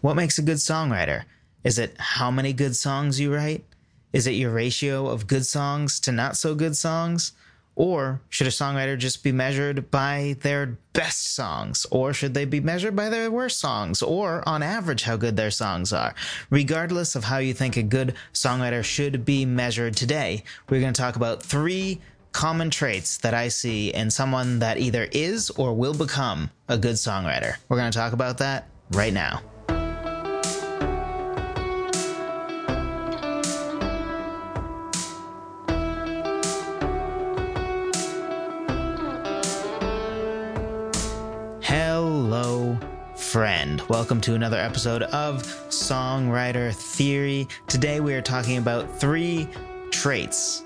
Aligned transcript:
What 0.00 0.14
makes 0.14 0.38
a 0.38 0.42
good 0.42 0.58
songwriter? 0.58 1.24
Is 1.64 1.78
it 1.78 1.96
how 1.98 2.30
many 2.30 2.52
good 2.52 2.76
songs 2.76 3.18
you 3.18 3.34
write? 3.34 3.64
Is 4.12 4.26
it 4.26 4.32
your 4.32 4.52
ratio 4.52 5.08
of 5.08 5.26
good 5.26 5.44
songs 5.44 5.98
to 6.00 6.12
not 6.12 6.36
so 6.36 6.54
good 6.54 6.76
songs? 6.76 7.32
Or 7.74 8.20
should 8.28 8.46
a 8.46 8.50
songwriter 8.50 8.96
just 8.96 9.22
be 9.22 9.32
measured 9.32 9.90
by 9.90 10.36
their 10.40 10.78
best 10.92 11.34
songs? 11.34 11.84
Or 11.90 12.12
should 12.12 12.34
they 12.34 12.44
be 12.44 12.60
measured 12.60 12.94
by 12.94 13.08
their 13.08 13.30
worst 13.30 13.58
songs? 13.58 14.02
Or 14.02 14.48
on 14.48 14.62
average, 14.62 15.02
how 15.02 15.16
good 15.16 15.36
their 15.36 15.50
songs 15.50 15.92
are? 15.92 16.14
Regardless 16.50 17.14
of 17.14 17.24
how 17.24 17.38
you 17.38 17.54
think 17.54 17.76
a 17.76 17.82
good 17.82 18.14
songwriter 18.32 18.84
should 18.84 19.24
be 19.24 19.44
measured 19.44 19.96
today, 19.96 20.44
we're 20.68 20.80
going 20.80 20.92
to 20.92 21.00
talk 21.00 21.16
about 21.16 21.42
three 21.42 22.00
common 22.32 22.70
traits 22.70 23.18
that 23.18 23.34
I 23.34 23.48
see 23.48 23.92
in 23.92 24.10
someone 24.10 24.60
that 24.60 24.78
either 24.78 25.08
is 25.12 25.50
or 25.50 25.74
will 25.74 25.94
become 25.94 26.50
a 26.68 26.78
good 26.78 26.96
songwriter. 26.96 27.56
We're 27.68 27.78
going 27.78 27.90
to 27.90 27.98
talk 27.98 28.12
about 28.12 28.38
that 28.38 28.68
right 28.92 29.12
now. 29.12 29.42
Welcome 43.88 44.20
to 44.22 44.34
another 44.34 44.58
episode 44.58 45.04
of 45.04 45.44
Songwriter 45.70 46.74
Theory. 46.74 47.48
Today 47.68 48.00
we 48.00 48.12
are 48.12 48.20
talking 48.20 48.58
about 48.58 49.00
three 49.00 49.48
traits 49.90 50.62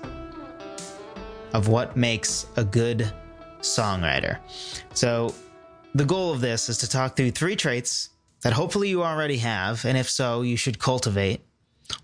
of 1.53 1.69
what 1.69 1.95
makes 1.95 2.47
a 2.57 2.65
good 2.65 3.09
songwriter. 3.61 4.39
So, 4.93 5.33
the 5.95 6.03
goal 6.03 6.33
of 6.33 6.41
this 6.41 6.67
is 6.67 6.77
to 6.79 6.89
talk 6.89 7.15
through 7.15 7.31
three 7.31 7.55
traits 7.55 8.09
that 8.41 8.51
hopefully 8.51 8.89
you 8.89 9.03
already 9.03 9.37
have, 9.37 9.85
and 9.85 9.97
if 9.97 10.09
so, 10.09 10.41
you 10.41 10.57
should 10.57 10.77
cultivate. 10.77 11.39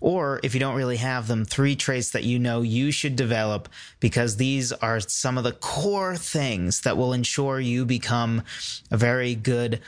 Or 0.00 0.40
if 0.42 0.54
you 0.54 0.60
don't 0.60 0.76
really 0.76 0.96
have 0.96 1.26
them, 1.26 1.44
three 1.44 1.76
traits 1.76 2.10
that 2.12 2.24
you 2.24 2.38
know 2.38 2.62
you 2.62 2.90
should 2.90 3.16
develop 3.16 3.68
because 3.98 4.36
these 4.36 4.72
are 4.72 5.00
some 5.00 5.36
of 5.36 5.44
the 5.44 5.52
core 5.52 6.16
things 6.16 6.80
that 6.82 6.96
will 6.96 7.12
ensure 7.12 7.60
you 7.60 7.84
become 7.84 8.42
a 8.90 8.96
very 8.96 9.34
good 9.34 9.80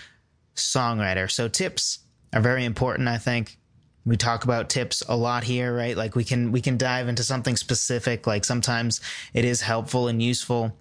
songwriter. 0.54 1.30
So 1.30 1.48
tips 1.48 2.00
are 2.32 2.40
very 2.40 2.64
important, 2.64 3.08
I 3.08 3.18
think. 3.18 3.58
We 4.04 4.16
talk 4.16 4.44
about 4.44 4.68
tips 4.68 5.02
a 5.08 5.16
lot 5.16 5.44
here, 5.44 5.74
right? 5.74 5.96
Like 5.96 6.16
we 6.16 6.24
can 6.24 6.50
we 6.50 6.60
can 6.60 6.76
dive 6.76 7.08
into 7.08 7.22
something 7.22 7.56
specific. 7.56 8.26
Like 8.26 8.44
sometimes 8.44 9.00
it 9.32 9.44
is 9.44 9.60
helpful 9.60 10.08
and 10.08 10.20
useful 10.20 10.76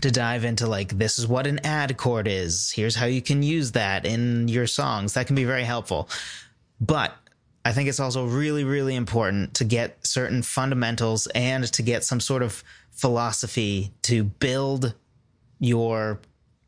to 0.00 0.10
dive 0.10 0.44
into 0.44 0.66
like 0.66 0.98
this 0.98 1.18
is 1.18 1.26
what 1.26 1.46
an 1.46 1.60
add 1.64 1.96
chord 1.96 2.26
is. 2.26 2.72
Here's 2.72 2.96
how 2.96 3.06
you 3.06 3.22
can 3.22 3.42
use 3.42 3.72
that 3.72 4.04
in 4.04 4.48
your 4.48 4.66
songs. 4.66 5.14
That 5.14 5.26
can 5.26 5.36
be 5.36 5.44
very 5.44 5.64
helpful. 5.64 6.08
But 6.80 7.14
I 7.64 7.72
think 7.72 7.88
it's 7.88 8.00
also 8.00 8.26
really, 8.26 8.64
really 8.64 8.96
important 8.96 9.54
to 9.54 9.64
get 9.64 10.04
certain 10.04 10.42
fundamentals 10.42 11.28
and 11.28 11.64
to 11.72 11.82
get 11.82 12.02
some 12.02 12.18
sort 12.18 12.42
of 12.42 12.64
philosophy 12.90 13.92
to 14.02 14.24
build 14.24 14.94
your 15.60 16.20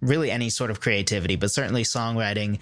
really 0.04 0.30
any 0.30 0.50
sort 0.50 0.70
of 0.70 0.80
creativity, 0.80 1.36
but 1.36 1.50
certainly 1.50 1.82
songwriting 1.82 2.58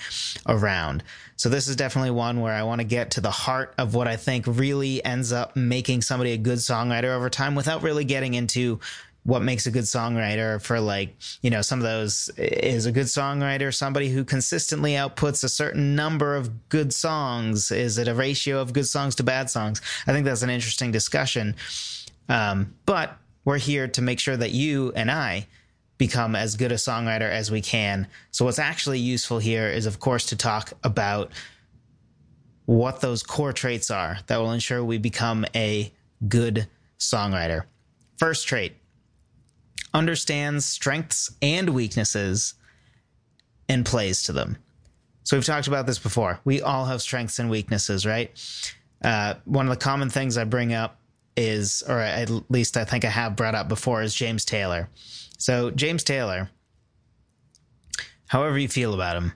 around. 0.46 1.02
So 1.36 1.48
this 1.48 1.68
is 1.68 1.76
definitely 1.76 2.12
one 2.12 2.40
where 2.40 2.54
I 2.54 2.62
want 2.62 2.80
to 2.80 2.86
get 2.86 3.12
to 3.12 3.20
the 3.20 3.30
heart 3.30 3.74
of 3.78 3.94
what 3.94 4.08
I 4.08 4.16
think 4.16 4.46
really 4.46 5.04
ends 5.04 5.32
up 5.32 5.56
making 5.56 6.02
somebody 6.02 6.32
a 6.32 6.38
good 6.38 6.58
songwriter 6.58 7.14
over 7.14 7.28
time 7.28 7.54
without 7.54 7.82
really 7.82 8.04
getting 8.04 8.34
into 8.34 8.80
what 9.24 9.42
makes 9.42 9.66
a 9.66 9.70
good 9.70 9.84
songwriter 9.84 10.60
for 10.60 10.80
like 10.80 11.14
you 11.42 11.50
know 11.50 11.62
some 11.62 11.78
of 11.78 11.84
those 11.84 12.28
is 12.36 12.86
a 12.86 12.92
good 12.92 13.06
songwriter 13.06 13.72
somebody 13.72 14.08
who 14.08 14.24
consistently 14.24 14.92
outputs 14.92 15.44
a 15.44 15.48
certain 15.48 15.94
number 15.94 16.34
of 16.34 16.68
good 16.68 16.92
songs? 16.92 17.70
Is 17.70 17.98
it 17.98 18.08
a 18.08 18.14
ratio 18.14 18.60
of 18.60 18.72
good 18.72 18.86
songs 18.86 19.14
to 19.16 19.22
bad 19.22 19.48
songs? 19.48 19.80
I 20.06 20.12
think 20.12 20.24
that's 20.24 20.42
an 20.42 20.50
interesting 20.50 20.90
discussion. 20.90 21.54
Um, 22.28 22.74
but 22.86 23.16
we're 23.44 23.58
here 23.58 23.88
to 23.88 24.02
make 24.02 24.20
sure 24.20 24.36
that 24.36 24.52
you 24.52 24.92
and 24.94 25.10
i 25.10 25.46
become 26.06 26.34
as 26.34 26.56
good 26.56 26.72
a 26.72 26.76
songwriter 26.76 27.30
as 27.30 27.50
we 27.50 27.60
can 27.60 28.06
so 28.30 28.44
what's 28.44 28.58
actually 28.58 28.98
useful 28.98 29.38
here 29.38 29.68
is 29.68 29.86
of 29.86 30.00
course 30.00 30.26
to 30.26 30.36
talk 30.36 30.72
about 30.82 31.30
what 32.66 33.00
those 33.00 33.22
core 33.22 33.52
traits 33.52 33.90
are 33.90 34.18
that 34.26 34.38
will 34.38 34.52
ensure 34.52 34.82
we 34.84 34.98
become 34.98 35.44
a 35.54 35.92
good 36.28 36.66
songwriter 36.98 37.64
first 38.18 38.46
trait 38.46 38.72
understands 39.94 40.64
strengths 40.64 41.32
and 41.42 41.70
weaknesses 41.70 42.54
and 43.68 43.84
plays 43.84 44.22
to 44.24 44.32
them. 44.32 44.56
So 45.24 45.36
we've 45.36 45.46
talked 45.46 45.68
about 45.68 45.86
this 45.86 45.98
before. 45.98 46.40
We 46.44 46.62
all 46.62 46.86
have 46.86 47.00
strengths 47.00 47.38
and 47.38 47.48
weaknesses, 47.48 48.04
right? 48.04 48.30
Uh, 49.04 49.34
one 49.44 49.66
of 49.66 49.70
the 49.70 49.82
common 49.82 50.10
things 50.10 50.36
I 50.36 50.44
bring 50.44 50.72
up 50.72 50.98
is, 51.36 51.82
or 51.88 51.98
at 51.98 52.30
least 52.50 52.76
I 52.76 52.84
think 52.84 53.04
I 53.04 53.08
have 53.08 53.36
brought 53.36 53.54
up 53.54 53.68
before, 53.68 54.02
is 54.02 54.14
James 54.14 54.44
Taylor. 54.44 54.88
So 55.42 55.72
James 55.72 56.04
Taylor, 56.04 56.50
however 58.28 58.56
you 58.56 58.68
feel 58.68 58.94
about 58.94 59.16
him, 59.16 59.32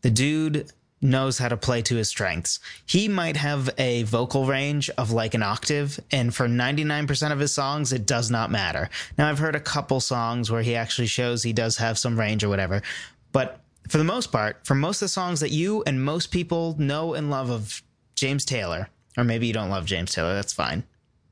the 0.00 0.10
dude 0.10 0.72
knows 1.00 1.38
how 1.38 1.46
to 1.46 1.56
play 1.56 1.80
to 1.82 1.94
his 1.94 2.08
strengths. 2.08 2.58
He 2.84 3.06
might 3.06 3.36
have 3.36 3.70
a 3.78 4.02
vocal 4.02 4.46
range 4.46 4.90
of 4.98 5.12
like 5.12 5.32
an 5.32 5.44
octave, 5.44 6.00
and 6.10 6.34
for 6.34 6.48
99% 6.48 7.30
of 7.30 7.38
his 7.38 7.52
songs, 7.52 7.92
it 7.92 8.04
does 8.04 8.32
not 8.32 8.50
matter. 8.50 8.90
Now, 9.16 9.28
I've 9.30 9.38
heard 9.38 9.54
a 9.54 9.60
couple 9.60 10.00
songs 10.00 10.50
where 10.50 10.62
he 10.62 10.74
actually 10.74 11.06
shows 11.06 11.44
he 11.44 11.52
does 11.52 11.76
have 11.76 12.00
some 12.00 12.18
range 12.18 12.42
or 12.42 12.48
whatever, 12.48 12.82
but 13.30 13.60
for 13.88 13.98
the 13.98 14.02
most 14.02 14.32
part, 14.32 14.66
for 14.66 14.74
most 14.74 14.96
of 15.02 15.06
the 15.06 15.10
songs 15.10 15.38
that 15.38 15.52
you 15.52 15.84
and 15.86 16.04
most 16.04 16.32
people 16.32 16.74
know 16.80 17.14
and 17.14 17.30
love 17.30 17.50
of 17.50 17.80
James 18.16 18.44
Taylor, 18.44 18.88
or 19.16 19.22
maybe 19.22 19.46
you 19.46 19.52
don't 19.52 19.70
love 19.70 19.84
James 19.84 20.12
Taylor, 20.12 20.34
that's 20.34 20.52
fine, 20.52 20.82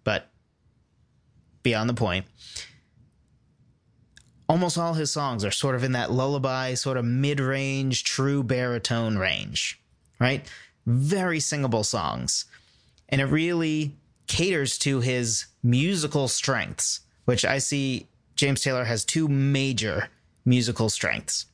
but 0.04 0.28
beyond 1.64 1.90
the 1.90 1.94
point 1.94 2.24
almost 4.52 4.76
all 4.76 4.92
his 4.92 5.10
songs 5.10 5.46
are 5.46 5.50
sort 5.50 5.74
of 5.74 5.82
in 5.82 5.92
that 5.92 6.12
lullaby, 6.12 6.74
sort 6.74 6.98
of 6.98 7.06
mid 7.06 7.40
range, 7.40 8.04
true 8.04 8.42
baritone 8.42 9.16
range, 9.16 9.80
right? 10.20 10.46
Very 10.84 11.40
singable 11.40 11.84
songs. 11.84 12.44
And 13.08 13.22
it 13.22 13.24
really 13.24 13.96
caters 14.26 14.76
to 14.80 15.00
his 15.00 15.46
musical 15.62 16.28
strengths, 16.28 17.00
which 17.24 17.46
I 17.46 17.56
see 17.56 18.08
James 18.36 18.60
Taylor 18.60 18.84
has 18.84 19.06
two 19.06 19.26
major 19.26 20.08
musical 20.44 20.90
strengths. 20.90 21.46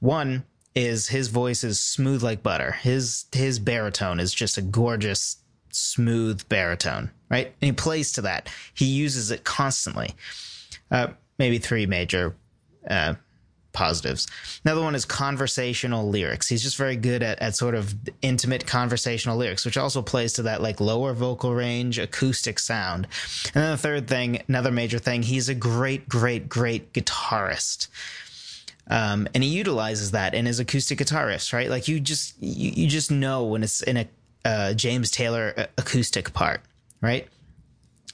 One 0.00 0.46
is 0.74 1.06
his 1.06 1.28
voice 1.28 1.62
is 1.62 1.78
smooth 1.78 2.24
like 2.24 2.42
butter. 2.42 2.72
His 2.72 3.26
his 3.30 3.60
baritone 3.60 4.18
is 4.18 4.34
just 4.34 4.58
a 4.58 4.62
gorgeous 4.62 5.36
smooth 5.70 6.48
baritone, 6.48 7.12
right? 7.30 7.46
And 7.46 7.68
he 7.68 7.72
plays 7.72 8.10
to 8.14 8.22
that. 8.22 8.48
He 8.74 8.86
uses 8.86 9.30
it 9.30 9.44
constantly. 9.44 10.16
Uh, 10.90 11.08
maybe 11.38 11.58
three 11.58 11.86
major 11.86 12.34
uh, 12.88 13.14
positives. 13.76 14.26
Another 14.64 14.80
one 14.80 14.94
is 14.94 15.04
conversational 15.04 16.08
lyrics. 16.08 16.48
He's 16.48 16.62
just 16.62 16.76
very 16.78 16.96
good 16.96 17.22
at, 17.22 17.40
at 17.40 17.54
sort 17.54 17.74
of 17.74 17.94
intimate 18.22 18.66
conversational 18.66 19.36
lyrics, 19.36 19.64
which 19.64 19.76
also 19.76 20.02
plays 20.02 20.32
to 20.34 20.42
that 20.42 20.62
like 20.62 20.80
lower 20.80 21.12
vocal 21.12 21.54
range 21.54 21.98
acoustic 21.98 22.58
sound. 22.58 23.06
And 23.54 23.62
then 23.62 23.70
the 23.72 23.78
third 23.78 24.08
thing, 24.08 24.42
another 24.48 24.72
major 24.72 24.98
thing, 24.98 25.22
he's 25.22 25.48
a 25.48 25.54
great, 25.54 26.08
great, 26.08 26.48
great 26.48 26.92
guitarist. 26.94 27.88
Um, 28.88 29.28
and 29.34 29.44
he 29.44 29.50
utilizes 29.50 30.12
that 30.12 30.34
in 30.34 30.46
his 30.46 30.58
acoustic 30.58 30.98
guitarist, 30.98 31.52
right? 31.52 31.68
Like 31.68 31.86
you 31.86 32.00
just 32.00 32.40
you, 32.40 32.70
you 32.70 32.88
just 32.88 33.10
know 33.10 33.44
when 33.44 33.62
it's 33.62 33.82
in 33.82 33.96
a 33.96 34.08
uh, 34.44 34.74
James 34.74 35.10
Taylor 35.10 35.52
uh, 35.56 35.66
acoustic 35.76 36.32
part, 36.32 36.60
right? 37.00 37.28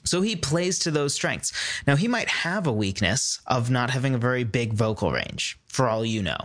So 0.03 0.21
he 0.21 0.35
plays 0.35 0.79
to 0.79 0.91
those 0.91 1.13
strengths. 1.13 1.53
Now, 1.87 1.95
he 1.95 2.07
might 2.07 2.29
have 2.29 2.67
a 2.67 2.71
weakness 2.71 3.39
of 3.47 3.69
not 3.69 3.89
having 3.89 4.13
a 4.13 4.17
very 4.17 4.43
big 4.43 4.73
vocal 4.73 5.11
range, 5.11 5.57
for 5.65 5.87
all 5.87 6.05
you 6.05 6.21
know. 6.21 6.37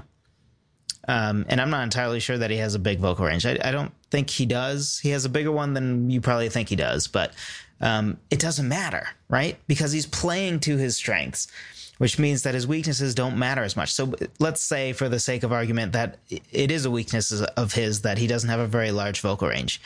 Um, 1.08 1.46
and 1.48 1.60
I'm 1.60 1.70
not 1.70 1.84
entirely 1.84 2.20
sure 2.20 2.36
that 2.36 2.50
he 2.50 2.58
has 2.58 2.74
a 2.74 2.78
big 2.78 3.00
vocal 3.00 3.24
range. 3.24 3.46
I, 3.46 3.58
I, 3.64 3.72
don't 3.72 3.92
think 4.10 4.28
he 4.28 4.44
does. 4.44 4.98
He 4.98 5.08
has 5.10 5.24
a 5.24 5.30
bigger 5.30 5.50
one 5.50 5.72
than 5.72 6.10
you 6.10 6.20
probably 6.20 6.50
think 6.50 6.68
he 6.68 6.76
does, 6.76 7.06
but 7.06 7.32
um, 7.80 8.18
it 8.30 8.38
doesn't 8.38 8.68
matter, 8.68 9.08
right? 9.28 9.58
Because 9.66 9.90
he's 9.90 10.04
playing 10.04 10.60
to 10.60 10.76
his 10.76 10.96
strengths, 10.96 11.48
which 11.96 12.18
means 12.18 12.42
that 12.42 12.54
his 12.54 12.66
weaknesses 12.66 13.14
don't 13.14 13.38
matter 13.38 13.62
as 13.62 13.74
much. 13.74 13.92
So 13.92 14.12
let's 14.38 14.60
say, 14.60 14.92
for 14.92 15.08
the 15.08 15.18
sake 15.18 15.44
of 15.44 15.52
argument, 15.52 15.92
that 15.92 16.18
it 16.28 16.70
is 16.70 16.84
a 16.84 16.90
weakness 16.90 17.32
of 17.32 17.72
his 17.72 18.02
that 18.02 18.18
he 18.18 18.26
doesn't 18.26 18.50
have 18.50 18.60
a 18.60 18.66
very 18.66 18.90
large 18.90 19.20
vocal 19.22 19.48
range. 19.48 19.80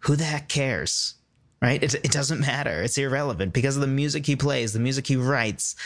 Who 0.00 0.16
the 0.16 0.24
heck 0.24 0.48
cares? 0.48 1.14
Right? 1.60 1.82
It, 1.82 1.94
it 1.94 2.10
doesn't 2.10 2.40
matter. 2.40 2.82
It's 2.82 2.98
irrelevant 2.98 3.52
because 3.52 3.76
of 3.76 3.80
the 3.80 3.88
music 3.88 4.26
he 4.26 4.36
plays, 4.36 4.72
the 4.72 4.78
music 4.78 5.06
he 5.06 5.16
writes. 5.16 5.76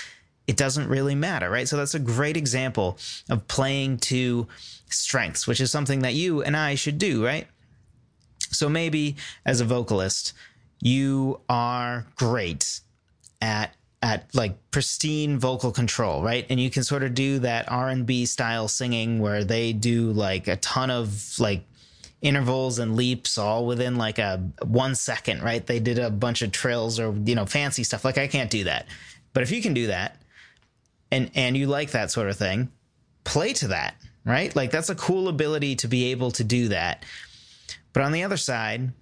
It 0.46 0.56
doesn't 0.56 0.88
really 0.88 1.14
matter, 1.14 1.48
right? 1.48 1.68
So 1.68 1.76
that's 1.76 1.94
a 1.94 2.00
great 2.00 2.36
example 2.36 2.98
of 3.28 3.46
playing 3.46 3.98
to 3.98 4.48
strengths, 4.88 5.46
which 5.46 5.60
is 5.60 5.70
something 5.70 6.00
that 6.00 6.14
you 6.14 6.42
and 6.42 6.56
I 6.56 6.74
should 6.74 6.98
do, 6.98 7.24
right? 7.24 7.46
So 8.50 8.68
maybe 8.68 9.16
as 9.46 9.60
a 9.60 9.64
vocalist, 9.64 10.32
you 10.80 11.40
are 11.48 12.06
great 12.16 12.80
at 13.40 13.74
at 14.02 14.34
like 14.34 14.56
pristine 14.70 15.38
vocal 15.38 15.70
control, 15.70 16.22
right? 16.22 16.46
And 16.48 16.58
you 16.58 16.70
can 16.70 16.84
sort 16.84 17.02
of 17.02 17.14
do 17.14 17.38
that 17.40 17.70
R&B 17.70 18.24
style 18.24 18.66
singing 18.66 19.18
where 19.18 19.44
they 19.44 19.74
do 19.74 20.10
like 20.12 20.48
a 20.48 20.56
ton 20.56 20.90
of 20.90 21.38
like 21.38 21.64
intervals 22.22 22.78
and 22.78 22.96
leaps 22.96 23.38
all 23.38 23.66
within 23.66 23.96
like 23.96 24.18
a 24.18 24.38
one 24.62 24.94
second, 24.94 25.42
right? 25.42 25.66
They 25.66 25.80
did 25.80 25.98
a 25.98 26.10
bunch 26.10 26.42
of 26.42 26.52
trills 26.52 27.00
or 27.00 27.14
you 27.24 27.34
know 27.34 27.46
fancy 27.46 27.84
stuff. 27.84 28.04
Like 28.04 28.18
I 28.18 28.26
can't 28.26 28.50
do 28.50 28.64
that, 28.64 28.86
but 29.32 29.42
if 29.42 29.50
you 29.50 29.62
can 29.62 29.74
do 29.74 29.88
that, 29.88 30.20
and 31.10 31.30
and 31.34 31.56
you 31.56 31.66
like 31.66 31.92
that 31.92 32.10
sort 32.10 32.28
of 32.28 32.36
thing, 32.36 32.70
play 33.24 33.52
to 33.54 33.68
that, 33.68 33.94
right? 34.24 34.54
Like 34.54 34.70
that's 34.70 34.90
a 34.90 34.94
cool 34.94 35.28
ability 35.28 35.76
to 35.76 35.88
be 35.88 36.10
able 36.10 36.30
to 36.32 36.44
do 36.44 36.68
that. 36.68 37.04
But 37.92 38.02
on 38.02 38.12
the 38.12 38.22
other 38.22 38.36
side, 38.36 38.92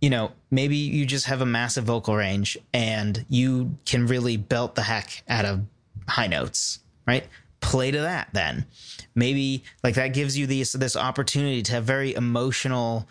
you 0.00 0.10
know, 0.10 0.32
maybe 0.50 0.76
you 0.76 1.06
just 1.06 1.26
have 1.26 1.40
a 1.40 1.46
massive 1.46 1.84
vocal 1.84 2.14
range 2.14 2.56
and 2.72 3.24
you 3.28 3.76
can 3.84 4.06
really 4.06 4.36
belt 4.36 4.74
the 4.74 4.82
heck 4.82 5.22
out 5.28 5.44
of 5.44 5.62
high 6.06 6.26
notes, 6.26 6.80
right? 7.06 7.26
Play 7.66 7.90
to 7.90 8.00
that 8.00 8.28
then. 8.32 8.66
Maybe 9.14 9.64
like 9.82 9.96
that 9.96 10.14
gives 10.14 10.38
you 10.38 10.46
this 10.46 10.72
this 10.72 10.94
opportunity 10.96 11.62
to 11.62 11.72
have 11.72 11.84
very 11.84 12.14
emotional 12.14 13.08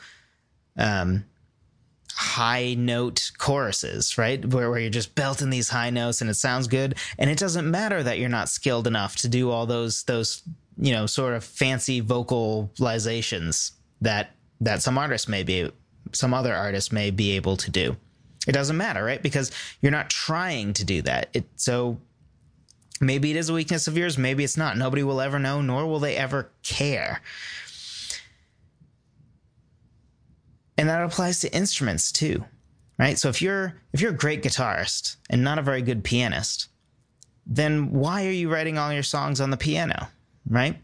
um 0.78 1.26
high 2.16 2.74
note 2.76 3.32
choruses, 3.38 4.18
right? 4.18 4.44
Where, 4.46 4.70
where 4.70 4.80
you're 4.80 4.90
just 4.90 5.16
belting 5.16 5.50
these 5.50 5.68
high 5.68 5.90
notes 5.90 6.22
and 6.22 6.30
it 6.30 6.36
sounds 6.36 6.68
good. 6.68 6.96
And 7.20 7.30
it 7.30 7.38
doesn't 7.38 7.70
matter 7.70 8.02
that 8.04 8.20
you're 8.20 8.30
not 8.30 8.48
skilled 8.48 8.88
enough 8.88 9.18
to 9.18 9.28
do 9.28 9.52
all 9.52 9.66
those, 9.66 10.04
those, 10.04 10.42
you 10.78 10.94
know, 10.94 11.08
sort 11.08 11.34
of 11.34 11.44
fancy 11.44 12.02
vocalizations 12.02 13.74
that, 14.00 14.32
that 14.62 14.82
some 14.82 14.98
artists 14.98 15.28
may 15.28 15.44
be, 15.44 15.70
some 16.14 16.34
other 16.34 16.56
artists 16.56 16.92
may 16.92 17.12
be 17.12 17.32
able 17.32 17.58
to 17.58 17.70
do. 17.70 17.98
It 18.48 18.54
doesn't 18.54 18.78
matter, 18.78 19.04
right? 19.04 19.22
Because 19.22 19.52
you're 19.82 19.92
not 19.92 20.10
trying 20.10 20.72
to 20.74 20.86
do 20.86 21.02
that. 21.02 21.30
It, 21.34 21.46
so 21.58 22.00
maybe 23.02 23.32
it 23.32 23.38
is 23.38 23.50
a 23.50 23.54
weakness 23.54 23.88
of 23.88 23.98
yours. 23.98 24.18
Maybe 24.18 24.44
it's 24.44 24.58
not. 24.58 24.78
Nobody 24.78 25.04
will 25.04 25.22
ever 25.22 25.40
know, 25.40 25.62
nor 25.62 25.86
will 25.88 26.00
they 26.00 26.16
ever 26.16 26.52
care. 26.64 27.22
and 30.78 30.90
that 30.90 31.04
applies 31.04 31.40
to 31.40 31.56
instruments 31.56 32.12
too 32.12 32.44
right 32.98 33.18
so 33.18 33.30
if 33.30 33.42
you're 33.42 33.76
if 33.94 34.02
you're 34.02 34.12
a 34.12 34.18
great 34.18 34.44
guitarist 34.44 35.18
and 35.30 35.44
not 35.44 35.60
a 35.60 35.64
very 35.64 35.82
good 35.82 36.04
pianist 36.04 36.70
then 37.46 37.92
why 37.92 38.26
are 38.26 38.32
you 38.32 38.50
writing 38.52 38.78
all 38.78 38.92
your 38.92 39.04
songs 39.04 39.40
on 39.40 39.50
the 39.50 39.58
piano 39.58 40.08
right 40.50 40.78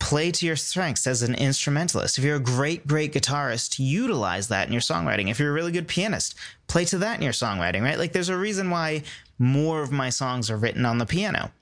play 0.00 0.32
to 0.32 0.46
your 0.46 0.56
strengths 0.56 1.06
as 1.06 1.22
an 1.22 1.34
instrumentalist. 1.36 2.18
If 2.18 2.24
you're 2.24 2.36
a 2.36 2.40
great 2.40 2.86
great 2.86 3.12
guitarist 3.12 3.78
utilize 3.78 4.48
that 4.48 4.66
in 4.66 4.72
your 4.72 4.82
songwriting. 4.82 5.30
If 5.30 5.38
you're 5.38 5.50
a 5.50 5.54
really 5.54 5.72
good 5.72 5.86
pianist 5.86 6.34
play 6.66 6.84
to 6.86 6.98
that 6.98 7.16
in 7.16 7.22
your 7.22 7.32
songwriting 7.32 7.82
right? 7.82 7.98
Like 7.98 8.12
there's 8.12 8.28
a 8.28 8.36
reason 8.36 8.70
why 8.70 9.02
more 9.38 9.82
of 9.82 9.92
my 9.92 10.10
songs 10.10 10.50
are 10.50 10.56
written 10.56 10.84
on 10.84 10.98
the 10.98 11.06
piano. 11.06 11.52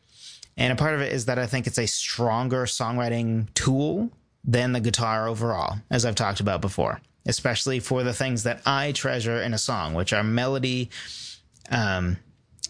And 0.56 0.73
a 0.73 0.76
part 0.76 0.94
of 0.94 1.00
it 1.00 1.12
is 1.12 1.26
that 1.26 1.38
i 1.38 1.46
think 1.46 1.67
it's 1.67 1.79
a 1.79 1.87
stronger 1.87 2.64
songwriting 2.64 3.52
tool 3.55 4.11
than 4.44 4.73
the 4.73 4.81
guitar 4.81 5.29
overall, 5.29 5.76
as 5.90 6.06
I've 6.06 6.14
talked 6.14 6.40
about 6.40 6.61
before, 6.61 7.00
especially 7.26 7.81
for 7.81 8.02
the 8.02 8.14
things 8.14 8.44
that 8.44 8.62
I 8.64 8.93
treasure 8.93 9.43
in 9.43 9.52
a 9.52 9.58
song, 9.58 9.94
which 9.94 10.12
are 10.12 10.25
melody, 10.25 10.88
um, 11.70 12.17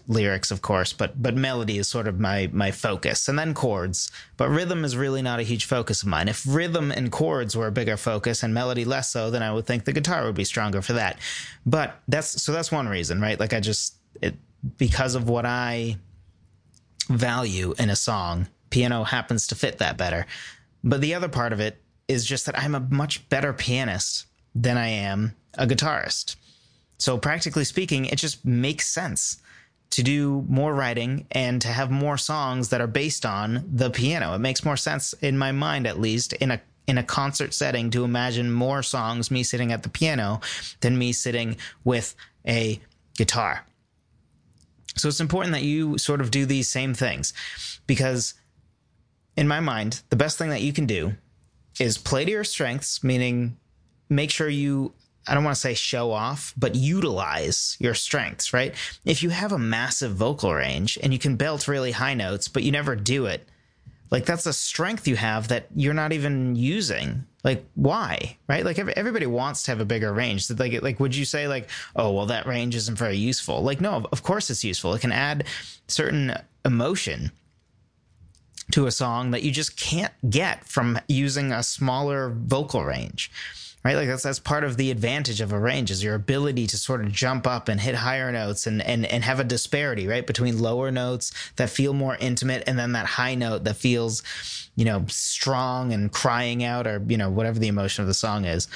lyrics, 0.09 0.51
of 0.51 0.63
course, 0.63 0.93
but 0.93 1.23
but 1.23 1.37
melody 1.37 1.79
is 1.79 1.87
sort 1.87 2.09
of 2.09 2.19
my 2.19 2.49
my 2.53 2.71
focus, 2.71 3.29
and 3.29 3.39
then 3.39 3.55
chords. 3.55 4.11
But 4.37 4.49
rhythm 4.49 4.85
is 4.85 4.97
really 4.97 5.23
not 5.23 5.39
a 5.39 5.45
huge 5.45 5.67
focus 5.67 6.03
of 6.03 6.09
mine. 6.09 6.29
If 6.29 6.45
rhythm 6.49 6.91
and 6.91 7.13
chords 7.13 7.55
were 7.55 7.67
a 7.67 7.73
bigger 7.73 7.97
focus 7.97 8.43
and 8.43 8.53
melody 8.53 8.85
less 8.85 9.13
so, 9.13 9.31
then 9.31 9.43
I 9.43 9.53
would 9.53 9.67
think 9.67 9.85
the 9.85 9.93
guitar 9.93 10.25
would 10.25 10.35
be 10.35 10.45
stronger 10.45 10.83
for 10.83 10.95
that. 10.95 11.19
But 11.67 12.01
that's 12.09 12.43
so 12.43 12.53
that's 12.53 12.73
one 12.73 12.89
reason, 12.89 13.21
right? 13.21 13.39
Like 13.39 13.53
I 13.53 13.61
just 13.61 13.97
it 14.23 14.35
because 14.79 15.15
of 15.15 15.29
what 15.29 15.45
I 15.45 15.99
value 17.09 17.75
in 17.79 17.91
a 17.91 17.97
song, 17.97 18.49
piano 18.71 19.05
happens 19.05 19.47
to 19.49 19.55
fit 19.55 19.79
that 19.79 19.97
better. 19.97 20.27
But 20.83 21.01
the 21.01 21.15
other 21.15 21.29
part 21.29 21.53
of 21.53 21.61
it 21.61 21.81
is 22.09 22.25
just 22.25 22.47
that 22.47 22.59
I'm 22.59 22.75
a 22.75 22.81
much 22.81 23.29
better 23.29 23.53
pianist 23.53 24.27
than 24.55 24.79
I 24.79 24.89
am 24.89 25.35
a 25.55 25.67
guitarist. 25.67 26.37
So, 26.97 27.17
practically 27.17 27.65
speaking, 27.65 28.07
it 28.07 28.17
just 28.17 28.45
makes 28.45 28.87
sense 28.89 29.41
to 29.91 30.03
do 30.03 30.45
more 30.49 30.75
writing 30.75 31.27
and 31.31 31.63
to 31.63 31.69
have 31.69 31.91
more 31.91 32.19
songs 32.19 32.69
that 32.69 32.81
are 32.81 32.87
based 32.87 33.25
on 33.25 33.69
the 33.73 33.91
piano. 33.91 34.35
It 34.35 34.39
makes 34.39 34.65
more 34.65 34.77
sense 34.77 35.13
in 35.15 35.39
my 35.39 35.53
mind, 35.53 35.87
at 35.87 35.99
least, 35.99 36.33
in 36.35 36.51
a 36.51 36.61
in 36.87 36.97
a 36.97 37.03
concert 37.03 37.53
setting 37.53 37.91
to 37.91 38.03
imagine 38.03 38.51
more 38.51 38.83
songs 38.83 39.31
me 39.31 39.43
sitting 39.43 39.73
at 39.73 39.83
the 39.83 39.91
piano 39.91 40.41
than 40.81 40.97
me 40.97 41.13
sitting 41.13 41.57
with 41.85 42.15
a 42.47 42.81
guitar. 43.15 43.67
So 44.97 45.09
it's 45.09 45.21
important 45.21 45.53
that 45.53 45.63
you 45.63 45.99
sort 45.99 46.23
of 46.23 46.31
do 46.31 46.47
these 46.47 46.69
same 46.69 46.95
things 46.95 47.35
because 47.87 48.35
in 49.37 49.47
my 49.47 49.61
mind, 49.61 50.03
the 50.09 50.17
best 50.17 50.39
thing 50.39 50.49
that 50.49 50.63
you 50.63 50.73
can 50.73 50.87
do 50.87 51.15
is 51.79 51.99
play 51.99 52.25
to 52.25 52.31
your 52.31 52.43
strengths, 52.43 53.05
meaning 53.05 53.59
make 54.09 54.31
sure 54.31 54.49
you 54.49 54.93
I 55.29 55.35
don't 55.35 55.45
want 55.45 55.55
to 55.55 55.61
say 55.61 55.75
show 55.75 56.11
off, 56.11 56.55
but 56.57 56.75
utilize 56.75 57.77
your 57.79 57.95
strengths, 57.95 58.53
right? 58.53 58.75
If 59.05 59.23
you 59.23 59.31
have 59.31 59.53
a 59.53 59.59
massive 59.59 60.13
vocal 60.13 60.55
range 60.55 60.99
and 61.03 61.13
you 61.13 61.19
can 61.19 61.37
belt 61.37 61.69
really 61.69 61.93
high 61.93 62.15
notes, 62.15 62.49
but 62.49 62.63
you 62.63 62.73
never 62.73 62.97
do 62.97 63.27
it, 63.27 63.47
like 64.11 64.25
that's 64.25 64.47
a 64.47 64.53
strength 64.53 65.07
you 65.07 65.17
have 65.17 65.49
that 65.49 65.67
you're 65.75 65.95
not 65.95 66.13
even 66.13 66.57
using. 66.57 67.25
Like 67.45 67.65
why, 67.75 68.37
right? 68.49 68.65
Like 68.65 68.79
everybody 68.79 69.27
wants 69.27 69.65
to 69.65 69.71
have 69.71 69.81
a 69.81 69.85
bigger 69.85 70.13
range. 70.13 70.51
Like, 70.51 70.83
like 70.83 70.99
would 70.99 71.15
you 71.15 71.25
say 71.25 71.47
like, 71.47 71.69
oh, 71.95 72.13
well, 72.13 72.27
that 72.27 72.47
range 72.47 72.75
isn't 72.75 72.99
very 72.99 73.17
useful? 73.17 73.63
Like, 73.63 73.81
no, 73.81 74.07
of 74.11 74.23
course 74.23 74.51
it's 74.51 74.65
useful. 74.65 74.95
It 74.95 75.01
can 75.01 75.13
add 75.13 75.45
certain 75.87 76.35
emotion 76.65 77.33
to 78.73 78.87
a 78.87 78.91
song 78.91 79.31
that 79.31 79.43
you 79.43 79.51
just 79.51 79.77
can't 79.77 80.13
get 80.29 80.65
from 80.65 80.99
using 81.09 81.53
a 81.53 81.63
smaller 81.63 82.31
vocal 82.31 82.85
range 82.85 83.31
right? 83.85 83.97
Like 83.97 84.09
that's 84.09 84.23
that's 84.23 84.39
part 84.39 84.65
of 84.65 84.77
the 84.77 84.91
advantage 84.91 85.41
of 85.41 85.53
a 85.53 85.59
range 85.59 85.91
is 85.91 86.03
your 86.03 86.15
ability 86.15 86.67
to 86.69 86.77
sort 86.77 87.01
of 87.01 87.13
jump 87.13 87.47
up 87.47 87.69
and 87.69 87.81
hit 87.81 87.95
higher 87.95 88.31
notes 88.33 88.67
and 88.67 88.83
and 88.83 89.07
and 89.07 89.25
have 89.25 89.41
a 89.41 89.45
disparity 89.45 90.07
right? 90.07 90.27
Between 90.27 90.59
lower 90.59 90.91
notes 90.91 91.33
that 91.57 91.71
feel 91.71 91.93
more 91.93 92.17
intimate 92.21 92.65
and 92.67 92.79
then 92.79 92.93
that 92.93 93.07
high 93.07 93.35
note 93.35 93.65
that 93.65 93.77
feels 93.77 94.23
you 94.75 94.85
know 94.85 95.05
strong 95.09 95.93
and 95.93 96.13
crying 96.13 96.65
out 96.65 96.87
or 96.87 97.03
you 97.07 97.17
know 97.17 97.31
whatever 97.31 97.59
the 97.59 97.69
emotion 97.69 98.03
of 98.03 98.09
the 98.09 98.15
song 98.15 98.45
is. 98.45 98.69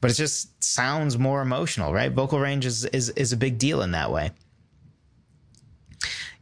But 0.00 0.10
it 0.10 0.14
just 0.14 0.62
sounds 0.62 1.18
more 1.18 1.40
emotional 1.40 1.92
right? 1.92 2.12
Vocal 2.12 2.40
range 2.40 2.66
is 2.66 2.84
is 2.86 3.10
is 3.10 3.32
a 3.32 3.36
big 3.36 3.58
deal 3.58 3.82
in 3.82 3.92
that 3.92 4.10
way. 4.10 4.30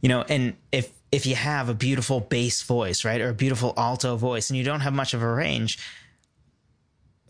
You 0.01 0.09
know 0.09 0.23
and 0.27 0.55
if 0.71 0.91
if 1.11 1.25
you 1.25 1.35
have 1.35 1.69
a 1.69 1.73
beautiful 1.73 2.19
bass 2.19 2.61
voice, 2.63 3.05
right, 3.05 3.21
or 3.21 3.29
a 3.29 3.33
beautiful 3.33 3.73
alto 3.77 4.17
voice, 4.17 4.49
and 4.49 4.57
you 4.57 4.63
don't 4.63 4.81
have 4.81 4.93
much 4.93 5.13
of 5.13 5.21
a 5.21 5.31
range, 5.31 5.79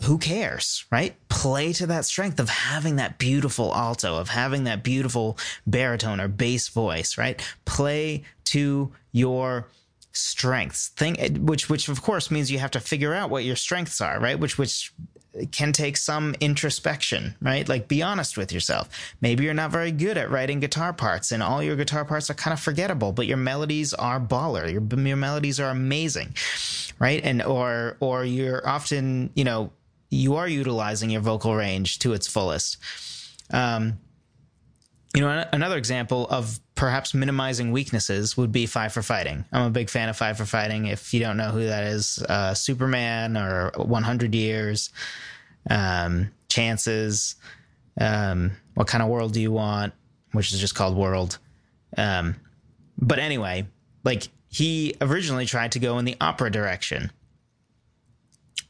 who 0.03 0.17
cares, 0.17 0.85
right? 0.91 1.15
Play 1.29 1.73
to 1.73 1.87
that 1.87 2.05
strength 2.05 2.39
of 2.39 2.49
having 2.49 2.97
that 2.97 3.17
beautiful 3.17 3.73
alto, 3.73 4.17
of 4.17 4.29
having 4.29 4.63
that 4.65 4.83
beautiful 4.83 5.37
baritone 5.65 6.21
or 6.21 6.27
bass 6.27 6.69
voice, 6.69 7.17
right? 7.17 7.41
Play 7.65 8.23
to 8.45 8.91
your 9.11 9.67
strengths. 10.11 10.89
Thing, 10.89 11.19
eh, 11.19 11.29
which, 11.39 11.69
which 11.69 11.89
of 11.89 12.01
course 12.01 12.29
means 12.29 12.51
you 12.51 12.59
have 12.59 12.71
to 12.71 12.79
figure 12.79 13.13
out 13.13 13.29
what 13.29 13.43
your 13.43 13.55
strengths 13.55 13.99
are, 13.99 14.19
right? 14.19 14.39
Which, 14.39 14.57
which 14.57 14.93
can 15.51 15.71
take 15.71 15.97
some 15.97 16.35
introspection, 16.39 17.35
right? 17.41 17.67
Like 17.67 17.87
be 17.87 18.01
honest 18.01 18.37
with 18.37 18.51
yourself. 18.51 18.89
Maybe 19.21 19.43
you're 19.43 19.53
not 19.53 19.71
very 19.71 19.91
good 19.91 20.17
at 20.17 20.31
writing 20.31 20.59
guitar 20.59 20.93
parts 20.93 21.31
and 21.31 21.43
all 21.43 21.61
your 21.61 21.75
guitar 21.75 22.05
parts 22.05 22.29
are 22.29 22.33
kind 22.33 22.53
of 22.53 22.59
forgettable, 22.59 23.11
but 23.11 23.27
your 23.27 23.37
melodies 23.37 23.93
are 23.93 24.19
baller. 24.19 24.71
Your, 24.71 24.81
your 25.05 25.17
melodies 25.17 25.59
are 25.59 25.69
amazing, 25.69 26.35
right? 26.99 27.21
And, 27.23 27.41
or, 27.43 27.97
or 27.99 28.25
you're 28.25 28.67
often, 28.67 29.31
you 29.35 29.43
know, 29.43 29.71
you 30.09 30.35
are 30.35 30.47
utilizing 30.47 31.09
your 31.09 31.21
vocal 31.21 31.55
range 31.55 31.99
to 31.99 32.13
its 32.13 32.27
fullest. 32.27 32.77
Um, 33.51 33.99
you 35.15 35.21
know, 35.21 35.45
another 35.51 35.77
example 35.77 36.27
of 36.27 36.59
perhaps 36.75 37.13
minimizing 37.13 37.71
weaknesses 37.71 38.37
would 38.37 38.51
be 38.51 38.65
Five 38.65 38.93
for 38.93 39.01
Fighting. 39.01 39.45
I'm 39.51 39.67
a 39.67 39.71
big 39.71 39.89
fan 39.89 40.09
of 40.09 40.17
Five 40.17 40.37
for 40.37 40.45
Fighting. 40.45 40.85
If 40.85 41.13
you 41.13 41.19
don't 41.19 41.37
know 41.37 41.49
who 41.49 41.65
that 41.65 41.85
is, 41.85 42.19
uh, 42.29 42.53
Superman 42.53 43.35
or 43.35 43.71
100 43.75 44.35
Years, 44.35 44.91
um, 45.69 46.31
Chances, 46.49 47.35
um, 47.99 48.51
What 48.75 48.87
Kind 48.87 49.01
of 49.01 49.09
World 49.09 49.33
Do 49.33 49.41
You 49.41 49.51
Want, 49.51 49.93
which 50.33 50.53
is 50.53 50.59
just 50.59 50.75
called 50.75 50.95
World. 50.95 51.39
Um, 51.97 52.35
but 52.97 53.17
anyway, 53.17 53.65
like 54.03 54.27
he 54.49 54.95
originally 55.01 55.45
tried 55.45 55.71
to 55.73 55.79
go 55.79 55.97
in 55.99 56.05
the 56.05 56.15
opera 56.21 56.51
direction, 56.51 57.11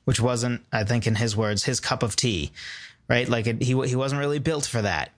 which 0.08 0.22
wasn't, 0.22 0.62
I 0.72 0.86
think, 0.86 1.06
in 1.06 1.16
his 1.16 1.36
words, 1.36 1.66
his 1.66 1.82
cup 1.82 2.02
of 2.02 2.16
tea, 2.16 2.54
right? 3.10 3.28
Like 3.28 3.46
it, 3.46 3.62
he 3.62 3.74
he 3.86 3.96
wasn't 3.98 4.20
really 4.20 4.40
built 4.40 4.66
for 4.66 4.82
that. 4.82 5.12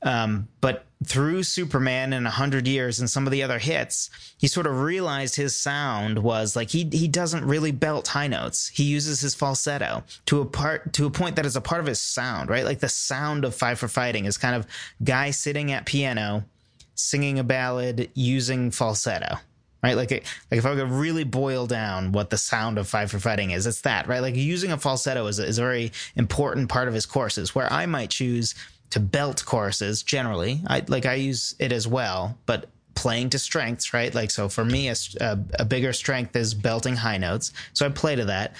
Um, 0.00 0.48
but 0.62 0.86
through 1.04 1.42
Superman 1.42 2.14
and 2.14 2.26
hundred 2.26 2.66
years 2.66 3.00
and 3.00 3.10
some 3.10 3.26
of 3.26 3.32
the 3.32 3.42
other 3.42 3.58
hits, 3.58 4.08
he 4.38 4.46
sort 4.46 4.66
of 4.66 4.80
realized 4.80 5.36
his 5.36 5.54
sound 5.54 6.20
was 6.20 6.56
like 6.56 6.70
he 6.70 6.88
he 6.90 7.06
doesn't 7.06 7.44
really 7.44 7.70
belt 7.70 8.08
high 8.08 8.28
notes. 8.28 8.68
He 8.68 8.84
uses 8.84 9.20
his 9.20 9.34
falsetto 9.34 10.04
to 10.24 10.40
a 10.40 10.46
part 10.46 10.94
to 10.94 11.04
a 11.04 11.10
point 11.10 11.36
that 11.36 11.44
is 11.44 11.56
a 11.56 11.60
part 11.60 11.82
of 11.82 11.86
his 11.86 12.00
sound, 12.00 12.48
right? 12.48 12.64
Like 12.64 12.80
the 12.80 12.88
sound 12.88 13.44
of 13.44 13.54
Five 13.54 13.78
for 13.78 13.88
Fighting 13.88 14.24
is 14.24 14.38
kind 14.38 14.56
of 14.56 14.66
guy 15.04 15.32
sitting 15.32 15.70
at 15.70 15.84
piano, 15.84 16.46
singing 16.94 17.38
a 17.38 17.44
ballad 17.44 18.08
using 18.14 18.70
falsetto, 18.70 19.36
right? 19.82 19.96
Like, 19.96 20.10
like 20.10 20.58
if 20.58 20.66
I 20.66 20.74
could 20.74 20.90
really 20.90 21.24
boil 21.24 21.66
down 21.66 22.12
what 22.12 22.30
the 22.30 22.38
sound 22.38 22.78
of 22.78 22.88
Five 22.88 23.10
for 23.10 23.18
Fighting 23.18 23.50
is, 23.50 23.66
it's 23.66 23.82
that, 23.82 24.08
right? 24.08 24.20
Like 24.20 24.36
using 24.36 24.72
a 24.72 24.78
falsetto 24.78 25.26
is 25.26 25.38
a, 25.38 25.46
is 25.46 25.58
a 25.58 25.62
very 25.62 25.92
important 26.16 26.68
part 26.68 26.88
of 26.88 26.94
his 26.94 27.06
courses. 27.06 27.54
Where 27.54 27.72
I 27.72 27.86
might 27.86 28.10
choose 28.10 28.54
to 28.90 29.00
belt 29.00 29.44
choruses 29.44 30.02
generally, 30.02 30.62
I 30.66 30.84
like 30.88 31.06
I 31.06 31.14
use 31.14 31.54
it 31.58 31.72
as 31.72 31.86
well, 31.86 32.38
but 32.46 32.68
playing 32.94 33.30
to 33.30 33.38
strengths, 33.38 33.94
right? 33.94 34.12
Like 34.14 34.30
so 34.30 34.48
for 34.48 34.64
me, 34.64 34.88
a, 34.88 34.96
a, 35.20 35.38
a 35.60 35.64
bigger 35.64 35.92
strength 35.92 36.34
is 36.34 36.54
belting 36.54 36.96
high 36.96 37.18
notes, 37.18 37.52
so 37.72 37.86
I 37.86 37.90
play 37.90 38.16
to 38.16 38.24
that. 38.24 38.56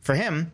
For 0.00 0.14
him, 0.14 0.52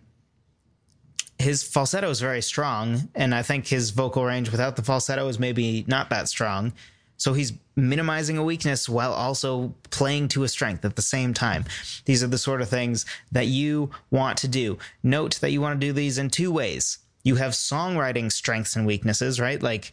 his 1.38 1.62
falsetto 1.62 2.08
is 2.10 2.20
very 2.20 2.42
strong, 2.42 3.08
and 3.14 3.34
I 3.34 3.42
think 3.42 3.66
his 3.66 3.90
vocal 3.90 4.24
range 4.24 4.50
without 4.50 4.76
the 4.76 4.82
falsetto 4.82 5.26
is 5.28 5.38
maybe 5.38 5.84
not 5.88 6.10
that 6.10 6.28
strong. 6.28 6.72
So 7.22 7.34
he's 7.34 7.52
minimizing 7.76 8.36
a 8.36 8.42
weakness 8.42 8.88
while 8.88 9.12
also 9.12 9.72
playing 9.90 10.26
to 10.28 10.42
a 10.42 10.48
strength 10.48 10.84
at 10.84 10.96
the 10.96 11.02
same 11.02 11.32
time. 11.32 11.64
These 12.04 12.20
are 12.24 12.26
the 12.26 12.36
sort 12.36 12.60
of 12.60 12.68
things 12.68 13.06
that 13.30 13.46
you 13.46 13.90
want 14.10 14.38
to 14.38 14.48
do. 14.48 14.76
Note 15.04 15.38
that 15.40 15.52
you 15.52 15.60
want 15.60 15.80
to 15.80 15.86
do 15.86 15.92
these 15.92 16.18
in 16.18 16.30
two 16.30 16.50
ways. 16.50 16.98
You 17.22 17.36
have 17.36 17.52
songwriting 17.52 18.32
strengths 18.32 18.74
and 18.74 18.84
weaknesses, 18.84 19.38
right? 19.38 19.62
Like, 19.62 19.92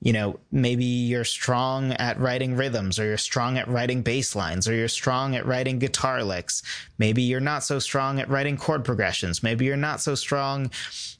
you 0.00 0.12
know, 0.12 0.38
maybe 0.52 0.84
you're 0.84 1.24
strong 1.24 1.94
at 1.94 2.20
writing 2.20 2.54
rhythms, 2.54 3.00
or 3.00 3.06
you're 3.06 3.16
strong 3.16 3.58
at 3.58 3.66
writing 3.66 4.02
bass 4.02 4.36
lines, 4.36 4.68
or 4.68 4.72
you're 4.72 4.86
strong 4.86 5.34
at 5.34 5.46
writing 5.46 5.80
guitar 5.80 6.22
licks. 6.22 6.62
Maybe 6.96 7.22
you're 7.22 7.40
not 7.40 7.64
so 7.64 7.80
strong 7.80 8.20
at 8.20 8.28
writing 8.28 8.56
chord 8.56 8.84
progressions. 8.84 9.42
Maybe 9.42 9.64
you're 9.64 9.76
not 9.76 10.00
so 10.00 10.14
strong 10.14 10.70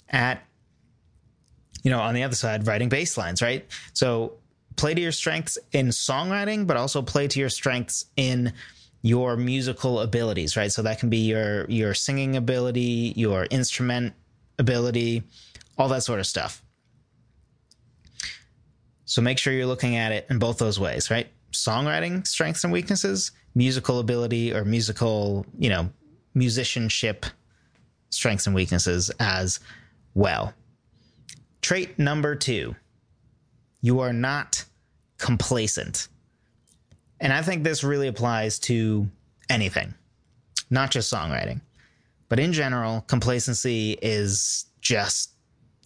at, 0.08 0.40
you 1.82 1.90
know, 1.90 1.98
on 1.98 2.14
the 2.14 2.22
other 2.22 2.36
side, 2.36 2.64
writing 2.68 2.88
bass 2.88 3.18
lines, 3.18 3.42
right? 3.42 3.66
So 3.92 4.34
play 4.78 4.94
to 4.94 5.00
your 5.00 5.12
strengths 5.12 5.58
in 5.72 5.88
songwriting, 5.88 6.66
but 6.66 6.78
also 6.78 7.02
play 7.02 7.28
to 7.28 7.38
your 7.38 7.50
strengths 7.50 8.06
in 8.16 8.54
your 9.02 9.36
musical 9.36 10.00
abilities, 10.00 10.56
right? 10.56 10.72
So 10.72 10.82
that 10.82 10.98
can 10.98 11.10
be 11.10 11.18
your 11.18 11.68
your 11.68 11.92
singing 11.92 12.36
ability, 12.36 13.12
your 13.16 13.46
instrument 13.50 14.14
ability, 14.58 15.24
all 15.76 15.88
that 15.88 16.04
sort 16.04 16.20
of 16.20 16.26
stuff. 16.26 16.62
So 19.04 19.22
make 19.22 19.38
sure 19.38 19.52
you're 19.52 19.66
looking 19.66 19.96
at 19.96 20.12
it 20.12 20.26
in 20.30 20.38
both 20.38 20.58
those 20.58 20.78
ways, 20.78 21.10
right? 21.10 21.28
Songwriting 21.52 22.26
strengths 22.26 22.64
and 22.64 22.72
weaknesses, 22.72 23.32
musical 23.54 24.00
ability 24.00 24.54
or 24.54 24.64
musical, 24.64 25.46
you 25.58 25.70
know, 25.70 25.90
musicianship 26.34 27.26
strengths 28.10 28.46
and 28.46 28.54
weaknesses 28.54 29.10
as 29.18 29.60
well. 30.14 30.52
Trait 31.62 31.98
number 31.98 32.34
2 32.34 32.74
you 33.80 34.00
are 34.00 34.12
not 34.12 34.64
complacent. 35.18 36.08
And 37.20 37.32
I 37.32 37.42
think 37.42 37.64
this 37.64 37.82
really 37.82 38.08
applies 38.08 38.58
to 38.60 39.08
anything, 39.48 39.94
not 40.70 40.90
just 40.90 41.12
songwriting. 41.12 41.60
But 42.28 42.38
in 42.38 42.52
general, 42.52 43.00
complacency 43.02 43.98
is 44.02 44.66
just 44.80 45.30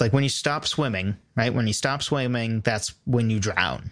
like 0.01 0.13
when 0.13 0.25
you 0.25 0.29
stop 0.29 0.67
swimming, 0.67 1.17
right? 1.37 1.55
When 1.55 1.67
you 1.67 1.73
stop 1.73 2.03
swimming, 2.03 2.61
that's 2.61 2.95
when 3.05 3.31
you 3.31 3.39
drown, 3.39 3.91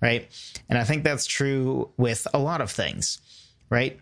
right? 0.00 0.28
And 0.68 0.78
I 0.78 0.84
think 0.84 1.04
that's 1.04 1.26
true 1.26 1.90
with 1.96 2.26
a 2.32 2.38
lot 2.38 2.60
of 2.60 2.70
things, 2.70 3.18
right? 3.68 4.00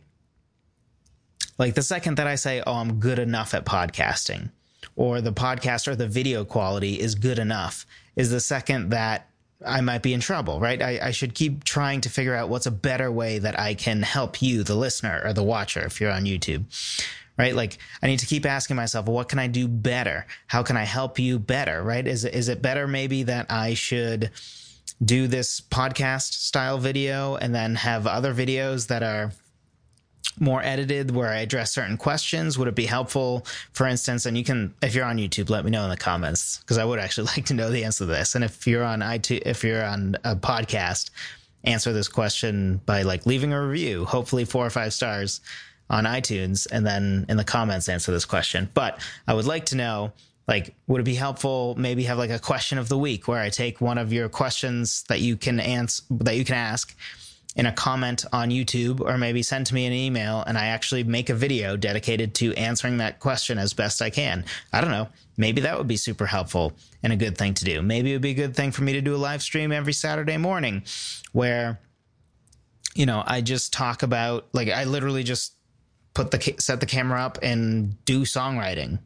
Like 1.59 1.75
the 1.75 1.83
second 1.83 2.17
that 2.19 2.29
I 2.29 2.37
say, 2.37 2.63
oh, 2.65 2.75
I'm 2.75 3.01
good 3.01 3.19
enough 3.19 3.53
at 3.53 3.67
podcasting, 3.67 4.51
or 4.99 5.21
the 5.21 5.33
podcast 5.33 5.87
or 5.87 5.95
the 5.95 6.09
video 6.09 6.45
quality 6.45 7.01
is 7.01 7.15
good 7.15 7.39
enough, 7.39 7.87
is 8.17 8.33
the 8.33 8.41
second 8.41 8.91
that 8.91 9.29
I 9.65 9.81
might 9.81 10.03
be 10.03 10.13
in 10.13 10.19
trouble, 10.19 10.59
right? 10.59 10.83
I, 10.83 10.99
I, 11.01 11.11
should 11.13 11.35
keep 11.35 11.63
trying 11.63 12.01
to 12.03 12.11
figure 12.11 12.35
out 12.35 12.49
what's 12.49 12.67
a 12.67 12.73
better 12.73 13.11
way 13.11 13.39
that 13.39 13.59
I 13.59 13.75
can 13.75 14.03
help 14.03 14.43
you, 14.43 14.65
the 14.65 14.75
listener 14.75 15.23
or 15.25 15.33
the 15.33 15.43
watcher, 15.43 15.85
if 15.87 16.01
you're 16.01 16.11
on 16.11 16.25
YouTube, 16.25 16.65
right? 17.37 17.55
Like 17.55 17.79
I 18.03 18.09
need 18.09 18.19
to 18.19 18.27
keep 18.27 18.45
asking 18.45 18.75
myself, 18.75 19.07
what 19.07 19.29
can 19.29 19.39
I 19.39 19.47
do 19.47 19.69
better? 19.69 20.27
How 20.49 20.65
can 20.65 20.77
I 20.77 20.85
help 20.85 21.19
you 21.19 21.39
better, 21.39 21.81
right? 21.81 22.07
Is, 22.07 22.25
is 22.25 22.49
it 22.49 22.61
better 22.61 22.89
maybe 22.89 23.23
that 23.23 23.47
I 23.51 23.75
should 23.75 24.31
do 25.05 25.29
this 25.29 25.61
podcast 25.61 26.33
style 26.33 26.79
video 26.79 27.37
and 27.37 27.55
then 27.55 27.77
have 27.77 28.09
other 28.09 28.35
videos 28.35 28.89
that 28.89 29.05
are 29.05 29.33
more 30.41 30.63
edited 30.63 31.11
where 31.11 31.29
I 31.29 31.41
address 31.41 31.73
certain 31.73 31.97
questions? 31.97 32.59
Would 32.59 32.69
it 32.69 32.75
be 32.75 32.87
helpful, 32.87 33.47
for 33.73 33.87
instance? 33.87 34.27
And 34.27 34.37
you 34.37 34.45
can, 34.45 34.75
if 34.83 34.95
you're 34.95 35.05
on 35.05 35.19
YouTube, 35.19 35.51
let 35.51 35.65
me 35.65 35.71
know 35.71 35.85
in 35.85 35.91
the 35.91 35.97
comments 35.97 36.59
because 36.59 36.79
I 36.79 36.85
would 36.85 36.99
actually 36.99 37.27
like 37.37 37.47
to 37.47 37.55
know 37.55 37.71
the 37.71 37.85
answer 37.85 38.05
to 38.05 38.07
this. 38.07 38.35
And 38.35 38.45
if 38.45 38.67
you're 38.67 38.85
on 38.85 39.01
iTunes, 39.01 39.43
if 39.47 39.65
you're 39.65 39.85
on 39.85 40.17
a 40.25 40.37
podcast, 40.37 41.11
answer 41.65 41.93
this 41.93 42.09
question 42.09 42.81
by 42.87 43.03
like 43.03 43.27
leaving 43.27 43.53
a 43.53 43.67
review, 43.67 44.05
hopefully 44.05 44.45
four 44.45 44.65
or 44.65 44.71
five 44.71 44.93
stars 44.93 45.41
on 45.91 46.05
iTunes, 46.05 46.67
and 46.71 46.87
then 46.87 47.27
in 47.29 47.37
the 47.37 47.45
comments 47.45 47.89
answer 47.89 48.13
this 48.13 48.25
question. 48.25 48.69
But 48.75 49.01
I 49.27 49.35
would 49.35 49.47
like 49.47 49.67
to 49.67 49.77
know 49.77 50.13
like 50.49 50.75
would 50.87 51.03
it 51.03 51.05
be 51.05 51.15
helpful 51.15 51.75
maybe 51.77 52.05
have 52.05 52.19
like 52.19 52.31
a 52.31 52.39
question 52.39 52.79
of 52.79 52.89
the 52.89 52.97
week 52.97 53.29
where 53.29 53.39
i 53.39 53.51
take 53.51 53.81
one 53.81 53.99
of 53.99 54.13
your 54.13 54.29
questions 54.29 55.05
that 55.09 55.21
you 55.21 55.37
can 55.37 55.61
answer 55.61 56.03
that 56.11 56.37
you 56.37 56.45
can 56.45 56.55
ask 56.55 56.97
in 57.59 57.67
a 57.67 57.73
comment 57.73 58.25
on 58.33 58.51
YouTube 58.51 59.01
or 59.01 59.19
maybe 59.19 59.43
send 59.43 59.67
to 59.67 59.75
me 59.75 59.85
an 59.85 59.93
email 59.93 60.45
and 60.47 60.57
I 60.57 60.67
actually 60.67 61.03
make 61.03 61.29
a 61.29 61.35
video 61.35 61.77
dedicated 61.77 62.33
to 62.37 62.55
answering 62.55 62.99
that 62.99 63.19
question 63.19 63.59
as 63.59 63.75
best 63.75 64.01
I 64.01 64.11
can. 64.11 64.45
I 64.73 64.81
don't 64.81 64.93
know. 64.93 65.09
Maybe 65.37 65.61
that 65.63 65.77
would 65.77 65.89
be 65.89 65.97
super 65.97 66.25
helpful 66.25 66.73
and 67.03 67.13
a 67.13 67.17
good 67.17 67.37
thing 67.37 67.55
to 67.55 67.65
do. 67.65 67.83
Maybe 67.83 68.13
it 68.13 68.15
would 68.15 68.23
be 68.23 68.31
a 68.31 68.35
good 68.35 68.55
thing 68.55 68.71
for 68.71 68.85
me 68.85 68.93
to 68.93 69.01
do 69.01 69.15
a 69.15 69.19
live 69.19 69.43
stream 69.43 69.73
every 69.73 69.93
Saturday 69.93 70.37
morning 70.37 70.85
where, 71.33 71.81
you 72.95 73.07
know, 73.07 73.25
I 73.27 73.41
just 73.41 73.73
talk 73.73 74.05
about, 74.05 74.47
like, 74.53 74.69
I 74.69 74.85
literally 74.85 75.25
just 75.25 75.55
put 76.15 76.31
the, 76.31 76.55
set 76.61 76.79
the 76.79 76.87
camera 76.87 77.21
up 77.21 77.39
and 77.43 78.05
do 78.05 78.23
songwriting 78.23 79.01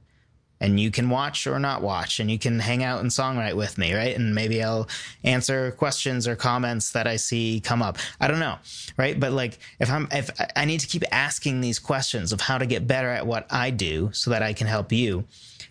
and 0.62 0.78
you 0.78 0.90
can 0.90 1.10
watch 1.10 1.46
or 1.46 1.58
not 1.58 1.82
watch 1.82 2.20
and 2.20 2.30
you 2.30 2.38
can 2.38 2.58
hang 2.60 2.84
out 2.84 3.00
and 3.00 3.10
songwrite 3.10 3.56
with 3.56 3.76
me 3.76 3.92
right? 3.94 4.16
And 4.16 4.34
maybe 4.34 4.62
i'll 4.62 4.88
answer 5.24 5.72
questions 5.72 6.26
or 6.26 6.36
comments 6.36 6.92
that 6.92 7.06
i 7.06 7.16
see 7.16 7.60
come 7.60 7.82
up. 7.82 7.98
I 8.20 8.28
don't 8.28 8.38
know 8.38 8.56
right? 8.96 9.18
But 9.18 9.32
like 9.32 9.58
if 9.80 9.90
i'm 9.90 10.08
if 10.12 10.30
i 10.56 10.64
need 10.64 10.80
to 10.80 10.86
keep 10.86 11.04
asking 11.12 11.60
these 11.60 11.78
questions 11.78 12.32
of 12.32 12.40
how 12.40 12.58
to 12.58 12.66
get 12.66 12.86
better 12.86 13.08
at 13.08 13.26
what 13.26 13.46
i 13.50 13.70
do 13.70 14.10
so 14.12 14.30
that 14.30 14.42
i 14.42 14.52
can 14.52 14.66
help 14.66 14.92
you 14.92 15.24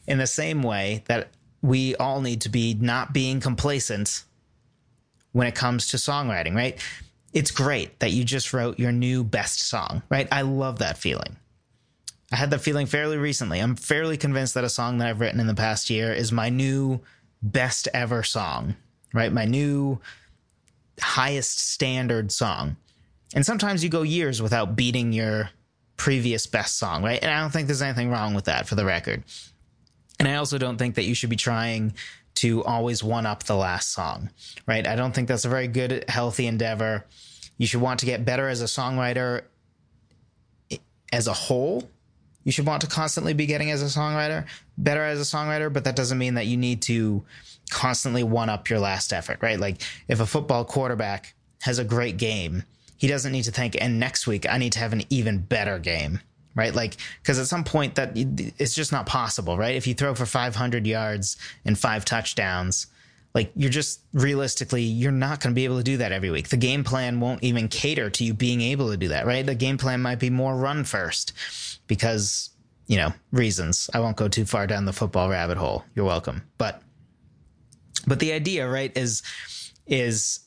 in 0.07 0.17
the 0.17 0.27
same 0.27 0.61
way 0.61 1.03
that 1.07 1.29
we 1.61 1.95
all 1.95 2.21
need 2.21 2.41
to 2.41 2.49
be 2.49 2.73
not 2.73 3.13
being 3.13 3.39
complacent 3.39 4.23
when 5.31 5.47
it 5.47 5.55
comes 5.55 5.87
to 5.87 5.97
songwriting 5.97 6.55
right? 6.55 6.79
It's 7.33 7.51
great 7.51 7.97
that 8.01 8.11
you 8.11 8.25
just 8.25 8.51
wrote 8.51 8.77
your 8.77 8.91
new 8.91 9.23
best 9.23 9.61
song 9.61 10.01
right? 10.09 10.27
I 10.31 10.41
love 10.41 10.79
that 10.79 10.97
feeling 10.97 11.37
I 12.31 12.37
had 12.37 12.51
that 12.51 12.59
feeling 12.59 12.85
fairly 12.85 13.17
recently. 13.17 13.59
I'm 13.59 13.75
fairly 13.75 14.17
convinced 14.17 14.53
that 14.53 14.63
a 14.63 14.69
song 14.69 14.99
that 14.99 15.09
I've 15.09 15.19
written 15.19 15.39
in 15.39 15.47
the 15.47 15.55
past 15.55 15.89
year 15.89 16.13
is 16.13 16.31
my 16.31 16.49
new 16.49 17.01
best 17.41 17.87
ever 17.93 18.23
song, 18.23 18.75
right? 19.13 19.33
My 19.33 19.45
new 19.45 19.99
highest 21.01 21.59
standard 21.59 22.31
song. 22.31 22.77
And 23.33 23.45
sometimes 23.45 23.83
you 23.83 23.89
go 23.89 24.03
years 24.03 24.41
without 24.41 24.75
beating 24.75 25.11
your 25.11 25.49
previous 25.97 26.47
best 26.47 26.77
song, 26.77 27.03
right? 27.03 27.21
And 27.21 27.31
I 27.31 27.41
don't 27.41 27.51
think 27.51 27.67
there's 27.67 27.81
anything 27.81 28.09
wrong 28.09 28.33
with 28.33 28.45
that 28.45 28.67
for 28.67 28.75
the 28.75 28.85
record. 28.85 29.23
And 30.19 30.27
I 30.27 30.35
also 30.35 30.57
don't 30.57 30.77
think 30.77 30.95
that 30.95 31.03
you 31.03 31.15
should 31.15 31.29
be 31.29 31.35
trying 31.35 31.93
to 32.35 32.63
always 32.63 33.03
one 33.03 33.25
up 33.25 33.43
the 33.43 33.55
last 33.55 33.91
song, 33.91 34.29
right? 34.67 34.87
I 34.87 34.95
don't 34.95 35.13
think 35.13 35.27
that's 35.27 35.45
a 35.45 35.49
very 35.49 35.67
good, 35.67 36.05
healthy 36.07 36.47
endeavor. 36.47 37.05
You 37.57 37.67
should 37.67 37.81
want 37.81 37.99
to 38.01 38.05
get 38.05 38.23
better 38.23 38.47
as 38.47 38.61
a 38.61 38.65
songwriter 38.65 39.43
as 41.11 41.27
a 41.27 41.33
whole 41.33 41.89
you 42.43 42.51
should 42.51 42.65
want 42.65 42.81
to 42.81 42.87
constantly 42.87 43.33
be 43.33 43.45
getting 43.45 43.71
as 43.71 43.81
a 43.81 43.99
songwriter, 43.99 44.45
better 44.77 45.03
as 45.03 45.19
a 45.19 45.35
songwriter, 45.35 45.71
but 45.71 45.83
that 45.83 45.95
doesn't 45.95 46.17
mean 46.17 46.35
that 46.35 46.47
you 46.47 46.57
need 46.57 46.81
to 46.83 47.23
constantly 47.69 48.23
one 48.23 48.49
up 48.49 48.69
your 48.69 48.79
last 48.79 49.13
effort, 49.13 49.39
right? 49.41 49.59
Like 49.59 49.81
if 50.07 50.19
a 50.19 50.25
football 50.25 50.65
quarterback 50.65 51.33
has 51.61 51.79
a 51.79 51.83
great 51.83 52.17
game, 52.17 52.63
he 52.97 53.07
doesn't 53.07 53.31
need 53.31 53.43
to 53.43 53.51
think, 53.51 53.75
and 53.79 53.99
next 53.99 54.27
week 54.27 54.45
I 54.47 54.57
need 54.57 54.73
to 54.73 54.79
have 54.79 54.93
an 54.93 55.03
even 55.09 55.39
better 55.39 55.79
game, 55.79 56.19
right? 56.55 56.73
Like, 56.73 56.97
because 57.21 57.39
at 57.39 57.47
some 57.47 57.63
point 57.63 57.95
that 57.95 58.11
it's 58.15 58.75
just 58.75 58.91
not 58.91 59.05
possible, 59.05 59.57
right? 59.57 59.75
If 59.75 59.87
you 59.87 59.93
throw 59.93 60.13
for 60.13 60.25
500 60.25 60.85
yards 60.85 61.37
and 61.65 61.77
five 61.77 62.05
touchdowns, 62.05 62.87
like 63.33 63.51
you're 63.55 63.69
just 63.69 64.01
realistically 64.13 64.83
you're 64.83 65.11
not 65.11 65.39
going 65.39 65.53
to 65.53 65.55
be 65.55 65.65
able 65.65 65.77
to 65.77 65.83
do 65.83 65.97
that 65.97 66.11
every 66.11 66.31
week. 66.31 66.49
The 66.49 66.57
game 66.57 66.83
plan 66.83 67.19
won't 67.19 67.43
even 67.43 67.67
cater 67.67 68.09
to 68.09 68.23
you 68.23 68.33
being 68.33 68.61
able 68.61 68.89
to 68.91 68.97
do 68.97 69.09
that 69.09 69.25
right? 69.25 69.45
The 69.45 69.55
game 69.55 69.77
plan 69.77 70.01
might 70.01 70.19
be 70.19 70.29
more 70.29 70.55
run 70.55 70.83
first 70.83 71.33
because 71.87 72.49
you 72.87 72.97
know 72.97 73.13
reasons. 73.31 73.89
I 73.93 73.99
won't 73.99 74.17
go 74.17 74.27
too 74.27 74.45
far 74.45 74.67
down 74.67 74.85
the 74.85 74.93
football 74.93 75.29
rabbit 75.29 75.57
hole. 75.57 75.85
You're 75.95 76.05
welcome. 76.05 76.43
But 76.57 76.81
but 78.05 78.19
the 78.19 78.33
idea 78.33 78.69
right 78.69 78.95
is 78.97 79.23
is 79.87 80.39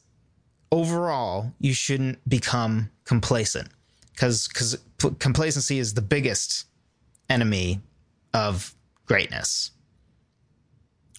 overall 0.71 1.53
you 1.59 1.73
shouldn't 1.73 2.27
become 2.29 2.91
complacent. 3.05 3.69
Because 4.13 4.49
because 4.49 4.77
complacency 5.19 5.79
is 5.79 5.95
the 5.95 6.03
biggest 6.03 6.67
enemy 7.29 7.81
of 8.33 8.75
greatness 9.07 9.71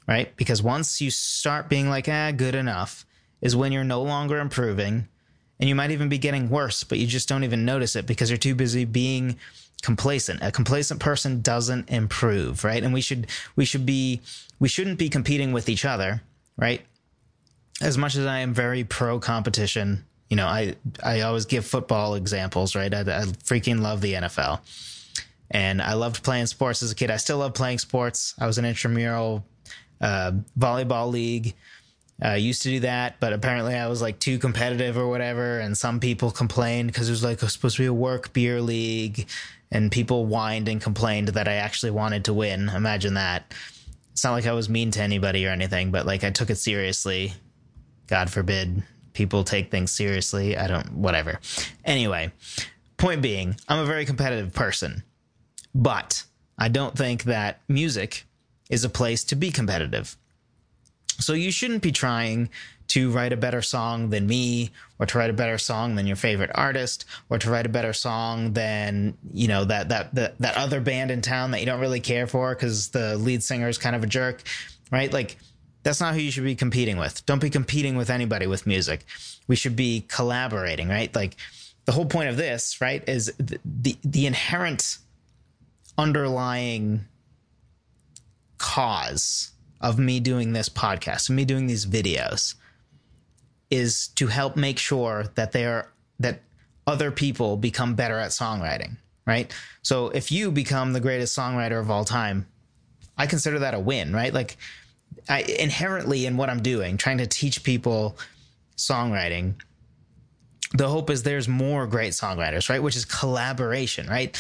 right? 0.07 0.35
Because 0.38 0.62
once 0.62 1.01
you 1.01 1.12
start 1.12 1.69
being 1.69 1.89
like, 1.89 2.07
ah, 2.09 2.31
good 2.31 2.55
enough, 2.55 3.05
is 3.41 3.55
when 3.55 3.71
you're 3.71 3.83
no 3.83 4.01
longer 4.01 4.39
improving 4.39 5.07
And 5.59 5.69
you 5.69 5.75
might 5.75 5.91
even 5.91 6.09
be 6.09 6.17
getting 6.17 6.50
worse, 6.50 6.83
but 6.83 6.97
you 7.00 7.07
just 7.07 7.29
don't 7.29 7.43
even 7.45 7.63
notice 7.63 7.95
it 7.95 8.05
because 8.05 8.29
you're 8.29 8.38
too 8.38 8.55
busy 8.55 8.83
being 8.85 9.38
complacent. 9.81 10.41
A 10.41 10.51
complacent 10.51 11.00
person 11.00 11.41
doesn't 11.41 11.89
improve, 11.89 12.63
right? 12.63 12.83
And 12.83 12.93
we 12.93 13.01
should 13.01 13.27
we 13.55 13.63
should 13.65 13.85
be 13.85 14.21
we 14.59 14.67
shouldn't 14.67 15.00
be 15.00 15.09
competing 15.09 15.53
with 15.53 15.69
each 15.69 15.85
other, 15.85 16.21
right? 16.57 16.81
As 17.81 17.97
much 17.97 18.15
as 18.15 18.25
I 18.25 18.39
am 18.39 18.53
very 18.53 18.83
pro 18.83 19.19
competition, 19.19 20.05
you 20.29 20.35
know, 20.35 20.47
I 20.47 20.75
I 21.03 21.21
always 21.21 21.45
give 21.45 21.65
football 21.65 22.15
examples, 22.15 22.75
right? 22.75 22.93
I, 22.93 23.01
I 23.01 23.24
freaking 23.45 23.79
love 23.81 24.01
the 24.01 24.13
NFL. 24.13 24.59
And 25.51 25.81
I 25.81 25.93
loved 25.93 26.24
playing 26.24 26.47
sports 26.47 26.83
as 26.83 26.91
a 26.91 26.95
kid. 26.95 27.12
I 27.12 27.17
still 27.17 27.38
love 27.38 27.53
playing 27.53 27.79
sports. 27.79 28.33
I 28.39 28.47
was 28.47 28.57
an 28.57 28.65
intramural 28.65 29.45
uh, 30.01 30.31
volleyball 30.57 31.11
league. 31.11 31.53
I 32.21 32.33
uh, 32.33 32.35
used 32.35 32.61
to 32.61 32.69
do 32.69 32.79
that, 32.81 33.19
but 33.19 33.33
apparently 33.33 33.75
I 33.75 33.87
was 33.87 34.01
like 34.01 34.19
too 34.19 34.39
competitive 34.39 34.97
or 34.97 35.07
whatever. 35.07 35.59
And 35.59 35.77
some 35.77 35.99
people 35.99 36.31
complained 36.31 36.87
because 36.87 37.09
it 37.09 37.11
was 37.11 37.23
like 37.23 37.37
it 37.37 37.41
was 37.41 37.53
supposed 37.53 37.75
to 37.75 37.83
be 37.83 37.87
a 37.87 37.93
work 37.93 38.31
beer 38.31 38.61
league, 38.61 39.27
and 39.69 39.91
people 39.91 40.25
whined 40.25 40.69
and 40.69 40.79
complained 40.79 41.29
that 41.29 41.47
I 41.47 41.55
actually 41.55 41.91
wanted 41.91 42.25
to 42.25 42.33
win. 42.33 42.69
Imagine 42.69 43.15
that. 43.15 43.53
It's 44.13 44.23
not 44.23 44.31
like 44.31 44.45
I 44.45 44.53
was 44.53 44.69
mean 44.69 44.91
to 44.91 45.01
anybody 45.01 45.45
or 45.45 45.49
anything, 45.49 45.91
but 45.91 46.05
like 46.05 46.23
I 46.23 46.29
took 46.29 46.49
it 46.49 46.55
seriously. 46.55 47.33
God 48.07 48.29
forbid 48.29 48.83
people 49.11 49.43
take 49.43 49.71
things 49.71 49.91
seriously. 49.91 50.55
I 50.55 50.67
don't, 50.67 50.93
whatever. 50.93 51.39
Anyway, 51.83 52.31
point 52.97 53.21
being, 53.21 53.55
I'm 53.67 53.79
a 53.79 53.85
very 53.85 54.05
competitive 54.05 54.53
person, 54.53 55.03
but 55.73 56.23
I 56.57 56.69
don't 56.69 56.95
think 56.95 57.23
that 57.23 57.61
music 57.67 58.25
is 58.69 58.84
a 58.84 58.89
place 58.89 59.24
to 59.25 59.36
be 59.36 59.51
competitive. 59.51 60.17
So 61.19 61.34
you 61.34 61.51
shouldn't 61.51 61.81
be 61.81 61.91
trying 61.91 62.50
to 62.88 63.12
write 63.12 63.34
a 63.34 63.38
better 63.38 63.62
song 63.62 64.10
than 64.10 64.27
me 64.27 64.72
or 65.00 65.05
to 65.05 65.17
write 65.17 65.29
a 65.29 65.34
better 65.34 65.57
song 65.57 65.95
than 65.95 66.05
your 66.05 66.15
favorite 66.15 66.51
artist 66.53 67.05
or 67.29 67.39
to 67.39 67.50
write 67.50 67.65
a 67.65 67.69
better 67.69 67.93
song 67.93 68.53
than 68.53 69.17
you 69.34 69.48
know 69.48 69.65
that 69.65 69.89
that 69.89 70.13
that, 70.13 70.38
that 70.39 70.55
other 70.55 70.79
band 70.79 71.10
in 71.10 71.22
town 71.22 71.51
that 71.51 71.60
you 71.62 71.65
don't 71.65 71.79
really 71.79 72.00
care 72.00 72.27
for 72.27 72.53
because 72.53 72.89
the 72.89 73.17
lead 73.17 73.41
singer 73.41 73.67
is 73.67 73.77
kind 73.77 73.95
of 73.95 74.03
a 74.03 74.07
jerk 74.07 74.43
right? 74.91 75.12
Like 75.12 75.38
that's 75.84 76.00
not 76.00 76.13
who 76.13 76.19
you 76.19 76.31
should 76.31 76.43
be 76.43 76.55
competing 76.55 76.98
with. 76.98 77.25
Don't 77.25 77.41
be 77.41 77.50
competing 77.50 77.95
with 77.95 78.10
anybody 78.10 78.48
with 78.48 78.67
music. 78.67 79.05
We 79.48 79.55
should 79.55 79.75
be 79.75 80.05
collaborating 80.07 80.89
right? 80.89 81.13
Like 81.15 81.38
the 81.86 81.91
whole 81.91 82.05
point 82.05 82.29
of 82.29 82.38
this 82.38 82.81
right 82.81 83.07
is 83.07 83.34
the 83.38 83.60
the, 83.65 83.98
the 84.03 84.25
inherent 84.27 85.00
underlying 85.98 87.05
cause 88.65 89.51
of 89.79 90.00
me 90.00 90.19
doing 90.19 90.51
this 90.51 90.69
podcast, 90.69 91.29
me 91.29 91.45
doing 91.45 91.67
these 91.67 91.86
videos, 91.86 92.55
is 93.69 94.07
to 94.07 94.25
help 94.25 94.55
make 94.55 94.79
sure 94.79 95.25
that 95.36 95.51
they 95.51 95.65
are 95.65 95.91
that 96.19 96.41
other 96.88 97.12
people 97.12 97.57
become 97.57 97.93
better 97.93 98.17
at 98.17 98.31
songwriting, 98.31 98.98
right? 99.27 99.53
So 99.84 100.10
if 100.10 100.31
you 100.31 100.51
become 100.51 100.93
the 100.93 101.00
greatest 101.00 101.38
songwriter 101.38 101.79
of 101.79 101.91
all 101.91 102.05
time, 102.05 102.48
I 103.19 103.27
consider 103.27 103.60
that 103.60 103.75
a 103.75 103.79
win, 103.79 104.13
right? 104.13 104.34
Like 104.34 104.57
I 105.29 105.41
inherently 105.41 106.25
in 106.25 106.36
what 106.36 106.50
I'm 106.50 106.63
doing, 106.63 106.98
trying 106.98 107.19
to 107.19 107.27
teach 107.27 107.63
people 107.63 108.17
songwriting, 108.77 109.53
the 110.74 110.88
hope 110.88 111.12
is 111.12 111.22
there's 111.22 111.48
more 111.48 111.86
great 111.86 112.13
songwriters, 112.13 112.67
right? 112.67 112.81
Which 112.81 112.95
is 112.95 113.05
collaboration, 113.05 114.07
right? 114.07 114.36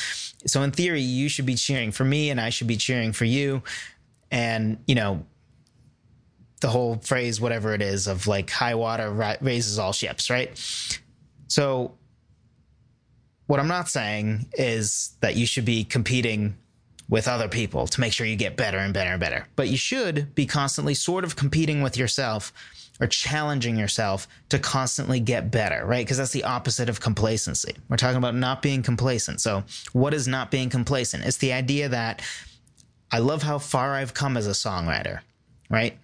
So 0.47 0.63
in 0.63 0.71
theory, 0.71 1.01
you 1.01 1.29
should 1.29 1.45
be 1.45 1.55
cheering 1.55 1.91
for 1.91 2.05
me 2.05 2.31
and 2.31 2.41
I 2.41 2.49
should 2.49 2.67
be 2.67 2.77
cheering 2.77 3.13
for 3.13 3.25
you. 3.25 3.61
And, 4.31 4.79
you 4.87 4.95
know, 4.95 5.25
the 6.61 6.69
whole 6.69 6.97
phrase, 6.97 7.39
whatever 7.39 7.73
it 7.73 7.81
is, 7.81 8.07
of 8.07 8.27
like 8.27 8.49
high 8.49 8.75
water 8.75 9.11
raises 9.41 9.77
all 9.77 9.93
ships, 9.93 10.29
right? 10.29 10.51
So, 11.47 11.93
what 13.47 13.59
I'm 13.59 13.67
not 13.67 13.87
saying 13.87 14.47
is 14.53 15.15
that 15.21 15.35
you 15.35 15.45
should 15.45 15.65
be 15.65 15.83
competing 15.83 16.55
with 17.07 17.27
other 17.27 17.47
people 17.47 17.85
to 17.85 18.01
make 18.01 18.11
sure 18.11 18.25
you 18.25 18.35
get 18.35 18.57
better 18.57 18.79
and 18.79 18.93
better 18.93 19.11
and 19.11 19.19
better, 19.19 19.47
but 19.55 19.67
you 19.67 19.77
should 19.77 20.33
be 20.33 20.45
constantly 20.47 20.95
sort 20.95 21.23
of 21.23 21.35
competing 21.35 21.83
with 21.83 21.97
yourself 21.97 22.51
or 22.99 23.07
challenging 23.07 23.77
yourself 23.77 24.27
to 24.49 24.57
constantly 24.57 25.19
get 25.19 25.51
better, 25.51 25.85
right? 25.85 26.05
Because 26.05 26.17
that's 26.17 26.31
the 26.31 26.45
opposite 26.45 26.89
of 26.89 26.99
complacency. 26.99 27.75
We're 27.89 27.97
talking 27.97 28.17
about 28.17 28.35
not 28.35 28.61
being 28.61 28.81
complacent. 28.81 29.41
So, 29.41 29.63
what 29.93 30.13
is 30.13 30.27
not 30.27 30.49
being 30.49 30.69
complacent? 30.69 31.25
It's 31.25 31.37
the 31.37 31.53
idea 31.53 31.89
that 31.89 32.21
I 33.11 33.19
love 33.19 33.43
how 33.43 33.59
far 33.59 33.95
I've 33.95 34.13
come 34.13 34.37
as 34.37 34.47
a 34.47 34.51
songwriter, 34.51 35.19
right? 35.69 35.97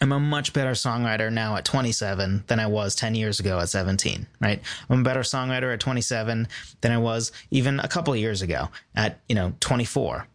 I'm 0.00 0.12
a 0.12 0.18
much 0.18 0.52
better 0.52 0.72
songwriter 0.72 1.32
now 1.32 1.54
at 1.56 1.64
27 1.64 2.44
than 2.48 2.58
I 2.58 2.66
was 2.66 2.96
10 2.96 3.14
years 3.14 3.38
ago 3.38 3.60
at 3.60 3.68
17, 3.68 4.26
right? 4.40 4.60
I'm 4.90 5.00
a 5.00 5.04
better 5.04 5.20
songwriter 5.20 5.72
at 5.72 5.80
27 5.80 6.48
than 6.80 6.92
I 6.92 6.98
was 6.98 7.30
even 7.50 7.78
a 7.78 7.86
couple 7.86 8.16
years 8.16 8.42
ago 8.42 8.68
at, 8.96 9.20
you 9.28 9.36
know, 9.36 9.52
24, 9.60 10.26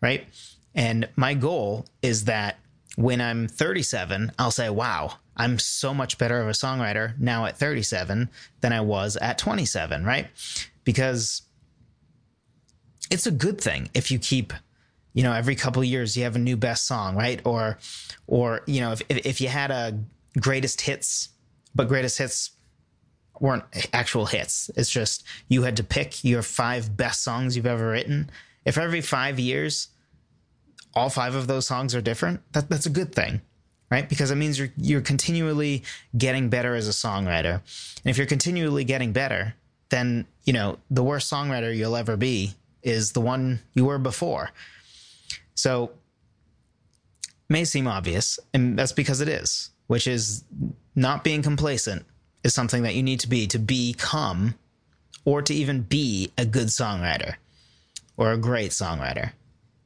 right? 0.00 0.24
And 0.74 1.08
my 1.16 1.34
goal 1.34 1.86
is 2.00 2.26
that 2.26 2.58
when 2.94 3.20
I'm 3.20 3.48
37, 3.48 4.32
I'll 4.38 4.52
say, 4.52 4.70
wow, 4.70 5.14
I'm 5.36 5.58
so 5.58 5.94
much 5.94 6.18
better 6.18 6.40
of 6.40 6.48
a 6.48 6.52
songwriter 6.52 7.18
now 7.18 7.46
at 7.46 7.56
37 7.56 8.28
than 8.60 8.72
I 8.72 8.80
was 8.80 9.16
at 9.16 9.38
27, 9.38 10.04
right? 10.04 10.28
Because 10.84 11.42
it's 13.10 13.26
a 13.26 13.32
good 13.32 13.60
thing 13.60 13.88
if 13.94 14.10
you 14.10 14.18
keep 14.18 14.52
you 15.12 15.22
know 15.22 15.32
every 15.32 15.54
couple 15.54 15.82
years 15.82 16.16
you 16.16 16.24
have 16.24 16.36
a 16.36 16.40
new 16.40 16.56
best 16.56 16.86
song 16.86 17.16
right? 17.16 17.40
Or 17.44 17.78
or 18.26 18.62
you 18.66 18.80
know 18.80 18.92
if 18.92 19.02
if 19.08 19.40
you 19.40 19.48
had 19.48 19.70
a 19.70 19.98
greatest 20.38 20.80
hits 20.82 21.30
but 21.74 21.88
greatest 21.88 22.18
hits 22.18 22.50
weren't 23.40 23.64
actual 23.92 24.26
hits. 24.26 24.70
It's 24.76 24.90
just 24.90 25.24
you 25.48 25.62
had 25.62 25.76
to 25.76 25.84
pick 25.84 26.24
your 26.24 26.42
five 26.42 26.96
best 26.96 27.22
songs 27.22 27.56
you've 27.56 27.66
ever 27.66 27.90
written. 27.90 28.30
If 28.64 28.76
every 28.76 29.00
5 29.00 29.38
years 29.38 29.88
all 30.94 31.10
five 31.10 31.34
of 31.34 31.46
those 31.46 31.66
songs 31.66 31.94
are 31.94 32.00
different 32.00 32.40
that, 32.52 32.68
that's 32.68 32.86
a 32.86 32.90
good 32.90 33.14
thing 33.14 33.40
right? 33.90 34.06
Because 34.06 34.30
it 34.30 34.36
means 34.36 34.58
you're 34.58 34.72
you're 34.76 35.00
continually 35.00 35.82
getting 36.16 36.50
better 36.50 36.74
as 36.74 36.88
a 36.88 36.90
songwriter. 36.90 37.54
And 37.54 38.04
if 38.04 38.18
you're 38.18 38.26
continually 38.26 38.84
getting 38.84 39.12
better 39.12 39.54
then 39.90 40.26
you 40.44 40.52
know 40.52 40.78
the 40.90 41.02
worst 41.02 41.30
songwriter 41.30 41.74
you'll 41.74 41.96
ever 41.96 42.16
be 42.16 42.54
is 42.82 43.12
the 43.12 43.20
one 43.20 43.60
you 43.74 43.84
were 43.84 43.98
before 43.98 44.50
so 45.58 45.90
may 47.48 47.64
seem 47.64 47.88
obvious, 47.88 48.38
and 48.54 48.78
that's 48.78 48.92
because 48.92 49.20
it 49.20 49.28
is, 49.28 49.70
which 49.88 50.06
is 50.06 50.44
not 50.94 51.24
being 51.24 51.42
complacent 51.42 52.06
is 52.44 52.54
something 52.54 52.84
that 52.84 52.94
you 52.94 53.02
need 53.02 53.18
to 53.18 53.28
be 53.28 53.48
to 53.48 53.58
become 53.58 54.54
or 55.24 55.42
to 55.42 55.52
even 55.52 55.82
be 55.82 56.30
a 56.38 56.46
good 56.46 56.68
songwriter 56.68 57.34
or 58.16 58.30
a 58.30 58.38
great 58.38 58.70
songwriter. 58.70 59.32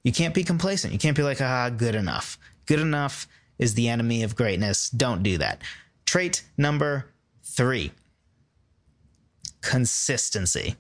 You 0.05 0.13
can't 0.13 0.35
be 0.35 0.45
complacent. 0.45 0.93
You 0.93 0.99
can't 0.99 1.17
be 1.17 1.23
like, 1.23 1.41
ah, 1.41 1.71
good 1.71 1.95
enough. 1.95 2.39
Good 2.67 2.81
enough 2.81 3.27
is 3.59 3.73
the 3.73 3.89
enemy 3.89 4.23
of 4.25 4.37
greatness. 4.37 4.91
Don't 4.91 5.23
do 5.23 5.39
that. 5.39 5.63
Trait 6.05 6.43
number 6.59 7.07
three 7.43 7.93
consistency. 9.63 10.77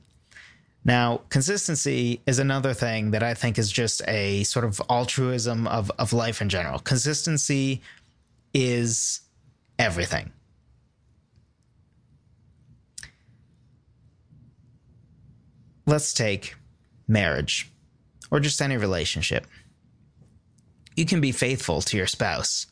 Now, 0.84 1.20
consistency 1.28 2.20
is 2.26 2.38
another 2.38 2.74
thing 2.74 3.12
that 3.12 3.22
I 3.22 3.34
think 3.34 3.58
is 3.58 3.70
just 3.70 4.02
a 4.08 4.42
sort 4.44 4.64
of 4.64 4.82
altruism 4.90 5.68
of, 5.68 5.92
of 5.98 6.12
life 6.12 6.42
in 6.42 6.48
general. 6.48 6.80
Consistency 6.80 7.82
is 8.52 9.20
everything. 9.78 10.32
Let's 15.86 16.12
take 16.12 16.56
marriage 17.06 17.70
or 18.30 18.40
just 18.40 18.60
any 18.60 18.76
relationship. 18.76 19.46
You 20.96 21.04
can 21.04 21.20
be 21.20 21.32
faithful 21.32 21.80
to 21.82 21.96
your 21.96 22.06
spouse 22.06 22.66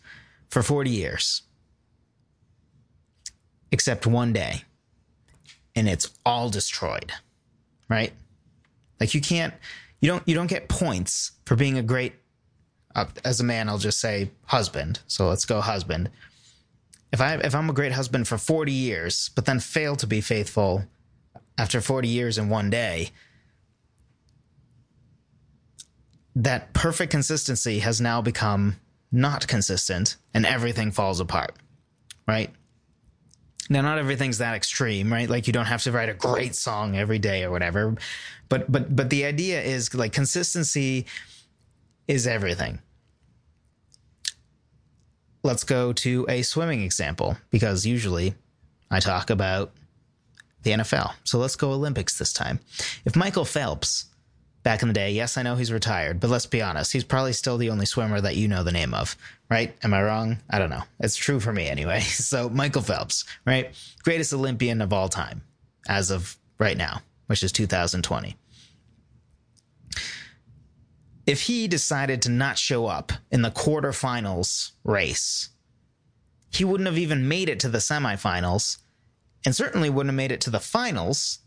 for 0.48 0.62
40 0.62 0.90
years, 0.90 1.42
except 3.70 4.06
one 4.06 4.32
day, 4.32 4.64
and 5.76 5.88
it's 5.88 6.10
all 6.26 6.50
destroyed 6.50 7.12
right? 7.90 8.12
Like 8.98 9.12
you 9.12 9.20
can't, 9.20 9.52
you 10.00 10.08
don't, 10.08 10.26
you 10.26 10.34
don't 10.34 10.46
get 10.46 10.68
points 10.68 11.32
for 11.44 11.56
being 11.56 11.76
a 11.76 11.82
great, 11.82 12.14
uh, 12.94 13.06
as 13.24 13.40
a 13.40 13.44
man, 13.44 13.68
I'll 13.68 13.78
just 13.78 14.00
say 14.00 14.30
husband. 14.46 15.00
So 15.06 15.28
let's 15.28 15.44
go 15.44 15.60
husband. 15.60 16.10
If 17.12 17.20
I, 17.20 17.34
if 17.34 17.54
I'm 17.54 17.68
a 17.68 17.74
great 17.74 17.92
husband 17.92 18.28
for 18.28 18.38
40 18.38 18.72
years, 18.72 19.30
but 19.34 19.44
then 19.44 19.58
fail 19.60 19.96
to 19.96 20.06
be 20.06 20.20
faithful 20.20 20.84
after 21.58 21.80
40 21.80 22.08
years 22.08 22.38
in 22.38 22.48
one 22.48 22.70
day, 22.70 23.10
that 26.36 26.72
perfect 26.72 27.10
consistency 27.10 27.80
has 27.80 28.00
now 28.00 28.22
become 28.22 28.76
not 29.10 29.48
consistent 29.48 30.16
and 30.32 30.46
everything 30.46 30.92
falls 30.92 31.18
apart, 31.18 31.56
right? 32.28 32.50
Now, 33.70 33.82
not 33.82 33.98
everything's 33.98 34.38
that 34.38 34.56
extreme, 34.56 35.12
right? 35.12 35.30
Like 35.30 35.46
you 35.46 35.52
don't 35.52 35.66
have 35.66 35.82
to 35.84 35.92
write 35.92 36.08
a 36.08 36.14
great 36.14 36.56
song 36.56 36.96
every 36.96 37.20
day 37.20 37.44
or 37.44 37.52
whatever. 37.52 37.94
But 38.48 38.70
but 38.70 38.94
but 38.94 39.10
the 39.10 39.24
idea 39.24 39.62
is 39.62 39.94
like 39.94 40.12
consistency 40.12 41.06
is 42.08 42.26
everything. 42.26 42.80
Let's 45.44 45.62
go 45.62 45.92
to 45.94 46.26
a 46.28 46.42
swimming 46.42 46.82
example 46.82 47.36
because 47.50 47.86
usually 47.86 48.34
I 48.90 48.98
talk 48.98 49.30
about 49.30 49.70
the 50.64 50.72
NFL. 50.72 51.12
So 51.22 51.38
let's 51.38 51.56
go 51.56 51.70
Olympics 51.70 52.18
this 52.18 52.32
time. 52.32 52.58
If 53.04 53.14
Michael 53.14 53.44
Phelps, 53.44 54.06
back 54.62 54.82
in 54.82 54.88
the 54.88 54.94
day, 54.94 55.12
yes, 55.12 55.36
I 55.36 55.42
know 55.42 55.56
he's 55.56 55.72
retired, 55.72 56.20
but 56.20 56.30
let's 56.30 56.46
be 56.46 56.62
honest, 56.62 56.92
he's 56.92 57.04
probably 57.04 57.32
still 57.32 57.58
the 57.58 57.70
only 57.70 57.86
swimmer 57.86 58.20
that 58.20 58.36
you 58.36 58.48
know 58.48 58.62
the 58.62 58.72
name 58.72 58.94
of, 58.94 59.16
right? 59.48 59.74
Am 59.82 59.94
I 59.94 60.02
wrong? 60.02 60.38
I 60.50 60.58
don't 60.58 60.70
know. 60.70 60.82
It's 61.00 61.16
true 61.16 61.40
for 61.40 61.52
me 61.52 61.68
anyway. 61.68 62.00
So 62.10 62.48
Michael 62.48 62.82
Phelps, 62.82 63.24
right? 63.46 63.74
Greatest 64.02 64.32
Olympian 64.32 64.80
of 64.80 64.92
all 64.92 65.08
time 65.08 65.42
as 65.88 66.10
of 66.10 66.36
right 66.58 66.76
now, 66.76 67.02
which 67.26 67.42
is 67.42 67.50
2020. 67.52 68.36
If 71.26 71.42
he 71.42 71.68
decided 71.68 72.22
to 72.22 72.30
not 72.30 72.58
show 72.58 72.86
up 72.86 73.12
in 73.30 73.42
the 73.42 73.50
quarterfinals 73.50 74.72
race, 74.84 75.50
he 76.52 76.64
wouldn't 76.64 76.88
have 76.88 76.98
even 76.98 77.28
made 77.28 77.48
it 77.48 77.60
to 77.60 77.68
the 77.68 77.78
semifinals 77.78 78.78
and 79.44 79.54
certainly 79.54 79.90
wouldn't 79.90 80.10
have 80.10 80.16
made 80.16 80.32
it 80.32 80.40
to 80.42 80.50
the 80.50 80.60
finals 80.60 81.38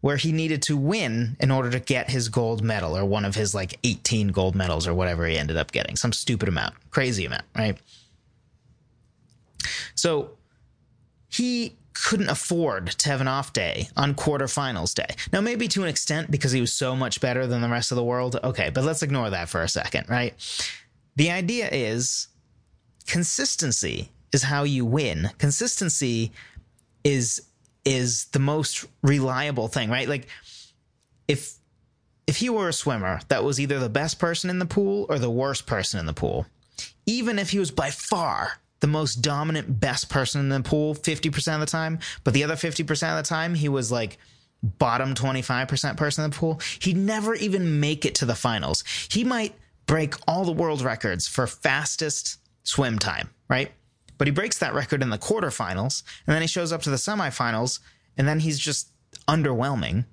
where 0.00 0.16
he 0.16 0.32
needed 0.32 0.62
to 0.62 0.76
win 0.76 1.36
in 1.40 1.50
order 1.50 1.70
to 1.70 1.80
get 1.80 2.10
his 2.10 2.28
gold 2.28 2.62
medal 2.62 2.96
or 2.96 3.04
one 3.04 3.24
of 3.24 3.34
his 3.34 3.54
like 3.54 3.78
18 3.84 4.28
gold 4.28 4.54
medals 4.54 4.86
or 4.86 4.94
whatever 4.94 5.26
he 5.26 5.36
ended 5.36 5.56
up 5.56 5.72
getting. 5.72 5.96
Some 5.96 6.12
stupid 6.12 6.48
amount. 6.48 6.74
Crazy 6.90 7.26
amount 7.26 7.44
right? 7.56 7.78
So 9.94 10.30
he 11.28 11.76
couldn't 11.92 12.30
afford 12.30 12.86
to 12.86 13.10
have 13.10 13.20
an 13.20 13.28
off 13.28 13.52
day 13.52 13.88
on 13.96 14.14
quarterfinals 14.14 14.94
day. 14.94 15.14
Now 15.32 15.42
maybe 15.42 15.68
to 15.68 15.82
an 15.82 15.88
extent 15.88 16.30
because 16.30 16.52
he 16.52 16.60
was 16.60 16.72
so 16.72 16.96
much 16.96 17.20
better 17.20 17.46
than 17.46 17.60
the 17.60 17.68
rest 17.68 17.92
of 17.92 17.96
the 17.96 18.04
world. 18.04 18.38
Okay 18.42 18.70
but 18.70 18.84
let's 18.84 19.02
ignore 19.02 19.30
that 19.30 19.48
for 19.48 19.62
a 19.62 19.68
second 19.68 20.08
right? 20.08 20.34
The 21.16 21.30
idea 21.30 21.68
is 21.70 22.28
consistency 23.06 24.10
is 24.32 24.44
how 24.44 24.62
you 24.62 24.86
win. 24.86 25.30
Consistency 25.38 26.32
is 27.04 27.42
is 27.84 28.26
the 28.26 28.38
most 28.38 28.86
reliable 29.02 29.68
thing, 29.68 29.90
right? 29.90 30.08
Like 30.08 30.28
if 31.28 31.54
if 32.26 32.36
he 32.36 32.48
were 32.48 32.68
a 32.68 32.72
swimmer 32.72 33.20
that 33.28 33.42
was 33.42 33.58
either 33.58 33.78
the 33.78 33.88
best 33.88 34.18
person 34.18 34.50
in 34.50 34.58
the 34.58 34.66
pool 34.66 35.06
or 35.08 35.18
the 35.18 35.30
worst 35.30 35.66
person 35.66 35.98
in 35.98 36.06
the 36.06 36.12
pool, 36.12 36.46
even 37.06 37.38
if 37.38 37.50
he 37.50 37.58
was 37.58 37.70
by 37.70 37.90
far 37.90 38.60
the 38.80 38.86
most 38.86 39.16
dominant 39.16 39.80
best 39.80 40.08
person 40.08 40.40
in 40.40 40.48
the 40.48 40.60
pool 40.60 40.94
50% 40.94 41.54
of 41.54 41.60
the 41.60 41.66
time, 41.66 41.98
but 42.24 42.32
the 42.32 42.44
other 42.44 42.54
50% 42.54 42.90
of 43.10 43.16
the 43.22 43.28
time 43.28 43.54
he 43.54 43.68
was 43.68 43.92
like 43.92 44.18
bottom 44.62 45.14
25% 45.14 45.96
person 45.96 46.24
in 46.24 46.30
the 46.30 46.36
pool, 46.36 46.60
he'd 46.80 46.96
never 46.96 47.34
even 47.34 47.80
make 47.80 48.04
it 48.04 48.14
to 48.16 48.24
the 48.24 48.34
finals. 48.34 48.84
He 49.10 49.24
might 49.24 49.54
break 49.86 50.14
all 50.26 50.44
the 50.44 50.52
world 50.52 50.82
records 50.82 51.26
for 51.26 51.46
fastest 51.46 52.38
swim 52.62 52.98
time, 52.98 53.30
right? 53.48 53.72
But 54.20 54.26
he 54.26 54.32
breaks 54.32 54.58
that 54.58 54.74
record 54.74 55.00
in 55.00 55.08
the 55.08 55.16
quarterfinals, 55.16 56.02
and 56.26 56.34
then 56.34 56.42
he 56.42 56.46
shows 56.46 56.72
up 56.72 56.82
to 56.82 56.90
the 56.90 56.96
semifinals, 56.96 57.80
and 58.18 58.28
then 58.28 58.40
he's 58.40 58.58
just 58.58 58.90
underwhelming. 59.26 60.04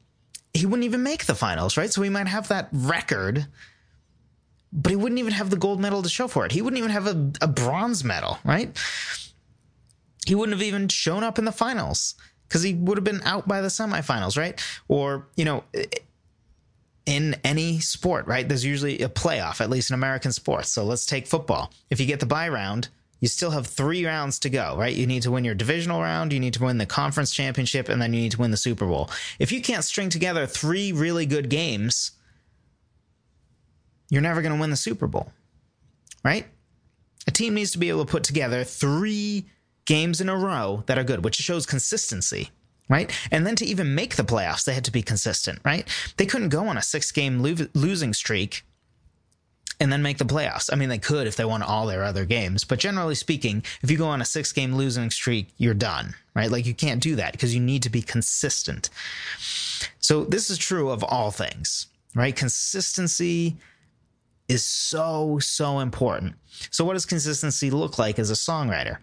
He 0.54 0.66
wouldn't 0.66 0.86
even 0.86 1.04
make 1.04 1.26
the 1.26 1.36
finals, 1.36 1.76
right? 1.76 1.92
So 1.92 2.02
he 2.02 2.10
might 2.10 2.30
have 2.30 2.48
that 2.48 2.70
record, 2.72 3.48
but 4.72 4.92
he 4.92 4.96
wouldn't 4.96 5.20
even 5.20 5.34
have 5.34 5.50
the 5.50 5.58
gold 5.58 5.82
medal 5.82 6.02
to 6.04 6.08
show 6.08 6.30
for 6.30 6.46
it. 6.46 6.54
He 6.54 6.62
wouldn't 6.62 6.78
even 6.78 6.92
have 6.92 7.06
a, 7.06 7.32
a 7.42 7.50
bronze 7.50 8.06
medal, 8.06 8.40
right? 8.46 8.82
He 10.26 10.36
wouldn't 10.36 10.58
have 10.58 10.66
even 10.66 10.88
shown 10.88 11.26
up 11.26 11.38
in 11.38 11.44
the 11.44 11.52
finals 11.52 12.16
because 12.48 12.64
he 12.64 12.76
would 12.76 12.98
have 12.98 13.04
been 13.04 13.22
out 13.24 13.46
by 13.46 13.60
the 13.60 13.68
semifinals, 13.68 14.38
right? 14.38 14.64
Or, 14.88 15.28
you 15.36 15.44
know, 15.44 15.66
in 17.06 17.36
any 17.44 17.82
sport, 17.82 18.26
right? 18.26 18.48
There's 18.48 18.64
usually 18.64 19.02
a 19.02 19.10
playoff, 19.10 19.60
at 19.60 19.70
least 19.70 19.90
in 19.90 19.96
American 19.96 20.32
sports. 20.32 20.72
So 20.72 20.86
let's 20.86 21.06
take 21.06 21.28
football. 21.28 21.74
If 21.90 22.00
you 22.00 22.06
get 22.06 22.22
the 22.22 22.26
bye 22.26 22.48
round, 22.48 22.88
you 23.20 23.28
still 23.28 23.52
have 23.52 23.68
three 23.68 24.06
rounds 24.06 24.40
to 24.40 24.50
go, 24.50 24.76
right? 24.78 24.96
You 24.96 25.08
need 25.08 25.24
to 25.24 25.32
win 25.32 25.44
your 25.44 25.56
divisional 25.56 26.02
round, 26.02 26.32
you 26.32 26.40
need 26.40 26.54
to 26.54 26.64
win 26.64 26.78
the 26.78 26.86
conference 26.86 27.32
championship, 27.32 27.90
and 27.90 28.02
then 28.02 28.14
you 28.14 28.22
need 28.22 28.34
to 28.34 28.40
win 28.40 28.52
the 28.52 28.58
Super 28.58 28.86
Bowl. 28.86 29.10
If 29.40 29.52
you 29.52 29.62
can't 29.62 29.84
string 29.84 30.10
together 30.10 30.46
three 30.46 30.92
really 30.92 31.26
good 31.26 31.50
games, 31.50 32.12
you're 34.10 34.22
never 34.22 34.42
going 34.42 34.54
to 34.54 34.60
win 34.60 34.70
the 34.70 34.78
Super 34.78 35.08
Bowl, 35.08 35.32
right? 36.24 36.46
A 37.28 37.32
team 37.32 37.56
needs 37.56 37.72
to 37.72 37.78
be 37.78 37.90
able 37.90 38.06
to 38.06 38.12
put 38.12 38.24
together 38.24 38.64
three 38.64 39.48
games 39.86 40.22
in 40.22 40.30
a 40.30 40.38
row 40.38 40.84
that 40.86 40.98
are 40.98 41.04
good, 41.04 41.24
which 41.24 41.36
shows 41.36 41.66
consistency, 41.66 42.52
right? 42.88 43.12
And 43.32 43.48
then 43.48 43.56
to 43.56 43.66
even 43.66 43.96
make 43.96 44.16
the 44.16 44.24
playoffs, 44.24 44.64
they 44.64 44.74
had 44.74 44.86
to 44.86 44.92
be 44.92 45.02
consistent, 45.02 45.60
right? 45.66 45.88
They 46.18 46.26
couldn't 46.26 46.50
go 46.50 46.68
on 46.68 46.78
a 46.78 46.82
six 46.82 47.12
game 47.12 47.40
lo- 47.40 47.68
losing 47.74 48.14
streak 48.14 48.64
and 49.80 49.92
then 49.92 50.02
make 50.02 50.18
the 50.18 50.26
playoffs. 50.26 50.70
I 50.72 50.76
mean, 50.76 50.90
they 50.90 50.98
could 50.98 51.28
if 51.28 51.36
they 51.36 51.46
won 51.46 51.62
all 51.62 51.86
their 51.86 52.04
other 52.04 52.26
games, 52.26 52.64
but 52.64 52.80
generally 52.80 53.16
speaking, 53.16 53.64
if 53.82 53.92
you 53.92 53.98
go 53.98 54.08
on 54.08 54.22
a 54.22 54.26
six 54.26 54.52
game 54.52 54.76
losing 54.76 55.12
streak, 55.12 55.50
you're 55.58 55.74
done, 55.74 56.16
right? 56.34 56.50
Like 56.50 56.66
you 56.66 56.74
can't 56.74 57.02
do 57.02 57.16
that 57.18 57.34
because 57.34 57.54
you 57.54 57.62
need 57.62 57.84
to 57.84 57.90
be 57.90 58.02
consistent. 58.02 58.90
So 60.00 60.24
this 60.24 60.50
is 60.50 60.58
true 60.58 60.90
of 60.90 61.04
all 61.04 61.32
things, 61.32 61.88
right? 62.16 62.36
Consistency 62.36 63.58
is 64.48 64.64
so, 64.64 65.40
so 65.40 65.80
important. 65.80 66.36
So, 66.72 66.86
what 66.86 66.94
does 66.94 67.06
consistency 67.06 67.70
look 67.70 68.00
like 68.00 68.18
as 68.18 68.32
a 68.32 68.34
songwriter? 68.34 68.98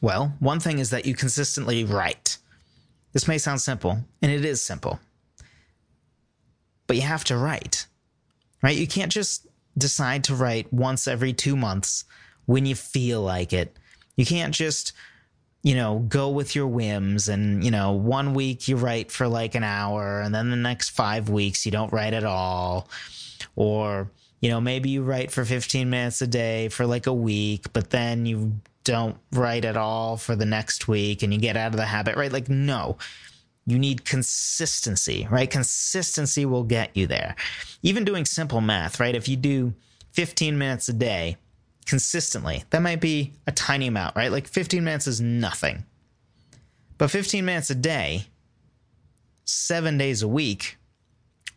Well, 0.00 0.34
one 0.40 0.60
thing 0.60 0.78
is 0.78 0.90
that 0.90 1.06
you 1.06 1.14
consistently 1.14 1.84
write. 1.84 2.38
This 3.12 3.28
may 3.28 3.38
sound 3.38 3.60
simple, 3.60 3.98
and 4.20 4.32
it 4.32 4.44
is 4.44 4.60
simple, 4.60 4.98
but 6.86 6.96
you 6.96 7.02
have 7.02 7.24
to 7.24 7.36
write, 7.36 7.86
right? 8.60 8.76
You 8.76 8.88
can't 8.88 9.12
just 9.12 9.46
decide 9.76 10.24
to 10.24 10.34
write 10.34 10.72
once 10.72 11.08
every 11.08 11.32
two 11.32 11.56
months 11.56 12.04
when 12.46 12.66
you 12.66 12.74
feel 12.74 13.22
like 13.22 13.52
it. 13.52 13.76
You 14.16 14.24
can't 14.24 14.54
just, 14.54 14.92
you 15.62 15.74
know, 15.74 16.04
go 16.08 16.28
with 16.28 16.54
your 16.54 16.66
whims 16.66 17.28
and, 17.28 17.64
you 17.64 17.70
know, 17.70 17.92
one 17.92 18.34
week 18.34 18.68
you 18.68 18.76
write 18.76 19.10
for 19.10 19.26
like 19.26 19.54
an 19.54 19.64
hour 19.64 20.20
and 20.20 20.34
then 20.34 20.50
the 20.50 20.56
next 20.56 20.90
five 20.90 21.28
weeks 21.28 21.66
you 21.66 21.72
don't 21.72 21.92
write 21.92 22.14
at 22.14 22.24
all. 22.24 22.88
Or, 23.56 24.10
you 24.40 24.50
know, 24.50 24.60
maybe 24.60 24.90
you 24.90 25.02
write 25.02 25.30
for 25.30 25.44
15 25.44 25.88
minutes 25.90 26.22
a 26.22 26.26
day 26.26 26.68
for 26.68 26.86
like 26.86 27.06
a 27.06 27.14
week, 27.14 27.72
but 27.72 27.90
then 27.90 28.26
you 28.26 28.60
don't 28.84 29.16
write 29.32 29.64
at 29.64 29.76
all 29.76 30.16
for 30.16 30.36
the 30.36 30.44
next 30.44 30.86
week 30.86 31.22
and 31.22 31.32
you 31.32 31.40
get 31.40 31.56
out 31.56 31.72
of 31.72 31.76
the 31.76 31.86
habit, 31.86 32.16
right? 32.16 32.32
Like, 32.32 32.48
no 32.48 32.98
you 33.66 33.78
need 33.78 34.04
consistency, 34.04 35.26
right? 35.30 35.50
Consistency 35.50 36.44
will 36.44 36.64
get 36.64 36.96
you 36.96 37.06
there. 37.06 37.34
Even 37.82 38.04
doing 38.04 38.24
simple 38.24 38.60
math, 38.60 39.00
right? 39.00 39.14
If 39.14 39.28
you 39.28 39.36
do 39.36 39.74
15 40.12 40.58
minutes 40.58 40.88
a 40.88 40.92
day 40.92 41.36
consistently, 41.86 42.64
that 42.70 42.82
might 42.82 43.00
be 43.00 43.32
a 43.46 43.52
tiny 43.52 43.86
amount, 43.86 44.16
right? 44.16 44.30
Like 44.30 44.46
15 44.46 44.84
minutes 44.84 45.06
is 45.06 45.20
nothing. 45.20 45.84
But 46.98 47.10
15 47.10 47.44
minutes 47.44 47.70
a 47.70 47.74
day, 47.74 48.26
seven 49.44 49.98
days 49.98 50.22
a 50.22 50.28
week, 50.28 50.76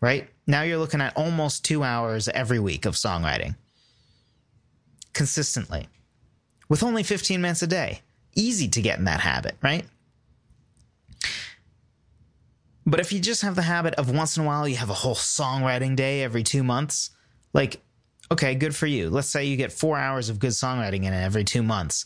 right? 0.02 0.30
Now 0.46 0.62
you're 0.62 0.78
looking 0.78 1.02
at 1.02 1.16
almost 1.18 1.66
two 1.66 1.84
hours 1.84 2.28
every 2.30 2.60
week 2.60 2.86
of 2.86 2.96
songwriting 2.96 3.56
consistently 5.14 5.88
with 6.70 6.84
only 6.84 7.04
15 7.04 7.42
minutes 7.42 7.64
a 7.64 7.68
day. 7.68 8.02
Easy 8.36 8.68
to 8.70 8.82
get 8.82 9.00
in 9.00 9.06
that 9.06 9.20
habit, 9.20 9.58
right? 9.64 9.84
But 12.88 13.02
if 13.02 13.12
you 13.12 13.20
just 13.20 13.42
have 13.42 13.56
the 13.56 13.64
habit 13.64 13.96
of 13.96 14.10
once 14.10 14.38
in 14.38 14.44
a 14.44 14.48
while 14.48 14.66
you 14.66 14.78
have 14.78 14.90
a 14.90 14.94
whole 14.94 15.14
songwriting 15.14 15.98
day 15.98 16.24
every 16.24 16.42
two 16.42 16.64
months, 16.64 17.10
like, 17.52 17.82
okay, 18.32 18.56
good 18.56 18.74
for 18.74 18.88
you. 18.88 19.10
Let's 19.10 19.28
say 19.28 19.44
you 19.44 19.58
get 19.58 19.74
four 19.74 19.98
hours 19.98 20.30
of 20.30 20.40
good 20.40 20.52
songwriting 20.52 21.04
in 21.04 21.14
every 21.14 21.44
two 21.44 21.62
months. 21.62 22.06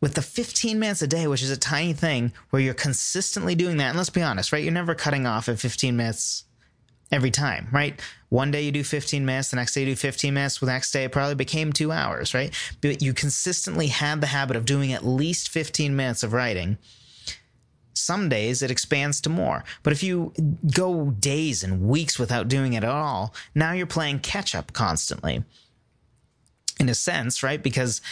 With 0.00 0.14
the 0.14 0.22
15 0.22 0.80
minutes 0.80 1.02
a 1.02 1.06
day, 1.06 1.28
which 1.28 1.42
is 1.42 1.52
a 1.52 1.56
tiny 1.56 1.92
thing 1.92 2.32
where 2.50 2.60
you're 2.60 2.74
consistently 2.74 3.54
doing 3.54 3.76
that, 3.76 3.90
and 3.90 3.96
let's 3.96 4.10
be 4.10 4.22
honest, 4.22 4.52
right? 4.52 4.62
You're 4.62 4.72
never 4.72 4.96
cutting 4.96 5.24
off 5.24 5.48
at 5.48 5.60
15 5.60 5.96
minutes 5.96 6.44
every 7.12 7.30
time, 7.30 7.68
right? 7.70 8.00
One 8.28 8.50
day 8.50 8.62
you 8.62 8.72
do 8.72 8.82
15 8.82 9.24
minutes, 9.24 9.50
the 9.50 9.56
next 9.56 9.72
day 9.72 9.82
you 9.82 9.86
do 9.86 9.96
15 9.96 10.34
minutes, 10.34 10.58
the 10.58 10.66
next 10.66 10.90
day 10.90 11.04
it 11.04 11.12
probably 11.12 11.36
became 11.36 11.72
two 11.72 11.92
hours, 11.92 12.34
right? 12.34 12.52
But 12.80 13.02
you 13.02 13.14
consistently 13.14 13.86
had 13.86 14.20
the 14.20 14.26
habit 14.26 14.56
of 14.56 14.64
doing 14.64 14.92
at 14.92 15.06
least 15.06 15.48
15 15.48 15.94
minutes 15.94 16.24
of 16.24 16.32
writing 16.32 16.76
some 17.96 18.28
days 18.28 18.62
it 18.62 18.70
expands 18.70 19.20
to 19.22 19.30
more. 19.30 19.64
But 19.82 19.92
if 19.92 20.02
you 20.02 20.32
go 20.74 21.10
days 21.10 21.62
and 21.62 21.82
weeks 21.88 22.18
without 22.18 22.48
doing 22.48 22.74
it 22.74 22.84
at 22.84 22.90
all, 22.90 23.34
now 23.54 23.72
you're 23.72 23.86
playing 23.86 24.20
catch 24.20 24.54
up 24.54 24.72
constantly. 24.72 25.44
In 26.78 26.88
a 26.88 26.94
sense, 26.94 27.42
right? 27.42 27.62
Because 27.62 28.02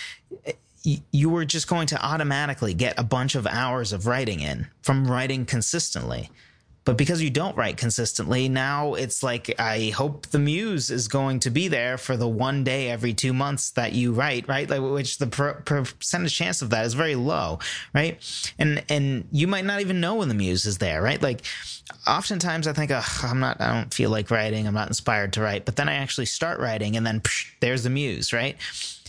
you 0.84 1.30
were 1.30 1.44
just 1.44 1.68
going 1.68 1.86
to 1.88 2.02
automatically 2.02 2.74
get 2.74 2.98
a 2.98 3.04
bunch 3.04 3.34
of 3.34 3.46
hours 3.46 3.92
of 3.92 4.06
writing 4.06 4.40
in 4.40 4.68
from 4.82 5.10
writing 5.10 5.44
consistently. 5.46 6.30
But 6.84 6.98
because 6.98 7.22
you 7.22 7.30
don't 7.30 7.56
write 7.56 7.78
consistently, 7.78 8.48
now 8.48 8.94
it's 8.94 9.22
like 9.22 9.58
I 9.58 9.90
hope 9.96 10.26
the 10.26 10.38
muse 10.38 10.90
is 10.90 11.08
going 11.08 11.40
to 11.40 11.50
be 11.50 11.68
there 11.68 11.96
for 11.96 12.16
the 12.16 12.28
one 12.28 12.62
day 12.62 12.90
every 12.90 13.14
two 13.14 13.32
months 13.32 13.70
that 13.70 13.92
you 13.92 14.12
write, 14.12 14.46
right? 14.48 14.68
Like 14.68 14.82
which 14.82 15.18
the 15.18 15.26
per- 15.26 15.62
percentage 15.62 16.34
chance 16.34 16.60
of 16.60 16.70
that 16.70 16.84
is 16.84 16.94
very 16.94 17.14
low, 17.14 17.58
right? 17.94 18.18
And 18.58 18.84
and 18.90 19.26
you 19.32 19.46
might 19.46 19.64
not 19.64 19.80
even 19.80 20.00
know 20.00 20.16
when 20.16 20.28
the 20.28 20.34
muse 20.34 20.66
is 20.66 20.78
there, 20.78 21.00
right? 21.00 21.22
Like 21.22 21.42
oftentimes 22.06 22.66
I 22.66 22.72
think, 22.72 22.90
I'm 23.24 23.40
not, 23.40 23.60
I 23.60 23.74
don't 23.74 23.92
feel 23.92 24.10
like 24.10 24.30
writing, 24.30 24.66
I'm 24.66 24.74
not 24.74 24.88
inspired 24.88 25.32
to 25.34 25.42
write, 25.42 25.64
but 25.64 25.76
then 25.76 25.88
I 25.88 25.94
actually 25.94 26.26
start 26.26 26.60
writing, 26.60 26.96
and 26.96 27.06
then 27.06 27.20
psh, 27.20 27.50
there's 27.60 27.82
the 27.82 27.90
muse, 27.90 28.32
right? 28.32 28.56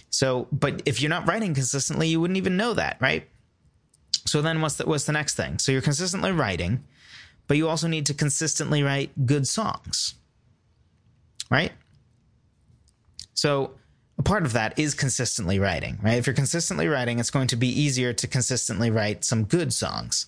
So, 0.09 0.47
but 0.51 0.81
if 0.85 1.01
you're 1.01 1.09
not 1.09 1.27
writing 1.27 1.53
consistently, 1.53 2.07
you 2.07 2.21
wouldn't 2.21 2.37
even 2.37 2.57
know 2.57 2.73
that, 2.73 2.97
right? 3.01 3.27
So 4.25 4.41
then 4.41 4.61
what's 4.61 4.75
the, 4.75 4.85
what's 4.85 5.05
the 5.05 5.11
next 5.11 5.35
thing? 5.35 5.59
So 5.59 5.71
you're 5.71 5.81
consistently 5.81 6.31
writing, 6.31 6.83
but 7.47 7.57
you 7.57 7.67
also 7.69 7.87
need 7.87 8.05
to 8.07 8.13
consistently 8.13 8.83
write 8.83 9.25
good 9.25 9.47
songs. 9.47 10.15
Right? 11.49 11.71
So 13.33 13.71
a 14.17 14.23
part 14.23 14.45
of 14.45 14.53
that 14.53 14.79
is 14.79 14.93
consistently 14.93 15.59
writing, 15.59 15.99
right? 16.01 16.17
If 16.17 16.25
you're 16.25 16.33
consistently 16.33 16.87
writing, 16.87 17.19
it's 17.19 17.29
going 17.29 17.47
to 17.47 17.55
be 17.55 17.67
easier 17.67 18.13
to 18.13 18.27
consistently 18.27 18.89
write 18.89 19.25
some 19.25 19.43
good 19.43 19.73
songs. 19.73 20.25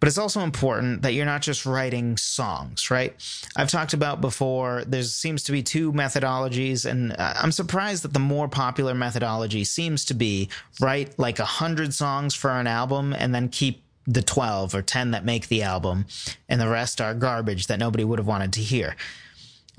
But 0.00 0.08
it's 0.08 0.18
also 0.18 0.40
important 0.40 1.02
that 1.02 1.12
you're 1.12 1.24
not 1.24 1.42
just 1.42 1.64
writing 1.64 2.16
songs, 2.16 2.90
right? 2.90 3.14
I've 3.54 3.70
talked 3.70 3.94
about 3.94 4.20
before, 4.20 4.82
there 4.84 5.04
seems 5.04 5.44
to 5.44 5.52
be 5.52 5.62
two 5.62 5.92
methodologies, 5.92 6.90
and 6.90 7.12
uh, 7.12 7.34
I'm 7.36 7.52
surprised 7.52 8.02
that 8.02 8.12
the 8.12 8.18
more 8.18 8.48
popular 8.48 8.94
methodology 8.94 9.62
seems 9.62 10.04
to 10.06 10.14
be 10.14 10.48
write 10.80 11.16
like 11.20 11.38
a 11.38 11.44
hundred 11.44 11.94
songs 11.94 12.34
for 12.34 12.50
an 12.50 12.66
album 12.66 13.12
and 13.16 13.32
then 13.32 13.48
keep 13.48 13.84
the 14.06 14.22
12 14.22 14.74
or 14.74 14.82
10 14.82 15.12
that 15.12 15.24
make 15.24 15.48
the 15.48 15.62
album, 15.62 16.06
and 16.48 16.60
the 16.60 16.68
rest 16.68 17.00
are 17.00 17.14
garbage 17.14 17.66
that 17.68 17.78
nobody 17.78 18.04
would 18.04 18.18
have 18.18 18.26
wanted 18.26 18.52
to 18.54 18.60
hear. 18.60 18.96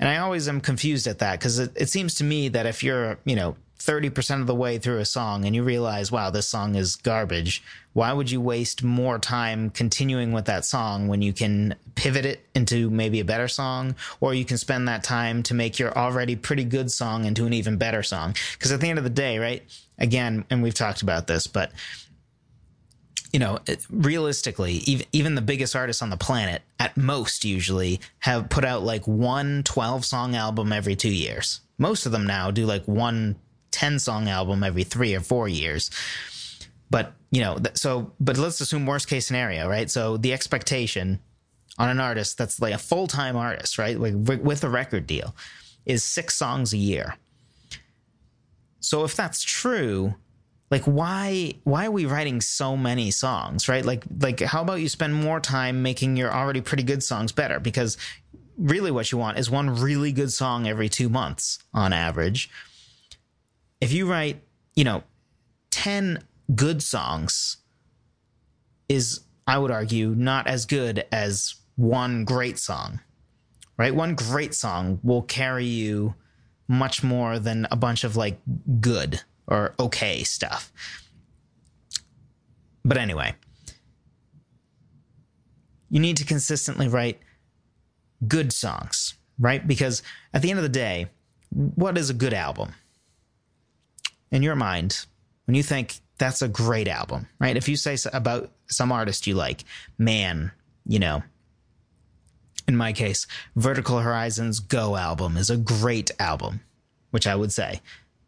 And 0.00 0.08
I 0.08 0.18
always 0.18 0.48
am 0.48 0.60
confused 0.60 1.06
at 1.06 1.20
that 1.20 1.38
because 1.38 1.58
it, 1.58 1.72
it 1.76 1.88
seems 1.88 2.14
to 2.16 2.24
me 2.24 2.48
that 2.48 2.66
if 2.66 2.82
you're, 2.82 3.18
you 3.24 3.36
know, 3.36 3.56
30% 3.78 4.40
of 4.40 4.46
the 4.46 4.54
way 4.54 4.78
through 4.78 4.98
a 4.98 5.04
song 5.04 5.44
and 5.44 5.54
you 5.54 5.62
realize, 5.62 6.10
wow, 6.10 6.30
this 6.30 6.48
song 6.48 6.74
is 6.74 6.96
garbage, 6.96 7.62
why 7.92 8.12
would 8.12 8.30
you 8.30 8.40
waste 8.40 8.82
more 8.82 9.18
time 9.18 9.68
continuing 9.68 10.32
with 10.32 10.46
that 10.46 10.64
song 10.64 11.06
when 11.06 11.20
you 11.20 11.32
can 11.34 11.74
pivot 11.94 12.24
it 12.24 12.40
into 12.54 12.88
maybe 12.88 13.20
a 13.20 13.24
better 13.24 13.46
song 13.46 13.94
or 14.20 14.32
you 14.32 14.44
can 14.44 14.56
spend 14.56 14.88
that 14.88 15.04
time 15.04 15.42
to 15.42 15.54
make 15.54 15.78
your 15.78 15.96
already 15.96 16.34
pretty 16.34 16.64
good 16.64 16.90
song 16.90 17.26
into 17.26 17.44
an 17.44 17.52
even 17.52 17.76
better 17.76 18.02
song? 18.02 18.34
Because 18.52 18.72
at 18.72 18.80
the 18.80 18.88
end 18.88 18.98
of 18.98 19.04
the 19.04 19.10
day, 19.10 19.38
right? 19.38 19.62
Again, 19.98 20.44
and 20.48 20.62
we've 20.62 20.74
talked 20.74 21.02
about 21.02 21.26
this, 21.26 21.46
but 21.46 21.70
you 23.34 23.40
know, 23.40 23.58
realistically, 23.90 24.74
even, 24.86 25.06
even 25.10 25.34
the 25.34 25.42
biggest 25.42 25.74
artists 25.74 26.02
on 26.02 26.10
the 26.10 26.16
planet, 26.16 26.62
at 26.78 26.96
most 26.96 27.44
usually, 27.44 27.98
have 28.20 28.48
put 28.48 28.64
out 28.64 28.84
like 28.84 29.08
one 29.08 29.64
12 29.64 30.04
song 30.04 30.36
album 30.36 30.72
every 30.72 30.94
two 30.94 31.12
years. 31.12 31.60
Most 31.76 32.06
of 32.06 32.12
them 32.12 32.28
now 32.28 32.52
do 32.52 32.64
like 32.64 32.84
one 32.84 33.34
10 33.72 33.98
song 33.98 34.28
album 34.28 34.62
every 34.62 34.84
three 34.84 35.16
or 35.16 35.20
four 35.20 35.48
years. 35.48 35.90
But, 36.90 37.12
you 37.32 37.40
know, 37.40 37.58
so, 37.74 38.12
but 38.20 38.38
let's 38.38 38.60
assume 38.60 38.86
worst 38.86 39.08
case 39.08 39.26
scenario, 39.26 39.68
right? 39.68 39.90
So 39.90 40.16
the 40.16 40.32
expectation 40.32 41.18
on 41.76 41.88
an 41.88 41.98
artist 41.98 42.38
that's 42.38 42.60
like 42.60 42.74
a 42.74 42.78
full 42.78 43.08
time 43.08 43.34
artist, 43.34 43.78
right? 43.78 43.98
Like 43.98 44.14
with 44.16 44.62
a 44.62 44.70
record 44.70 45.08
deal 45.08 45.34
is 45.84 46.04
six 46.04 46.36
songs 46.36 46.72
a 46.72 46.76
year. 46.76 47.16
So 48.78 49.02
if 49.02 49.16
that's 49.16 49.42
true, 49.42 50.14
like 50.70 50.84
why 50.84 51.54
why 51.64 51.86
are 51.86 51.90
we 51.90 52.06
writing 52.06 52.40
so 52.40 52.76
many 52.76 53.10
songs 53.10 53.68
right? 53.68 53.84
Like 53.84 54.04
like 54.20 54.40
how 54.40 54.62
about 54.62 54.80
you 54.80 54.88
spend 54.88 55.14
more 55.14 55.40
time 55.40 55.82
making 55.82 56.16
your 56.16 56.32
already 56.32 56.60
pretty 56.60 56.82
good 56.82 57.02
songs 57.02 57.32
better? 57.32 57.60
Because 57.60 57.96
really 58.56 58.90
what 58.90 59.10
you 59.12 59.18
want 59.18 59.38
is 59.38 59.50
one 59.50 59.70
really 59.70 60.12
good 60.12 60.32
song 60.32 60.66
every 60.66 60.88
2 60.88 61.08
months 61.08 61.58
on 61.72 61.92
average. 61.92 62.50
If 63.80 63.92
you 63.92 64.10
write 64.10 64.42
you 64.74 64.84
know 64.84 65.02
10 65.70 66.22
good 66.54 66.82
songs 66.82 67.58
is 68.88 69.20
i 69.46 69.56
would 69.56 69.70
argue 69.70 70.10
not 70.10 70.46
as 70.46 70.66
good 70.66 71.06
as 71.10 71.54
one 71.76 72.24
great 72.24 72.58
song 72.58 73.00
right? 73.76 73.94
One 73.94 74.14
great 74.14 74.54
song 74.54 75.00
will 75.02 75.22
carry 75.22 75.66
you 75.66 76.14
much 76.68 77.02
more 77.02 77.38
than 77.38 77.66
a 77.70 77.76
bunch 77.76 78.04
of 78.04 78.16
like 78.16 78.38
good 78.80 79.22
or 79.46 79.74
okay 79.78 80.22
stuff. 80.24 80.72
But 82.84 82.98
anyway, 82.98 83.34
you 85.90 86.00
need 86.00 86.16
to 86.18 86.24
consistently 86.24 86.88
write 86.88 87.20
good 88.26 88.52
songs, 88.52 89.14
right? 89.38 89.66
Because 89.66 90.02
at 90.32 90.42
the 90.42 90.50
end 90.50 90.58
of 90.58 90.62
the 90.62 90.68
day, 90.68 91.06
what 91.50 91.96
is 91.96 92.10
a 92.10 92.14
good 92.14 92.34
album? 92.34 92.74
In 94.30 94.42
your 94.42 94.56
mind, 94.56 95.06
when 95.46 95.54
you 95.54 95.62
think 95.62 95.94
that's 96.18 96.42
a 96.42 96.48
great 96.48 96.88
album, 96.88 97.28
right? 97.38 97.56
If 97.56 97.68
you 97.68 97.76
say 97.76 97.96
about 98.12 98.50
some 98.66 98.92
artist 98.92 99.26
you 99.26 99.34
like, 99.34 99.64
man, 99.98 100.52
you 100.86 100.98
know, 100.98 101.22
in 102.66 102.76
my 102.76 102.92
case, 102.92 103.26
Vertical 103.56 103.98
Horizon's 104.00 104.58
Go 104.60 104.96
album 104.96 105.36
is 105.36 105.50
a 105.50 105.56
great 105.56 106.10
album, 106.18 106.60
which 107.10 107.26
I 107.26 107.34
would 107.34 107.52
say 107.52 107.80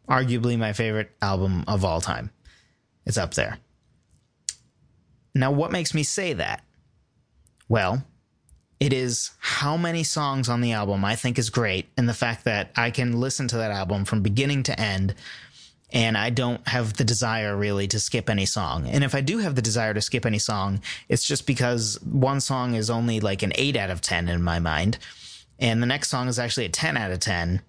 arguably 0.09 0.57
my 0.57 0.73
favorite 0.73 1.11
album 1.21 1.63
of 1.67 1.83
all 1.83 2.01
time. 2.01 2.31
It's 3.05 3.17
up 3.17 3.33
there. 3.33 3.57
Now, 5.33 5.51
what 5.51 5.71
makes 5.71 5.93
me 5.93 6.03
say 6.03 6.33
that? 6.33 6.63
Well, 7.69 8.03
it 8.79 8.93
is 8.93 9.31
how 9.39 9.77
many 9.77 10.03
songs 10.03 10.49
on 10.49 10.61
the 10.61 10.73
album 10.73 11.03
I 11.03 11.15
think 11.15 11.37
is 11.37 11.49
great, 11.49 11.89
and 11.97 12.07
the 12.07 12.13
fact 12.13 12.45
that 12.45 12.71
I 12.75 12.91
can 12.91 13.19
listen 13.19 13.47
to 13.49 13.57
that 13.57 13.71
album 13.71 14.05
from 14.05 14.21
beginning 14.21 14.63
to 14.63 14.79
end, 14.79 15.15
and 15.91 16.17
I 16.17 16.29
don't 16.29 16.65
have 16.67 16.93
the 16.93 17.03
desire 17.03 17.55
really 17.55 17.87
to 17.87 17.99
skip 17.99 18.29
any 18.29 18.45
song. 18.45 18.87
And 18.87 19.03
if 19.03 19.15
I 19.15 19.21
do 19.21 19.39
have 19.39 19.55
the 19.55 19.61
desire 19.61 19.93
to 19.93 20.01
skip 20.01 20.25
any 20.25 20.39
song, 20.39 20.81
it's 21.09 21.25
just 21.25 21.47
because 21.47 21.99
one 22.03 22.39
song 22.39 22.75
is 22.75 22.89
only 22.89 23.19
like 23.19 23.41
an 23.41 23.53
8 23.55 23.75
out 23.77 23.89
of 23.89 24.01
10 24.01 24.27
in 24.27 24.41
my 24.41 24.59
mind, 24.59 24.97
and 25.59 25.81
the 25.81 25.87
next 25.87 26.09
song 26.09 26.27
is 26.27 26.39
actually 26.39 26.65
a 26.65 26.69
10 26.69 26.97
out 26.97 27.11
of 27.11 27.19
10. 27.19 27.61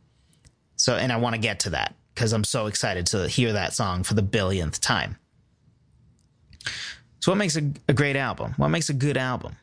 So, 0.76 0.94
and 0.96 1.10
I 1.10 1.16
want 1.16 1.34
to 1.34 1.40
get 1.40 1.60
to 1.60 1.70
that 1.70 1.94
because 2.18 2.32
I'm 2.32 2.42
so 2.42 2.66
excited 2.66 3.06
to 3.06 3.28
hear 3.28 3.52
that 3.52 3.74
song 3.74 4.02
for 4.02 4.14
the 4.14 4.24
billionth 4.24 4.80
time. 4.80 5.18
So, 7.20 7.30
what 7.30 7.38
makes 7.38 7.56
a, 7.56 7.70
a 7.86 7.94
great 7.94 8.16
album? 8.16 8.54
What 8.56 8.70
makes 8.70 8.88
a 8.88 8.92
good 8.92 9.16
album? 9.16 9.54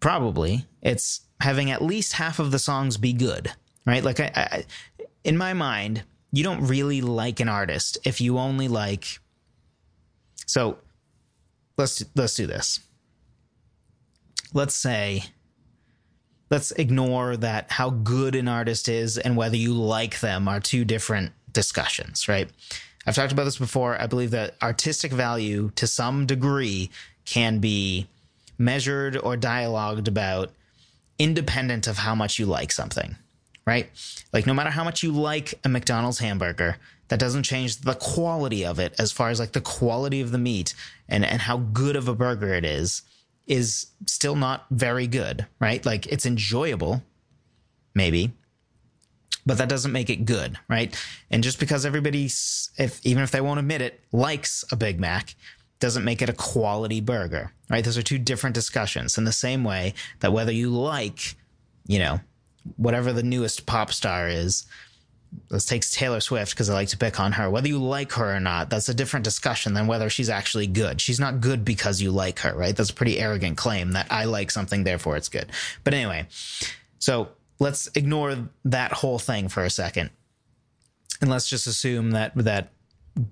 Probably 0.00 0.66
it's 0.82 1.22
having 1.40 1.70
at 1.70 1.80
least 1.80 2.12
half 2.12 2.38
of 2.38 2.50
the 2.50 2.58
songs 2.58 2.98
be 2.98 3.14
good, 3.14 3.50
right? 3.86 4.04
Like, 4.04 4.20
I, 4.20 4.32
I, 4.36 4.64
in 5.24 5.38
my 5.38 5.54
mind, 5.54 6.02
you 6.30 6.44
don't 6.44 6.66
really 6.66 7.00
like 7.00 7.40
an 7.40 7.48
artist 7.48 7.96
if 8.04 8.20
you 8.20 8.36
only 8.36 8.68
like. 8.68 9.18
So, 10.44 10.76
let's 11.78 12.04
let's 12.14 12.34
do 12.34 12.46
this. 12.46 12.80
Let's 14.52 14.74
say 14.74 15.24
let's 16.50 16.70
ignore 16.72 17.36
that 17.36 17.70
how 17.70 17.90
good 17.90 18.34
an 18.34 18.48
artist 18.48 18.88
is 18.88 19.18
and 19.18 19.36
whether 19.36 19.56
you 19.56 19.74
like 19.74 20.20
them 20.20 20.48
are 20.48 20.60
two 20.60 20.84
different 20.84 21.32
discussions, 21.52 22.28
right? 22.28 22.48
I've 23.06 23.14
talked 23.14 23.32
about 23.32 23.44
this 23.44 23.58
before. 23.58 24.00
I 24.00 24.06
believe 24.06 24.32
that 24.32 24.54
artistic 24.62 25.12
value 25.12 25.70
to 25.76 25.86
some 25.86 26.26
degree 26.26 26.90
can 27.24 27.58
be 27.58 28.06
measured 28.58 29.16
or 29.16 29.36
dialogued 29.36 30.08
about 30.08 30.50
independent 31.18 31.86
of 31.86 31.98
how 31.98 32.14
much 32.14 32.38
you 32.38 32.46
like 32.46 32.72
something, 32.72 33.16
right? 33.66 33.90
Like, 34.32 34.46
no 34.46 34.54
matter 34.54 34.70
how 34.70 34.84
much 34.84 35.02
you 35.02 35.12
like 35.12 35.54
a 35.64 35.68
McDonald's 35.68 36.18
hamburger, 36.18 36.76
that 37.08 37.18
doesn't 37.18 37.44
change 37.44 37.78
the 37.78 37.94
quality 37.94 38.64
of 38.64 38.78
it 38.78 38.94
as 38.98 39.12
far 39.12 39.30
as 39.30 39.40
like 39.40 39.52
the 39.52 39.60
quality 39.60 40.20
of 40.20 40.30
the 40.30 40.38
meat 40.38 40.74
and, 41.08 41.24
and 41.24 41.40
how 41.40 41.56
good 41.58 41.96
of 41.96 42.08
a 42.08 42.14
burger 42.14 42.52
it 42.52 42.64
is 42.64 43.02
is 43.48 43.86
still 44.06 44.36
not 44.36 44.66
very 44.70 45.06
good, 45.06 45.46
right? 45.58 45.84
Like 45.84 46.06
it's 46.06 46.26
enjoyable, 46.26 47.02
maybe, 47.94 48.32
but 49.46 49.58
that 49.58 49.68
doesn't 49.68 49.92
make 49.92 50.10
it 50.10 50.26
good, 50.26 50.58
right? 50.68 50.94
And 51.30 51.42
just 51.42 51.58
because 51.58 51.86
everybody, 51.86 52.26
if 52.26 53.00
even 53.04 53.22
if 53.22 53.30
they 53.30 53.40
won't 53.40 53.58
admit 53.58 53.80
it, 53.80 54.00
likes 54.12 54.64
a 54.70 54.76
Big 54.76 55.00
Mac, 55.00 55.34
doesn't 55.80 56.04
make 56.04 56.20
it 56.20 56.28
a 56.28 56.34
quality 56.34 57.00
burger, 57.00 57.52
right? 57.70 57.84
Those 57.84 57.96
are 57.96 58.02
two 58.02 58.18
different 58.18 58.54
discussions. 58.54 59.16
In 59.16 59.24
the 59.24 59.32
same 59.32 59.64
way 59.64 59.94
that 60.20 60.32
whether 60.32 60.52
you 60.52 60.70
like, 60.70 61.36
you 61.86 61.98
know, 61.98 62.20
whatever 62.76 63.12
the 63.12 63.22
newest 63.22 63.64
pop 63.64 63.92
star 63.92 64.28
is, 64.28 64.66
let's 65.50 65.64
take 65.64 65.88
Taylor 65.88 66.20
Swift 66.20 66.52
because 66.52 66.70
I 66.70 66.74
like 66.74 66.88
to 66.88 66.98
pick 66.98 67.20
on 67.20 67.32
her. 67.32 67.50
Whether 67.50 67.68
you 67.68 67.78
like 67.78 68.12
her 68.12 68.34
or 68.34 68.40
not, 68.40 68.70
that's 68.70 68.88
a 68.88 68.94
different 68.94 69.24
discussion 69.24 69.74
than 69.74 69.86
whether 69.86 70.10
she's 70.10 70.28
actually 70.28 70.66
good. 70.66 71.00
She's 71.00 71.20
not 71.20 71.40
good 71.40 71.64
because 71.64 72.00
you 72.00 72.10
like 72.10 72.40
her, 72.40 72.54
right? 72.54 72.76
That's 72.76 72.90
a 72.90 72.94
pretty 72.94 73.18
arrogant 73.18 73.56
claim 73.56 73.92
that 73.92 74.06
I 74.10 74.24
like 74.24 74.50
something, 74.50 74.84
therefore 74.84 75.16
it's 75.16 75.28
good. 75.28 75.50
But 75.84 75.94
anyway, 75.94 76.26
so 76.98 77.28
let's 77.58 77.88
ignore 77.94 78.48
that 78.64 78.92
whole 78.92 79.18
thing 79.18 79.48
for 79.48 79.64
a 79.64 79.70
second. 79.70 80.10
And 81.20 81.30
let's 81.30 81.48
just 81.48 81.66
assume 81.66 82.12
that 82.12 82.34
that 82.36 82.72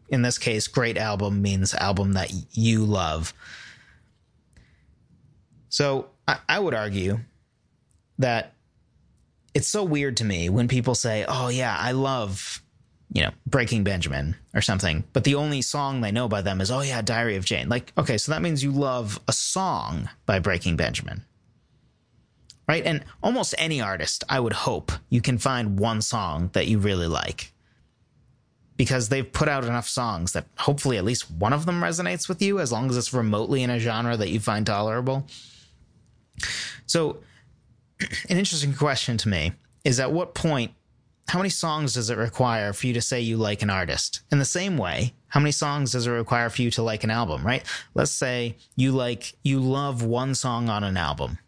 in 0.09 0.23
this 0.23 0.39
case, 0.39 0.67
great 0.67 0.99
album 0.99 1.43
means 1.43 1.75
album 1.75 2.15
that 2.15 2.33
you 2.53 2.85
love. 2.85 3.33
So 5.69 6.09
I, 6.27 6.39
I 6.49 6.59
would 6.59 6.75
argue 6.75 7.21
that 8.19 8.56
it's 9.57 9.69
so 9.69 9.83
weird 9.85 10.17
to 10.19 10.25
me 10.25 10.49
when 10.51 10.69
people 10.69 10.95
say, 10.95 11.25
"Oh 11.29 11.49
yeah, 11.49 11.77
I 11.79 11.93
love." 11.93 12.63
You 13.13 13.23
know, 13.23 13.31
Breaking 13.47 13.85
Benjamin 13.85 14.37
or 14.55 14.61
something, 14.61 15.05
but 15.13 15.25
the 15.25 15.37
only 15.37 15.63
song 15.63 16.01
they 16.01 16.13
know 16.13 16.29
by 16.29 16.43
them 16.43 16.61
is, 16.61 16.71
oh 16.71 16.83
yeah, 16.83 17.03
Diary 17.03 17.37
of 17.37 17.45
Jane. 17.45 17.69
Like, 17.69 17.93
okay, 17.97 18.19
so 18.19 18.33
that 18.33 18.43
means 18.43 18.63
you 18.65 18.73
love 18.73 19.21
a 19.29 19.33
song 19.33 20.11
by 20.27 20.39
Breaking 20.41 20.77
Benjamin 20.77 21.25
right? 22.69 22.85
And 22.85 23.05
almost 23.23 23.55
any 23.59 23.81
artist, 23.81 24.25
I 24.29 24.41
would 24.41 24.53
hope 24.53 24.91
you 25.09 25.21
can 25.21 25.39
find 25.39 25.79
one 25.79 26.03
song 26.03 26.51
that 26.53 26.67
you 26.67 26.79
really 26.81 27.07
like. 27.07 27.53
because 28.77 29.09
they've 29.09 29.33
put 29.33 29.49
out 29.49 29.65
enough 29.65 29.89
songs 29.89 30.33
that 30.33 30.47
hopefully 30.59 30.99
at 30.99 31.05
least 31.05 31.31
one 31.31 31.53
of 31.53 31.65
them 31.67 31.81
resonates 31.83 32.29
with 32.29 32.43
you 32.43 32.61
as 32.61 32.71
long 32.73 32.91
as 32.91 32.97
it's 32.97 33.13
remotely 33.15 33.63
in 33.63 33.71
a 33.71 33.79
genre 33.79 34.17
that 34.17 34.29
you 34.31 34.41
find 34.41 34.67
tolerable. 34.67 35.27
So, 36.87 37.19
an 38.29 38.37
interesting 38.39 38.75
question 38.75 39.17
to 39.19 39.29
me 39.29 39.53
is 39.85 40.01
at 40.01 40.13
what 40.13 40.35
point, 40.35 40.73
how 41.29 41.39
many 41.39 41.49
songs 41.49 41.95
does 41.95 42.11
it 42.11 42.19
require 42.19 42.73
for 42.73 42.87
you 42.87 42.93
to 42.95 43.01
say 43.01 43.21
you 43.21 43.37
like 43.37 43.63
an 43.63 43.71
artist? 43.71 44.21
In 44.31 44.39
the 44.39 44.45
same 44.45 44.79
way, 44.79 45.15
how 45.29 45.41
many 45.41 45.53
songs 45.53 45.93
does 45.93 46.07
it 46.07 46.11
require 46.11 46.49
for 46.51 46.63
you 46.63 46.71
to 46.73 46.83
like 46.83 47.05
an 47.05 47.11
album, 47.11 47.45
right? 47.45 47.65
Let's 47.95 48.13
say 48.13 48.57
you 48.77 48.93
like, 48.93 49.35
you 49.43 49.61
love 49.61 50.03
one 50.03 50.35
song 50.35 50.69
on 50.69 50.85
an 50.85 50.97
album. 50.97 51.39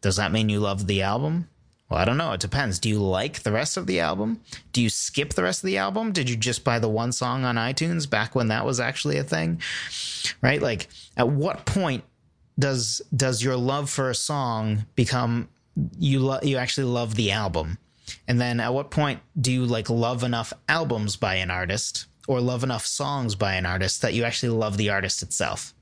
Does 0.00 0.16
that 0.16 0.32
mean 0.32 0.48
you 0.48 0.60
love 0.60 0.86
the 0.86 1.02
album? 1.02 1.48
Well, 1.88 2.00
I 2.00 2.04
don't 2.04 2.16
know. 2.16 2.32
It 2.32 2.40
depends. 2.40 2.78
Do 2.78 2.88
you 2.88 3.00
like 3.00 3.42
the 3.42 3.52
rest 3.52 3.76
of 3.76 3.86
the 3.86 4.00
album? 4.00 4.40
Do 4.72 4.82
you 4.82 4.90
skip 4.90 5.34
the 5.34 5.42
rest 5.42 5.62
of 5.62 5.66
the 5.66 5.78
album? 5.78 6.12
Did 6.12 6.28
you 6.28 6.36
just 6.36 6.64
buy 6.64 6.78
the 6.78 6.88
one 6.88 7.12
song 7.12 7.44
on 7.44 7.56
iTunes 7.56 8.08
back 8.10 8.34
when 8.34 8.48
that 8.48 8.66
was 8.66 8.80
actually 8.80 9.18
a 9.18 9.24
thing? 9.24 9.60
Right? 10.42 10.60
Like 10.60 10.88
at 11.16 11.28
what 11.28 11.64
point 11.64 12.04
does 12.58 13.02
does 13.14 13.42
your 13.42 13.56
love 13.56 13.90
for 13.90 14.10
a 14.10 14.14
song 14.14 14.86
become 14.94 15.48
you 15.98 16.20
lo- 16.20 16.40
you 16.42 16.56
actually 16.56 16.84
love 16.84 17.14
the 17.14 17.32
album? 17.32 17.78
And 18.28 18.40
then 18.40 18.60
at 18.60 18.72
what 18.72 18.90
point 18.90 19.20
do 19.40 19.52
you 19.52 19.66
like 19.66 19.90
love 19.90 20.22
enough 20.22 20.52
albums 20.68 21.16
by 21.16 21.36
an 21.36 21.50
artist 21.50 22.06
or 22.28 22.40
love 22.40 22.62
enough 22.64 22.86
songs 22.86 23.34
by 23.34 23.54
an 23.54 23.66
artist 23.66 24.02
that 24.02 24.14
you 24.14 24.24
actually 24.24 24.50
love 24.50 24.76
the 24.76 24.90
artist 24.90 25.22
itself? 25.22 25.74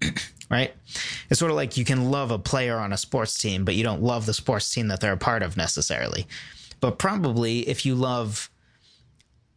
right? 0.50 0.74
It's 1.30 1.38
sort 1.38 1.50
of 1.50 1.56
like 1.56 1.76
you 1.76 1.84
can 1.84 2.10
love 2.10 2.30
a 2.30 2.38
player 2.38 2.78
on 2.78 2.92
a 2.92 2.96
sports 2.96 3.38
team, 3.38 3.64
but 3.64 3.74
you 3.74 3.82
don't 3.82 4.02
love 4.02 4.26
the 4.26 4.34
sports 4.34 4.72
team 4.72 4.88
that 4.88 5.00
they're 5.00 5.12
a 5.12 5.18
part 5.18 5.42
of 5.42 5.56
necessarily. 5.56 6.26
But 6.80 6.98
probably 6.98 7.68
if 7.68 7.84
you 7.84 7.94
love, 7.94 8.50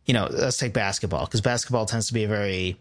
you 0.06 0.14
know, 0.14 0.28
let's 0.30 0.58
take 0.58 0.74
basketball, 0.74 1.26
because 1.26 1.42
basketball 1.42 1.86
tends 1.86 2.08
to 2.08 2.14
be 2.14 2.24
a 2.24 2.28
very, 2.28 2.80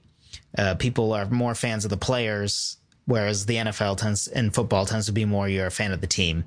uh, 0.56 0.74
people 0.76 1.12
are 1.12 1.26
more 1.26 1.54
fans 1.54 1.84
of 1.84 1.90
the 1.90 1.96
players, 1.96 2.78
whereas 3.10 3.46
the 3.46 3.56
NFL 3.56 3.96
tends, 3.96 4.28
and 4.28 4.54
football 4.54 4.86
tends 4.86 5.06
to 5.06 5.12
be 5.12 5.24
more 5.24 5.48
you're 5.48 5.66
a 5.66 5.70
fan 5.70 5.90
of 5.92 6.00
the 6.00 6.06
team. 6.06 6.44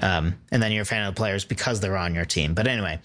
Um, 0.00 0.38
and 0.50 0.62
then 0.62 0.72
you're 0.72 0.82
a 0.82 0.86
fan 0.86 1.06
of 1.06 1.14
the 1.14 1.18
players 1.18 1.44
because 1.44 1.80
they're 1.80 1.98
on 1.98 2.14
your 2.14 2.24
team. 2.24 2.54
But 2.54 2.66
anyway, 2.66 2.98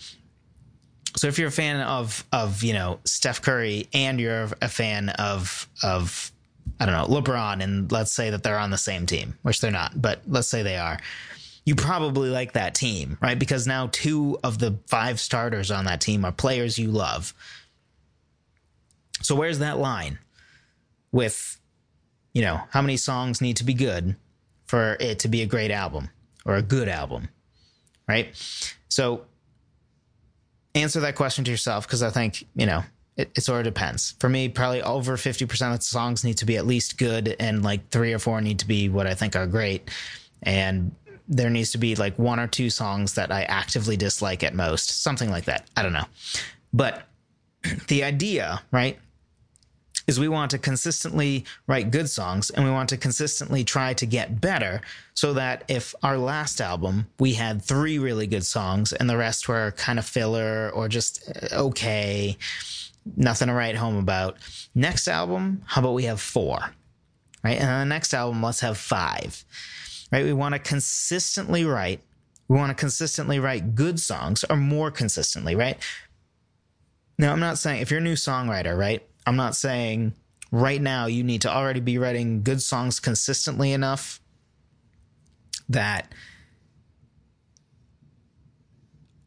so 1.17 1.28
if 1.28 1.38
you're 1.38 1.50
a 1.50 1.52
fan 1.52 1.82
of 1.82 2.23
of 2.32 2.63
you 2.63 2.73
know 2.73 3.00
Steph 3.04 3.41
Curry 3.41 3.89
and 3.93 4.19
you're 4.19 4.50
a 4.62 4.69
fan 4.69 5.10
of 5.10 5.67
of 5.84 6.32
I 6.80 6.86
don't 6.86 6.95
know, 6.95 7.21
LeBron, 7.21 7.62
and 7.62 7.91
let's 7.91 8.13
say 8.13 8.30
that 8.30 8.43
they're 8.43 8.60
on 8.60 8.69
the 8.69 8.78
same 8.78 9.06
team, 9.06 9.38
which 9.41 9.60
they're 9.60 9.71
not, 9.71 10.00
but 10.02 10.21
let's 10.28 10.47
say 10.47 10.63
they 10.63 10.78
are. 10.78 10.97
You 11.65 11.76
probably 11.76 12.30
like 12.30 12.54
that 12.54 12.76
team, 12.76 13.17
right? 13.21 13.38
Because 13.38 13.67
now 13.67 13.89
two 13.91 14.38
of 14.43 14.60
the 14.60 14.78
five 14.88 15.19
starters 15.19 15.71
on 15.71 15.86
that 15.86 16.00
team 16.00 16.23
are 16.23 16.32
players 16.32 16.80
you 16.80 16.89
love. 16.89 17.34
So 19.21 19.36
where's 19.36 19.60
that 19.60 19.78
line 19.78 20.19
with, 21.12 21.60
you 22.38 22.43
know, 22.43 22.62
how 22.69 22.84
many 22.84 22.97
songs 22.97 23.41
need 23.41 23.58
to 23.58 23.63
be 23.63 23.73
good 23.73 24.15
for 24.67 24.95
it 25.00 25.17
to 25.17 25.28
be 25.28 25.41
a 25.41 25.47
great 25.47 25.71
album 25.71 26.08
or 26.45 26.54
a 26.54 26.62
good 26.62 26.88
album, 26.88 27.30
right? 28.08 28.28
So 28.89 29.26
answer 30.76 31.00
that 31.00 31.15
question 31.15 31.43
to 31.45 31.50
yourself 31.50 31.88
because 31.88 32.04
I 32.04 32.12
think, 32.12 32.45
you 32.56 32.67
know, 32.67 32.84
it, 33.15 33.32
it 33.36 33.41
sort 33.41 33.65
of 33.65 33.73
depends. 33.73 34.13
For 34.19 34.30
me, 34.30 34.50
probably 34.50 34.84
over 34.84 35.17
50% 35.17 35.73
of 35.73 35.80
the 35.80 35.84
songs 35.84 36.23
need 36.23 36.38
to 36.38 36.45
be 36.45 36.58
at 36.58 36.67
least 36.67 37.00
good, 37.00 37.36
and 37.39 37.63
like 37.63 37.89
three 37.89 38.13
or 38.13 38.19
four 38.19 38.39
need 38.39 38.60
to 38.60 38.67
be 38.67 38.88
what 38.88 39.08
I 39.08 39.15
think 39.15 39.36
are 39.36 39.47
great. 39.47 39.89
And 40.43 40.95
there 41.28 41.50
needs 41.50 41.71
to 41.71 41.80
be 41.80 41.95
like 41.95 42.19
one 42.19 42.39
or 42.39 42.45
two 42.45 42.69
songs 42.69 43.15
that 43.15 43.32
I 43.32 43.45
actively 43.45 43.97
dislike 43.97 44.43
at 44.43 44.54
most, 44.54 45.02
something 45.02 45.32
like 45.32 45.45
that. 45.45 45.67
I 45.76 45.82
don't 45.82 45.93
know. 45.93 46.06
But 46.71 47.08
the 47.88 48.04
idea, 48.04 48.62
right, 48.69 49.00
is 50.07 50.19
we 50.19 50.27
want 50.27 50.51
to 50.51 50.57
consistently 50.57 51.45
write 51.67 51.91
good 51.91 52.09
songs 52.09 52.49
and 52.49 52.63
we 52.63 52.71
want 52.71 52.89
to 52.89 52.97
consistently 52.97 53.63
try 53.63 53.93
to 53.93 54.05
get 54.05 54.39
better 54.41 54.81
so 55.13 55.33
that 55.33 55.63
if 55.67 55.93
our 56.01 56.17
last 56.17 56.61
album 56.61 57.07
we 57.19 57.33
had 57.33 57.61
three 57.61 57.99
really 57.99 58.25
good 58.25 58.45
songs 58.45 58.93
and 58.93 59.09
the 59.09 59.17
rest 59.17 59.47
were 59.47 59.71
kind 59.71 59.99
of 59.99 60.05
filler 60.05 60.71
or 60.73 60.87
just 60.87 61.29
uh, 61.51 61.55
okay 61.55 62.37
nothing 63.15 63.47
to 63.47 63.53
write 63.53 63.75
home 63.75 63.97
about. 63.97 64.37
Next 64.75 65.07
album, 65.07 65.61
how 65.65 65.81
about 65.81 65.93
we 65.93 66.03
have 66.03 66.19
four? 66.19 66.59
Right? 67.43 67.59
And 67.59 67.69
the 67.69 67.85
next 67.85 68.13
album, 68.13 68.43
let's 68.43 68.59
have 68.61 68.77
five. 68.77 69.45
Right? 70.11 70.25
We 70.25 70.33
want 70.33 70.53
to 70.53 70.59
consistently 70.59 71.63
write. 71.63 72.01
We 72.47 72.57
want 72.57 72.69
to 72.69 72.75
consistently 72.75 73.39
write 73.39 73.75
good 73.75 73.99
songs 73.99 74.43
or 74.49 74.55
more 74.55 74.89
consistently, 74.89 75.55
right? 75.55 75.77
Now, 77.17 77.33
I'm 77.33 77.39
not 77.39 77.57
saying 77.57 77.81
if 77.81 77.91
you're 77.91 77.99
a 77.99 78.03
new 78.03 78.13
songwriter, 78.13 78.77
right? 78.77 79.05
I'm 79.27 79.35
not 79.35 79.55
saying 79.57 80.13
right 80.51 80.81
now 80.81 81.07
you 81.07 81.21
need 81.21 81.41
to 81.41 81.53
already 81.53 81.81
be 81.81 81.97
writing 81.97 82.43
good 82.43 82.61
songs 82.61 83.01
consistently 83.01 83.73
enough 83.73 84.21
that 85.67 86.11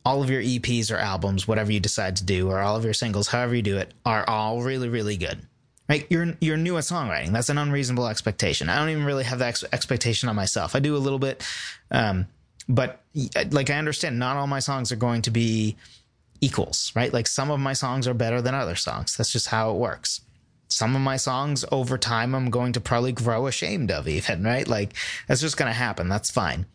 all 0.03 0.23
of 0.23 0.31
your 0.31 0.41
EPs 0.41 0.91
or 0.91 0.97
albums, 0.97 1.47
whatever 1.47 1.71
you 1.71 1.81
decide 1.81 2.17
to 2.17 2.25
do, 2.25 2.51
or 2.51 2.61
all 2.61 2.77
of 2.77 2.85
your 2.85 2.95
singles, 2.95 3.29
however 3.29 3.55
you 3.55 3.61
do 3.61 3.77
it, 3.77 3.93
are 4.07 4.27
all 4.27 4.63
really, 4.63 4.89
really 4.89 5.19
good. 5.19 5.47
Right? 5.87 6.07
You're 6.09 6.35
you're 6.41 6.57
new 6.57 6.79
at 6.79 6.85
songwriting. 6.85 7.33
That's 7.33 7.51
an 7.51 7.59
unreasonable 7.59 8.07
expectation. 8.07 8.71
I 8.71 8.79
don't 8.79 8.89
even 8.89 9.05
really 9.05 9.25
have 9.25 9.41
that 9.41 9.49
ex- 9.49 9.65
expectation 9.73 10.31
on 10.31 10.37
myself. 10.37 10.75
I 10.75 10.79
do 10.79 10.97
a 10.97 10.99
little 10.99 11.19
bit, 11.19 11.47
um, 11.91 12.27
but 12.69 13.03
like 13.51 13.69
I 13.69 13.75
understand, 13.75 14.19
not 14.19 14.37
all 14.37 14.47
my 14.47 14.61
songs 14.61 14.93
are 14.93 14.97
going 14.97 15.23
to 15.23 15.31
be 15.31 15.77
equals. 16.41 16.93
Right? 16.95 17.13
Like 17.13 17.27
some 17.27 17.51
of 17.51 17.61
my 17.61 17.73
songs 17.73 18.07
are 18.09 18.15
better 18.15 18.41
than 18.43 18.55
other 18.55 18.77
songs. 18.77 19.17
That's 19.17 19.33
just 19.33 19.49
how 19.49 19.71
it 19.71 19.77
works. 19.77 20.23
Some 20.69 20.95
of 20.95 21.03
my 21.03 21.17
songs 21.17 21.65
over 21.73 21.99
time, 21.99 22.35
I'm 22.35 22.49
going 22.49 22.73
to 22.75 22.81
probably 22.81 23.13
grow 23.13 23.47
ashamed 23.47 23.91
of, 23.91 24.07
even. 24.07 24.43
Right? 24.51 24.67
Like 24.67 24.95
that's 25.27 25.41
just 25.41 25.57
going 25.57 25.71
to 25.71 25.77
happen. 25.77 26.09
That's 26.09 26.31
fine. 26.31 26.67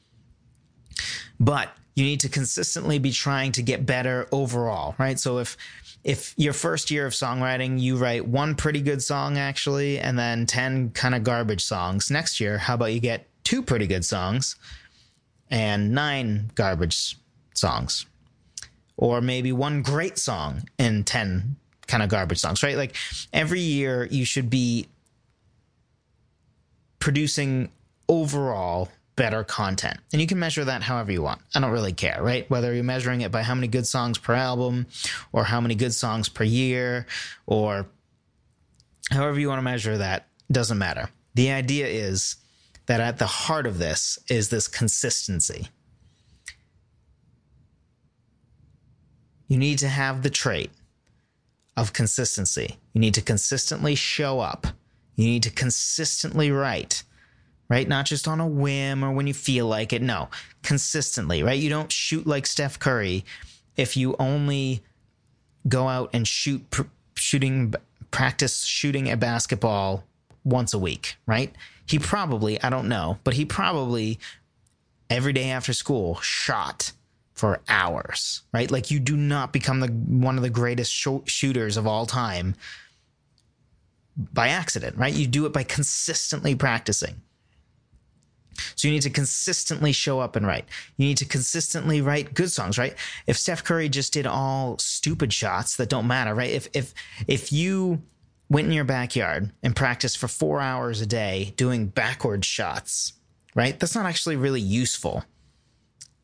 But 1.39 1.69
you 1.95 2.03
need 2.03 2.19
to 2.19 2.29
consistently 2.29 2.99
be 2.99 3.11
trying 3.11 3.53
to 3.53 3.61
get 3.61 3.85
better 3.85 4.27
overall, 4.31 4.95
right? 4.97 5.17
So 5.17 5.39
if 5.39 5.57
if 6.03 6.35
your 6.37 6.53
first 6.53 6.91
year 6.91 7.07
of 7.07 7.13
songwriting 7.13 7.79
you 7.79 7.97
write 7.97 8.27
one 8.27 8.53
pretty 8.53 8.81
good 8.81 9.01
song 9.01 9.39
actually 9.39 9.97
and 9.97 10.19
then 10.19 10.45
10 10.45 10.91
kind 10.91 11.15
of 11.15 11.23
garbage 11.23 11.63
songs, 11.63 12.11
next 12.11 12.39
year 12.39 12.57
how 12.57 12.75
about 12.75 12.93
you 12.93 12.99
get 12.99 13.27
two 13.43 13.61
pretty 13.63 13.87
good 13.87 14.05
songs 14.05 14.55
and 15.49 15.93
nine 15.93 16.51
garbage 16.53 17.17
songs? 17.53 18.05
Or 18.97 19.21
maybe 19.21 19.51
one 19.51 19.81
great 19.81 20.17
song 20.17 20.69
and 20.79 21.05
10 21.05 21.57
kind 21.87 22.03
of 22.03 22.09
garbage 22.09 22.39
songs, 22.39 22.63
right? 22.63 22.77
Like 22.77 22.95
every 23.33 23.59
year 23.59 24.07
you 24.09 24.25
should 24.25 24.49
be 24.49 24.87
producing 26.99 27.69
overall 28.07 28.89
better 29.15 29.43
content. 29.43 29.97
And 30.11 30.21
you 30.21 30.27
can 30.27 30.39
measure 30.39 30.65
that 30.65 30.83
however 30.83 31.11
you 31.11 31.21
want. 31.21 31.41
I 31.53 31.59
don't 31.59 31.71
really 31.71 31.93
care, 31.93 32.21
right? 32.21 32.49
Whether 32.49 32.73
you're 32.73 32.83
measuring 32.83 33.21
it 33.21 33.31
by 33.31 33.43
how 33.43 33.55
many 33.55 33.67
good 33.67 33.87
songs 33.87 34.17
per 34.17 34.33
album 34.33 34.87
or 35.31 35.43
how 35.43 35.61
many 35.61 35.75
good 35.75 35.93
songs 35.93 36.29
per 36.29 36.43
year 36.43 37.05
or 37.45 37.85
however 39.11 39.39
you 39.39 39.47
want 39.47 39.59
to 39.59 39.63
measure 39.63 39.97
that, 39.97 40.27
doesn't 40.51 40.77
matter. 40.77 41.09
The 41.33 41.51
idea 41.51 41.87
is 41.87 42.35
that 42.85 43.01
at 43.01 43.17
the 43.17 43.25
heart 43.25 43.67
of 43.67 43.77
this 43.77 44.19
is 44.29 44.49
this 44.49 44.67
consistency. 44.67 45.69
You 49.47 49.57
need 49.57 49.79
to 49.79 49.87
have 49.87 50.23
the 50.23 50.29
trait 50.29 50.71
of 51.77 51.93
consistency. 51.93 52.77
You 52.93 53.01
need 53.01 53.13
to 53.15 53.21
consistently 53.21 53.95
show 53.95 54.39
up. 54.39 54.67
You 55.15 55.25
need 55.25 55.43
to 55.43 55.51
consistently 55.51 56.51
write 56.51 57.03
right? 57.69 57.87
Not 57.87 58.05
just 58.05 58.27
on 58.27 58.39
a 58.39 58.47
whim 58.47 59.03
or 59.03 59.11
when 59.11 59.27
you 59.27 59.33
feel 59.33 59.67
like 59.67 59.93
it. 59.93 60.01
No, 60.01 60.29
consistently, 60.63 61.43
right? 61.43 61.59
You 61.59 61.69
don't 61.69 61.91
shoot 61.91 62.27
like 62.27 62.45
Steph 62.45 62.79
Curry 62.79 63.25
if 63.75 63.97
you 63.97 64.15
only 64.19 64.81
go 65.67 65.87
out 65.87 66.09
and 66.13 66.27
shoot 66.27 66.69
pr- 66.69 66.83
shooting 67.15 67.73
practice 68.11 68.63
shooting 68.63 69.11
a 69.11 69.17
basketball 69.17 70.03
once 70.43 70.73
a 70.73 70.79
week, 70.79 71.17
right? 71.25 71.53
He 71.87 71.99
probably, 71.99 72.61
I 72.61 72.69
don't 72.69 72.87
know, 72.87 73.17
but 73.23 73.33
he 73.33 73.45
probably 73.45 74.19
every 75.09 75.33
day 75.33 75.49
after 75.49 75.73
school 75.73 76.15
shot 76.21 76.91
for 77.35 77.61
hours, 77.67 78.43
right? 78.53 78.71
Like 78.71 78.89
you 78.89 78.99
do 78.99 79.15
not 79.15 79.53
become 79.53 79.81
the 79.81 79.87
one 79.87 80.37
of 80.37 80.43
the 80.43 80.49
greatest 80.49 80.91
sh- 80.91 81.07
shooters 81.25 81.77
of 81.77 81.85
all 81.85 82.05
time 82.05 82.55
by 84.33 84.47
accident, 84.47 84.97
right? 84.97 85.13
You 85.13 85.27
do 85.27 85.45
it 85.45 85.53
by 85.53 85.63
consistently 85.63 86.55
practicing. 86.55 87.21
So 88.75 88.87
you 88.87 88.93
need 88.93 89.01
to 89.01 89.09
consistently 89.09 89.91
show 89.91 90.21
up 90.21 90.37
and 90.37 90.47
write. 90.47 90.65
You 90.95 91.07
need 91.07 91.17
to 91.17 91.25
consistently 91.25 92.01
write 92.01 92.33
good 92.33 92.51
songs, 92.51 92.77
right? 92.77 92.95
If 93.27 93.37
Steph 93.37 93.65
Curry 93.65 93.89
just 93.89 94.13
did 94.13 94.25
all 94.25 94.77
stupid 94.79 95.33
shots 95.33 95.75
that 95.75 95.89
don't 95.89 96.07
matter, 96.07 96.33
right? 96.33 96.51
If 96.51 96.69
if 96.73 96.93
if 97.27 97.51
you 97.51 98.01
went 98.47 98.67
in 98.67 98.73
your 98.73 98.85
backyard 98.85 99.51
and 99.61 99.75
practiced 99.75 100.19
for 100.19 100.27
4 100.27 100.61
hours 100.61 101.01
a 101.01 101.05
day 101.05 101.53
doing 101.57 101.87
backward 101.87 102.45
shots, 102.45 103.13
right? 103.55 103.77
That's 103.77 103.95
not 103.95 104.05
actually 104.05 104.37
really 104.37 104.61
useful 104.61 105.25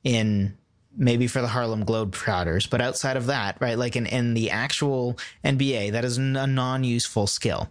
in 0.04 0.58
maybe 0.98 1.26
for 1.28 1.42
the 1.42 1.48
Harlem 1.48 1.86
Globetrotters, 1.86 2.70
but 2.70 2.82
outside 2.82 3.16
of 3.16 3.28
that, 3.28 3.58
right? 3.62 3.78
Like 3.78 3.96
in, 3.96 4.06
in 4.06 4.34
the 4.34 4.50
actual 4.50 5.18
NBA, 5.46 5.92
that 5.94 6.04
is 6.04 6.18
a 6.18 6.22
non 6.22 6.84
useful 6.84 7.28
skill, 7.28 7.70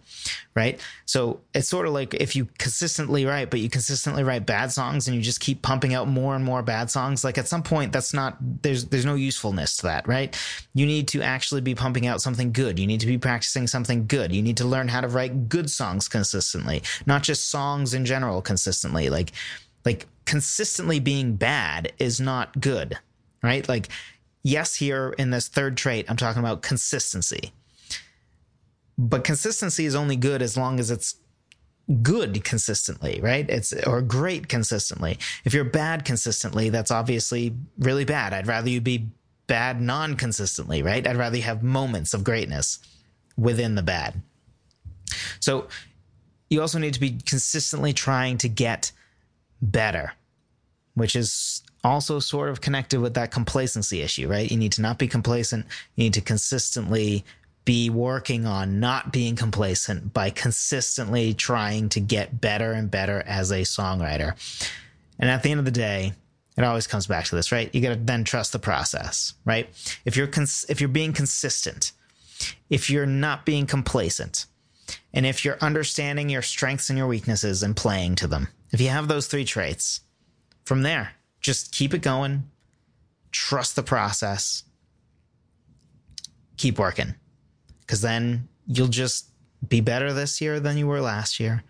right? 0.55 0.79
So 1.05 1.39
it's 1.53 1.69
sort 1.69 1.85
of 1.85 1.93
like 1.93 2.15
if 2.15 2.35
you 2.35 2.47
consistently 2.57 3.25
write, 3.25 3.51
but 3.51 3.59
you 3.59 3.69
consistently 3.69 4.23
write 4.23 4.45
bad 4.45 4.71
songs 4.71 5.07
and 5.07 5.15
you 5.15 5.21
just 5.21 5.39
keep 5.39 5.61
pumping 5.61 5.93
out 5.93 6.07
more 6.07 6.35
and 6.35 6.43
more 6.43 6.63
bad 6.63 6.89
songs, 6.89 7.23
like 7.23 7.37
at 7.37 7.47
some 7.47 7.61
point, 7.61 7.93
that's 7.93 8.13
not, 8.13 8.37
there's, 8.63 8.85
there's 8.85 9.05
no 9.05 9.15
usefulness 9.15 9.77
to 9.77 9.83
that, 9.83 10.07
right? 10.07 10.35
You 10.73 10.87
need 10.87 11.07
to 11.09 11.21
actually 11.21 11.61
be 11.61 11.75
pumping 11.75 12.07
out 12.07 12.21
something 12.21 12.51
good. 12.51 12.79
You 12.79 12.87
need 12.87 13.01
to 13.01 13.07
be 13.07 13.19
practicing 13.19 13.67
something 13.67 14.07
good. 14.07 14.33
You 14.33 14.41
need 14.41 14.57
to 14.57 14.65
learn 14.65 14.87
how 14.87 15.01
to 15.01 15.07
write 15.07 15.47
good 15.47 15.69
songs 15.69 16.07
consistently, 16.07 16.81
not 17.05 17.21
just 17.21 17.49
songs 17.49 17.93
in 17.93 18.05
general 18.05 18.41
consistently. 18.41 19.09
Like, 19.09 19.31
like 19.85 20.07
consistently 20.25 20.99
being 20.99 21.35
bad 21.35 21.91
is 21.99 22.19
not 22.19 22.59
good 22.59 22.97
right? 23.43 23.67
Like, 23.67 23.89
yes, 24.43 24.75
here 24.75 25.13
in 25.17 25.31
this 25.31 25.47
third 25.47 25.77
trait, 25.77 26.05
I'm 26.09 26.17
talking 26.17 26.39
about 26.39 26.61
consistency. 26.61 27.51
But 28.97 29.23
consistency 29.23 29.85
is 29.85 29.95
only 29.95 30.15
good 30.15 30.41
as 30.41 30.57
long 30.57 30.79
as 30.79 30.91
it's 30.91 31.15
good 32.01 32.43
consistently, 32.43 33.19
right? 33.21 33.49
It's 33.49 33.73
or 33.73 34.01
great 34.01 34.47
consistently. 34.47 35.17
If 35.43 35.53
you're 35.53 35.63
bad 35.63 36.05
consistently, 36.05 36.69
that's 36.69 36.91
obviously 36.91 37.55
really 37.79 38.05
bad. 38.05 38.33
I'd 38.33 38.47
rather 38.47 38.69
you 38.69 38.81
be 38.81 39.07
bad 39.47 39.81
non 39.81 40.15
consistently, 40.15 40.83
right? 40.83 41.05
I'd 41.05 41.17
rather 41.17 41.37
you 41.37 41.43
have 41.43 41.63
moments 41.63 42.13
of 42.13 42.23
greatness 42.23 42.79
within 43.37 43.75
the 43.75 43.81
bad. 43.81 44.21
So 45.39 45.67
you 46.49 46.61
also 46.61 46.79
need 46.79 46.93
to 46.93 46.99
be 46.99 47.17
consistently 47.25 47.93
trying 47.93 48.37
to 48.39 48.49
get 48.49 48.91
better, 49.61 50.13
which 50.93 51.15
is 51.15 51.63
also 51.83 52.19
sort 52.19 52.49
of 52.49 52.61
connected 52.61 52.99
with 52.99 53.15
that 53.15 53.31
complacency 53.31 54.01
issue, 54.01 54.27
right? 54.27 54.49
You 54.49 54.57
need 54.57 54.73
to 54.73 54.81
not 54.81 54.99
be 54.99 55.07
complacent. 55.07 55.65
You 55.95 56.05
need 56.05 56.13
to 56.13 56.21
consistently 56.21 57.25
be 57.65 57.89
working 57.89 58.45
on 58.45 58.79
not 58.79 59.11
being 59.11 59.35
complacent 59.35 60.13
by 60.13 60.29
consistently 60.29 61.33
trying 61.33 61.89
to 61.89 61.99
get 61.99 62.41
better 62.41 62.71
and 62.71 62.89
better 62.89 63.21
as 63.25 63.51
a 63.51 63.61
songwriter. 63.61 64.33
And 65.19 65.29
at 65.29 65.43
the 65.43 65.51
end 65.51 65.59
of 65.59 65.65
the 65.65 65.71
day, 65.71 66.13
it 66.57 66.63
always 66.63 66.87
comes 66.87 67.07
back 67.07 67.25
to 67.25 67.35
this, 67.35 67.51
right? 67.51 67.73
You 67.73 67.81
got 67.81 67.89
to 67.89 67.95
then 67.95 68.23
trust 68.23 68.51
the 68.51 68.59
process, 68.59 69.33
right? 69.45 69.69
If 70.05 70.17
you're 70.17 70.27
cons- 70.27 70.65
if 70.69 70.81
you're 70.81 70.89
being 70.89 71.13
consistent, 71.13 71.91
if 72.69 72.89
you're 72.89 73.05
not 73.05 73.45
being 73.45 73.67
complacent, 73.67 74.45
and 75.13 75.25
if 75.25 75.45
you're 75.45 75.57
understanding 75.61 76.29
your 76.29 76.41
strengths 76.41 76.89
and 76.89 76.97
your 76.97 77.07
weaknesses 77.07 77.63
and 77.63 77.75
playing 77.75 78.15
to 78.15 78.27
them, 78.27 78.47
if 78.71 78.81
you 78.81 78.89
have 78.89 79.07
those 79.07 79.27
three 79.27 79.45
traits, 79.45 80.01
from 80.65 80.81
there, 80.81 81.13
just 81.41 81.71
keep 81.71 81.93
it 81.93 82.01
going, 82.01 82.43
trust 83.31 83.75
the 83.75 83.83
process, 83.83 84.63
keep 86.57 86.77
working. 86.79 87.15
Because 87.81 88.01
then 88.01 88.47
you'll 88.67 88.87
just 88.87 89.27
be 89.67 89.81
better 89.81 90.13
this 90.13 90.39
year 90.39 90.59
than 90.59 90.77
you 90.77 90.87
were 90.87 91.01
last 91.01 91.39
year. 91.39 91.63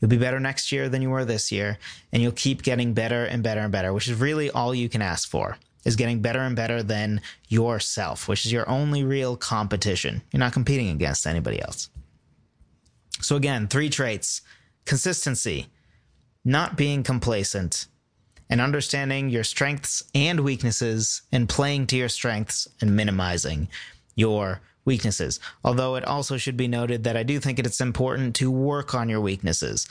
You'll 0.00 0.08
be 0.08 0.16
better 0.16 0.40
next 0.40 0.72
year 0.72 0.88
than 0.88 1.02
you 1.02 1.10
were 1.10 1.24
this 1.24 1.50
year. 1.50 1.78
And 2.12 2.22
you'll 2.22 2.32
keep 2.32 2.62
getting 2.62 2.94
better 2.94 3.24
and 3.24 3.42
better 3.42 3.60
and 3.60 3.72
better, 3.72 3.92
which 3.92 4.08
is 4.08 4.18
really 4.18 4.50
all 4.50 4.74
you 4.74 4.88
can 4.88 5.02
ask 5.02 5.28
for 5.28 5.58
is 5.84 5.96
getting 5.96 6.20
better 6.20 6.40
and 6.40 6.54
better 6.56 6.82
than 6.82 7.20
yourself, 7.48 8.28
which 8.28 8.44
is 8.44 8.52
your 8.52 8.68
only 8.68 9.04
real 9.04 9.36
competition. 9.36 10.22
You're 10.32 10.40
not 10.40 10.52
competing 10.52 10.90
against 10.90 11.26
anybody 11.26 11.60
else. 11.62 11.88
So 13.20 13.36
again, 13.36 13.68
three 13.68 13.90
traits 13.90 14.42
consistency, 14.84 15.66
not 16.44 16.76
being 16.76 17.02
complacent, 17.02 17.86
and 18.50 18.60
understanding 18.60 19.28
your 19.28 19.44
strengths 19.44 20.02
and 20.14 20.40
weaknesses 20.40 21.22
and 21.32 21.48
playing 21.48 21.86
to 21.88 21.96
your 21.96 22.08
strengths 22.08 22.68
and 22.80 22.96
minimizing 22.96 23.68
your 24.14 24.60
weaknesses. 24.84 25.38
Although 25.64 25.96
it 25.96 26.04
also 26.04 26.36
should 26.36 26.56
be 26.56 26.68
noted 26.68 27.04
that 27.04 27.16
I 27.16 27.22
do 27.22 27.38
think 27.38 27.58
it's 27.58 27.80
important 27.80 28.34
to 28.36 28.50
work 28.50 28.94
on 28.94 29.08
your 29.08 29.20
weaknesses. 29.20 29.86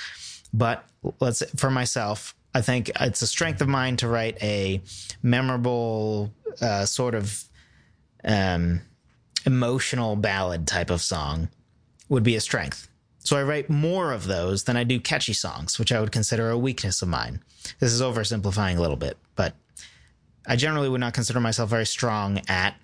But 0.54 0.84
let's 1.20 1.44
for 1.56 1.70
myself, 1.70 2.36
I 2.54 2.62
think 2.62 2.92
it's 3.00 3.22
a 3.22 3.28
strength 3.28 3.62
of 3.62 3.68
mine 3.68 3.98
to 3.98 4.08
write 4.08 4.42
a 4.42 4.82
memorable 5.22 6.34
uh, 6.60 6.86
sort 6.86 7.14
of 7.14 7.44
um, 8.24 8.82
emotional 9.46 10.16
ballad 10.16 10.68
type 10.68 10.90
of 10.90 11.02
song 11.02 11.50
would 12.10 12.24
be 12.24 12.36
a 12.36 12.42
strength. 12.42 12.87
So 13.28 13.36
I 13.36 13.44
write 13.44 13.70
more 13.70 14.14
of 14.14 14.26
those 14.26 14.64
than 14.64 14.78
I 14.78 14.86
do 14.86 15.02
catchy 15.02 15.34
songs, 15.34 15.78
which 15.78 15.92
I 15.92 16.00
would 16.00 16.14
consider 16.14 16.50
a 16.50 16.58
weakness 16.58 17.02
of 17.02 17.10
mine. 17.10 17.44
This 17.78 17.92
is 17.92 18.02
oversimplifying 18.02 18.78
a 18.78 18.82
little 18.82 18.96
bit, 18.96 19.18
but 19.36 19.54
I 20.48 20.56
generally 20.56 20.88
would 20.88 21.02
not 21.02 21.14
consider 21.14 21.42
myself 21.42 21.70
very 21.70 21.86
strong 21.86 22.40
at 22.48 22.78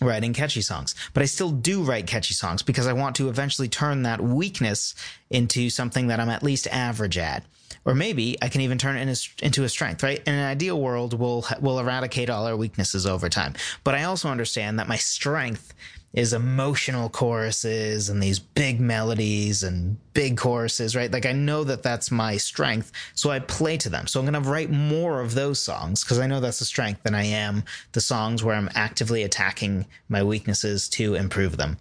writing 0.00 0.34
catchy 0.34 0.60
songs. 0.60 0.94
But 1.14 1.24
I 1.24 1.26
still 1.26 1.50
do 1.50 1.82
write 1.82 2.06
catchy 2.06 2.32
songs 2.32 2.62
because 2.62 2.86
I 2.86 2.92
want 2.92 3.16
to 3.16 3.28
eventually 3.28 3.66
turn 3.66 4.04
that 4.04 4.20
weakness 4.20 4.94
into 5.30 5.68
something 5.68 6.06
that 6.06 6.20
I'm 6.20 6.30
at 6.30 6.44
least 6.44 6.68
average 6.68 7.18
at. 7.18 7.44
Or 7.84 7.96
maybe 7.96 8.36
I 8.40 8.48
can 8.48 8.60
even 8.60 8.78
turn 8.78 8.96
it 8.96 9.28
into 9.42 9.64
a 9.64 9.68
strength, 9.68 10.04
right? 10.04 10.22
In 10.28 10.34
an 10.34 10.46
ideal 10.46 10.80
world, 10.80 11.18
we'll, 11.18 11.44
we'll 11.60 11.80
eradicate 11.80 12.30
all 12.30 12.46
our 12.46 12.56
weaknesses 12.56 13.04
over 13.04 13.28
time. 13.28 13.54
But 13.82 13.96
I 13.96 14.04
also 14.04 14.28
understand 14.28 14.78
that 14.78 14.86
my 14.86 14.96
strength 14.96 15.74
is 16.12 16.32
emotional 16.32 17.08
choruses 17.10 18.08
and 18.08 18.22
these 18.22 18.38
big 18.38 18.80
melodies 18.80 19.62
and 19.62 19.98
big 20.14 20.38
choruses, 20.38 20.96
right? 20.96 21.12
Like 21.12 21.26
I 21.26 21.32
know 21.32 21.64
that 21.64 21.82
that's 21.82 22.10
my 22.10 22.38
strength, 22.38 22.92
so 23.14 23.30
I 23.30 23.40
play 23.40 23.76
to 23.78 23.90
them. 23.90 24.06
So 24.06 24.18
I'm 24.18 24.26
going 24.26 24.42
to 24.42 24.48
write 24.50 24.70
more 24.70 25.20
of 25.20 25.34
those 25.34 25.62
songs 25.62 26.02
because 26.02 26.18
I 26.18 26.26
know 26.26 26.40
that's 26.40 26.60
a 26.60 26.64
strength 26.64 27.02
than 27.02 27.14
I 27.14 27.24
am 27.24 27.62
the 27.92 28.00
songs 28.00 28.42
where 28.42 28.54
I'm 28.56 28.70
actively 28.74 29.22
attacking 29.22 29.86
my 30.08 30.22
weaknesses 30.22 30.88
to 30.90 31.14
improve 31.14 31.56
them. 31.56 31.78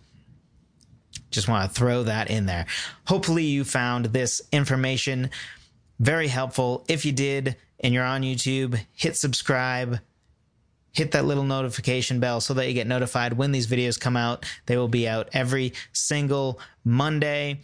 Just 1.32 1.48
want 1.48 1.70
to 1.70 1.74
throw 1.74 2.04
that 2.04 2.30
in 2.30 2.46
there. 2.46 2.66
Hopefully 3.06 3.44
you 3.44 3.64
found 3.64 4.08
this 4.08 4.42
information 4.52 5.30
very 6.00 6.28
helpful. 6.28 6.86
If 6.88 7.06
you 7.06 7.12
did 7.12 7.56
and 7.80 7.94
you're 7.94 8.04
on 8.04 8.22
YouTube, 8.22 8.80
hit 8.94 9.16
subscribe 9.16 10.00
hit 10.98 11.12
that 11.12 11.26
little 11.26 11.44
notification 11.44 12.20
bell 12.20 12.42
so 12.42 12.56
that 12.56 12.68
you 12.68 12.74
get 12.74 12.88
notified 12.88 13.34
when 13.34 13.52
these 13.52 13.68
videos 13.68 14.00
come 14.00 14.18
out. 14.18 14.46
They 14.66 14.78
will 14.78 14.88
be 14.88 15.08
out 15.08 15.30
every 15.32 15.74
single 15.94 16.60
Monday. 16.84 17.62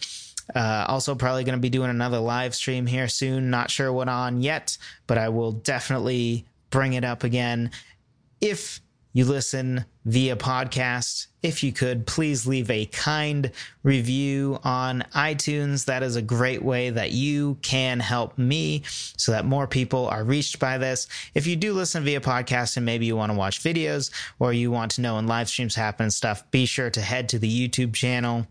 Uh, 0.53 0.85
also, 0.87 1.15
probably 1.15 1.43
going 1.43 1.57
to 1.57 1.61
be 1.61 1.71
doing 1.71 1.89
another 1.89 2.19
live 2.19 2.53
stream 2.53 2.85
here 2.85 3.07
soon. 3.07 3.49
Not 3.49 3.71
sure 3.71 3.91
what 3.91 4.07
on 4.07 4.39
yet, 4.39 4.77
but 5.07 5.17
I 5.17 5.29
will 5.29 5.51
definitely 5.51 6.45
bring 6.69 6.93
it 6.93 7.03
up 7.03 7.23
again. 7.23 7.71
If 8.39 8.81
you 9.13 9.25
listen 9.25 9.85
via 10.05 10.35
podcast, 10.35 11.27
if 11.43 11.63
you 11.63 11.71
could 11.71 12.07
please 12.07 12.47
leave 12.47 12.69
a 12.71 12.87
kind 12.87 13.51
review 13.83 14.59
on 14.63 15.03
iTunes. 15.13 15.85
That 15.85 16.01
is 16.01 16.15
a 16.15 16.21
great 16.21 16.63
way 16.63 16.89
that 16.89 17.11
you 17.11 17.59
can 17.61 17.99
help 17.99 18.37
me 18.39 18.81
so 18.85 19.31
that 19.31 19.45
more 19.45 19.67
people 19.67 20.07
are 20.07 20.23
reached 20.23 20.59
by 20.59 20.79
this. 20.79 21.07
If 21.35 21.45
you 21.45 21.55
do 21.55 21.73
listen 21.73 22.03
via 22.03 22.21
podcast 22.21 22.75
and 22.75 22.85
maybe 22.85 23.05
you 23.05 23.15
want 23.15 23.31
to 23.31 23.37
watch 23.37 23.61
videos 23.61 24.09
or 24.39 24.51
you 24.51 24.71
want 24.71 24.91
to 24.93 25.01
know 25.01 25.15
when 25.15 25.27
live 25.27 25.47
streams 25.47 25.75
happen 25.75 26.05
and 26.05 26.13
stuff, 26.13 26.49
be 26.49 26.65
sure 26.65 26.89
to 26.89 27.01
head 27.01 27.29
to 27.29 27.39
the 27.39 27.69
YouTube 27.69 27.93
channel 27.93 28.47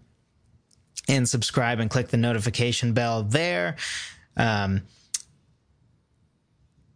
and 1.09 1.29
subscribe 1.29 1.81
and 1.81 1.91
click 1.91 2.09
the 2.09 2.17
notification 2.17 2.93
bell 2.93 3.25
there. 3.25 3.77
Um, 4.37 4.83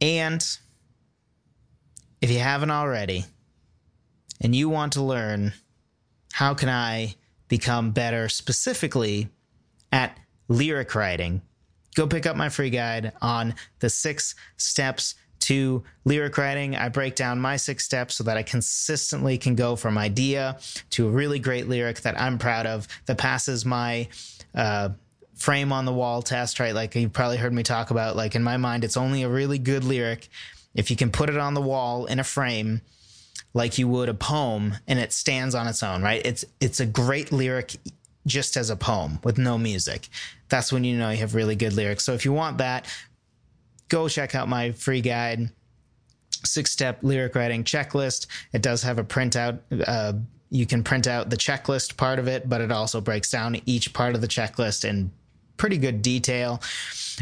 and 0.00 0.46
if 2.20 2.30
you 2.30 2.38
haven't 2.38 2.70
already, 2.70 3.24
and 4.40 4.54
you 4.54 4.68
want 4.68 4.92
to 4.94 5.02
learn 5.02 5.52
how 6.32 6.54
can 6.54 6.68
I 6.68 7.14
become 7.48 7.92
better 7.92 8.28
specifically 8.28 9.28
at 9.92 10.18
lyric 10.48 10.94
writing, 10.94 11.42
go 11.94 12.06
pick 12.06 12.26
up 12.26 12.36
my 12.36 12.48
free 12.48 12.70
guide 12.70 13.12
on 13.22 13.54
the 13.78 13.88
six 13.88 14.34
steps 14.56 15.14
to 15.40 15.84
lyric 16.04 16.36
writing. 16.38 16.76
I 16.76 16.88
break 16.88 17.14
down 17.14 17.40
my 17.40 17.56
six 17.56 17.84
steps 17.84 18.16
so 18.16 18.24
that 18.24 18.36
I 18.36 18.42
consistently 18.42 19.38
can 19.38 19.54
go 19.54 19.76
from 19.76 19.96
idea 19.96 20.58
to 20.90 21.06
a 21.06 21.10
really 21.10 21.38
great 21.38 21.68
lyric 21.68 22.00
that 22.02 22.20
I'm 22.20 22.38
proud 22.38 22.66
of 22.66 22.88
that 23.06 23.18
passes 23.18 23.64
my 23.64 24.08
uh, 24.54 24.90
frame 25.34 25.72
on 25.72 25.84
the 25.84 25.92
wall 25.92 26.22
test, 26.22 26.58
right? 26.58 26.74
Like 26.74 26.94
you 26.94 27.08
probably 27.08 27.36
heard 27.36 27.52
me 27.52 27.62
talk 27.62 27.90
about, 27.90 28.16
like 28.16 28.34
in 28.34 28.42
my 28.42 28.56
mind, 28.56 28.82
it's 28.82 28.96
only 28.96 29.22
a 29.22 29.28
really 29.28 29.58
good 29.58 29.84
lyric 29.84 30.28
if 30.74 30.90
you 30.90 30.96
can 30.96 31.10
put 31.10 31.30
it 31.30 31.38
on 31.38 31.54
the 31.54 31.60
wall 31.60 32.06
in 32.06 32.18
a 32.18 32.24
frame 32.24 32.82
like 33.56 33.78
you 33.78 33.88
would 33.88 34.10
a 34.10 34.14
poem 34.14 34.74
and 34.86 34.98
it 34.98 35.14
stands 35.14 35.54
on 35.54 35.66
its 35.66 35.82
own, 35.82 36.02
right? 36.02 36.20
It's 36.26 36.44
it's 36.60 36.78
a 36.78 36.84
great 36.84 37.32
lyric 37.32 37.76
just 38.26 38.54
as 38.54 38.68
a 38.68 38.76
poem 38.76 39.18
with 39.24 39.38
no 39.38 39.56
music. 39.56 40.10
That's 40.50 40.70
when 40.70 40.84
you 40.84 40.98
know 40.98 41.08
you 41.08 41.16
have 41.16 41.34
really 41.34 41.56
good 41.56 41.72
lyrics. 41.72 42.04
So 42.04 42.12
if 42.12 42.26
you 42.26 42.34
want 42.34 42.58
that, 42.58 42.86
go 43.88 44.08
check 44.08 44.34
out 44.34 44.46
my 44.46 44.72
free 44.72 45.00
guide, 45.00 45.48
six 46.44 46.70
step 46.70 46.98
lyric 47.00 47.34
writing 47.34 47.64
checklist. 47.64 48.26
It 48.52 48.60
does 48.60 48.82
have 48.82 48.98
a 48.98 49.04
printout. 49.04 49.60
Uh, 49.86 50.12
you 50.50 50.66
can 50.66 50.84
print 50.84 51.06
out 51.06 51.30
the 51.30 51.36
checklist 51.36 51.96
part 51.96 52.18
of 52.18 52.28
it, 52.28 52.50
but 52.50 52.60
it 52.60 52.70
also 52.70 53.00
breaks 53.00 53.30
down 53.30 53.58
each 53.64 53.94
part 53.94 54.14
of 54.14 54.20
the 54.20 54.28
checklist 54.28 54.84
in 54.84 55.10
pretty 55.56 55.78
good 55.78 56.02
detail. 56.02 56.60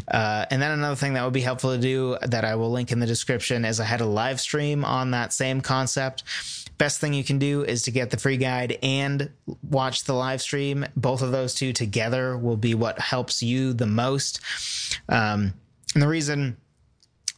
Uh, 0.09 0.45
and 0.51 0.61
then 0.61 0.73
another 0.73 0.97
thing 0.97 1.15
that 1.15 1.25
would 1.25 1.33
be 1.33 1.41
helpful 1.41 1.75
to 1.75 1.81
do 1.81 2.17
that 2.23 2.45
I 2.45 2.57
will 2.57 2.71
link 2.71 2.93
in 2.93 2.99
the 2.99 3.07
description 3.07 3.65
is 3.65 3.81
I 3.81 3.85
had 3.85 4.01
a 4.01 4.07
live 4.07 4.41
stream 4.41 4.85
on 4.85 5.13
that 5.13 5.33
same 5.33 5.61
concept. 5.61 6.25
Best 6.77 7.01
thing 7.01 7.15
you 7.15 7.23
can 7.23 7.39
do 7.39 7.63
is 7.63 7.83
to 7.83 7.93
get 7.93 8.11
the 8.11 8.17
free 8.17 8.37
guide 8.37 8.79
and 8.83 9.31
watch 9.63 10.05
the 10.05 10.15
live 10.15 10.43
stream. 10.43 10.85
Both 10.97 11.23
of 11.23 11.31
those 11.31 11.55
two 11.55 11.73
together 11.73 12.37
will 12.37 12.57
be 12.57 12.75
what 12.75 12.99
helps 12.99 13.43
you 13.43 13.73
the 13.73 13.87
most. 13.87 14.41
Um, 15.09 15.55
and 15.95 16.03
the 16.03 16.09
reason 16.09 16.57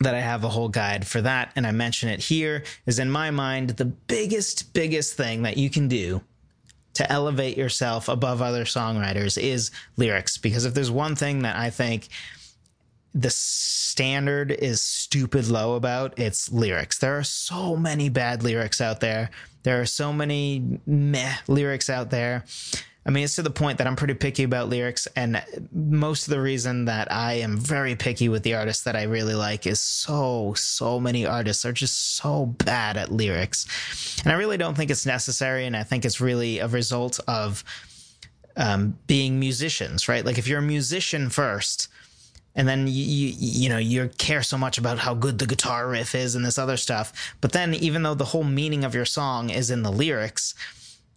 that 0.01 0.15
I 0.15 0.21
have 0.21 0.45
a 0.45 0.49
whole 0.49 0.69
guide 0.69 1.07
for 1.07 1.21
that, 1.23 1.53
and 1.57 1.67
I 1.67 1.73
mention 1.73 2.09
it 2.09 2.21
here, 2.21 2.65
is 2.87 2.99
in 2.99 3.11
my 3.11 3.31
mind, 3.31 3.71
the 3.71 3.85
biggest, 3.85 4.73
biggest 4.73 5.15
thing 5.15 5.43
that 5.43 5.57
you 5.59 5.69
can 5.71 5.89
do 5.89 6.23
to 6.97 7.11
elevate 7.11 7.57
yourself 7.57 8.09
above 8.09 8.43
other 8.43 8.65
songwriters 8.65 9.41
is 9.41 9.71
lyrics. 9.97 10.37
Because 10.39 10.65
if 10.65 10.75
there's 10.75 10.91
one 10.91 11.17
thing 11.17 11.43
that 11.43 11.57
I 11.57 11.71
think 11.71 12.09
the 13.15 13.31
standard 13.31 14.51
is 14.51 14.83
stupid 14.83 15.49
low 15.49 15.75
about 15.75 16.19
its 16.19 16.53
lyrics. 16.53 16.99
There 16.99 17.17
are 17.17 17.25
so 17.25 17.75
many 17.75 18.11
bad 18.11 18.43
lyrics 18.43 18.81
out 18.81 19.01
there. 19.01 19.31
There 19.63 19.81
are 19.81 19.87
so 19.87 20.13
many 20.13 20.81
meh 20.87 21.37
lyrics 21.49 21.89
out 21.89 22.11
there. 22.11 22.45
I 23.07 23.11
mean, 23.11 23.23
it's 23.23 23.37
to 23.37 23.43
the 23.43 23.51
point 23.51 23.79
that 23.79 23.87
I'm 23.87 23.95
pretty 23.95 24.15
picky 24.15 24.43
about 24.43 24.69
lyrics, 24.69 25.07
and 25.15 25.41
most 25.73 26.27
of 26.27 26.33
the 26.33 26.41
reason 26.41 26.87
that 26.87 27.11
I 27.13 27.35
am 27.35 27.57
very 27.57 27.95
picky 27.95 28.29
with 28.29 28.43
the 28.43 28.55
artists 28.55 28.83
that 28.83 28.97
I 28.97 29.05
really 29.05 29.35
like 29.35 29.65
is 29.65 29.81
so, 29.81 30.55
so 30.55 30.99
many 30.99 31.25
artists 31.25 31.65
are 31.65 31.73
just 31.73 32.17
so 32.17 32.47
bad 32.47 32.97
at 32.97 33.13
lyrics. 33.13 34.21
And 34.25 34.33
I 34.33 34.37
really 34.37 34.57
don't 34.57 34.75
think 34.77 34.91
it's 34.91 35.07
necessary, 35.07 35.67
and 35.67 35.77
I 35.77 35.85
think 35.85 36.05
it's 36.05 36.21
really 36.21 36.59
a 36.59 36.67
result 36.67 37.21
of 37.29 37.63
um, 38.57 38.99
being 39.07 39.39
musicians, 39.39 40.09
right? 40.09 40.25
Like, 40.25 40.39
if 40.39 40.49
you're 40.49 40.59
a 40.59 40.63
musician 40.63 41.31
first, 41.31 41.87
and 42.57 42.67
then 42.67 42.89
you, 42.89 43.05
you 43.05 43.35
you 43.39 43.69
know 43.69 43.79
you 43.79 44.09
care 44.19 44.43
so 44.43 44.57
much 44.59 44.79
about 44.79 44.99
how 44.99 45.15
good 45.15 45.39
the 45.39 45.47
guitar 45.47 45.89
riff 45.89 46.15
is 46.15 46.35
and 46.35 46.45
this 46.45 46.59
other 46.59 46.79
stuff 46.79 47.35
but 47.43 47.53
then 47.53 47.75
even 47.75 48.03
though 48.03 48.15
the 48.15 48.25
whole 48.25 48.45
meaning 48.45 48.83
of 48.83 48.95
your 48.95 49.05
song 49.05 49.51
is 49.51 49.71
in 49.71 49.83
the 49.83 49.93
lyrics 49.93 50.55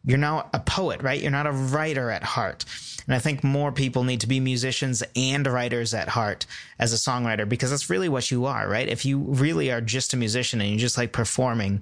you're 0.06 0.18
now 0.18 0.50
a 0.54 0.60
poet 0.60 1.02
right? 1.02 1.22
You're 1.22 1.32
not 1.32 1.48
a 1.48 1.52
writer 1.52 2.10
at 2.10 2.24
heart. 2.24 2.66
And 3.06 3.16
i 3.16 3.20
think 3.20 3.44
more 3.44 3.72
people 3.72 4.04
need 4.04 4.22
to 4.22 4.28
be 4.28 4.40
musicians 4.40 5.04
and 5.16 5.48
writers 5.48 5.94
at 5.94 6.10
heart 6.10 6.46
as 6.78 6.94
a 6.94 6.96
songwriter 6.96 7.48
because 7.48 7.72
that's 7.72 7.90
really 7.90 8.10
what 8.10 8.32
you 8.32 8.46
are 8.46 8.68
right? 8.68 8.88
If 8.88 9.06
you 9.06 9.20
really 9.20 9.72
are 9.72 9.82
just 9.82 10.14
a 10.14 10.18
musician 10.18 10.62
and 10.62 10.70
you 10.70 10.78
just 10.78 10.98
like 10.98 11.12
performing 11.12 11.82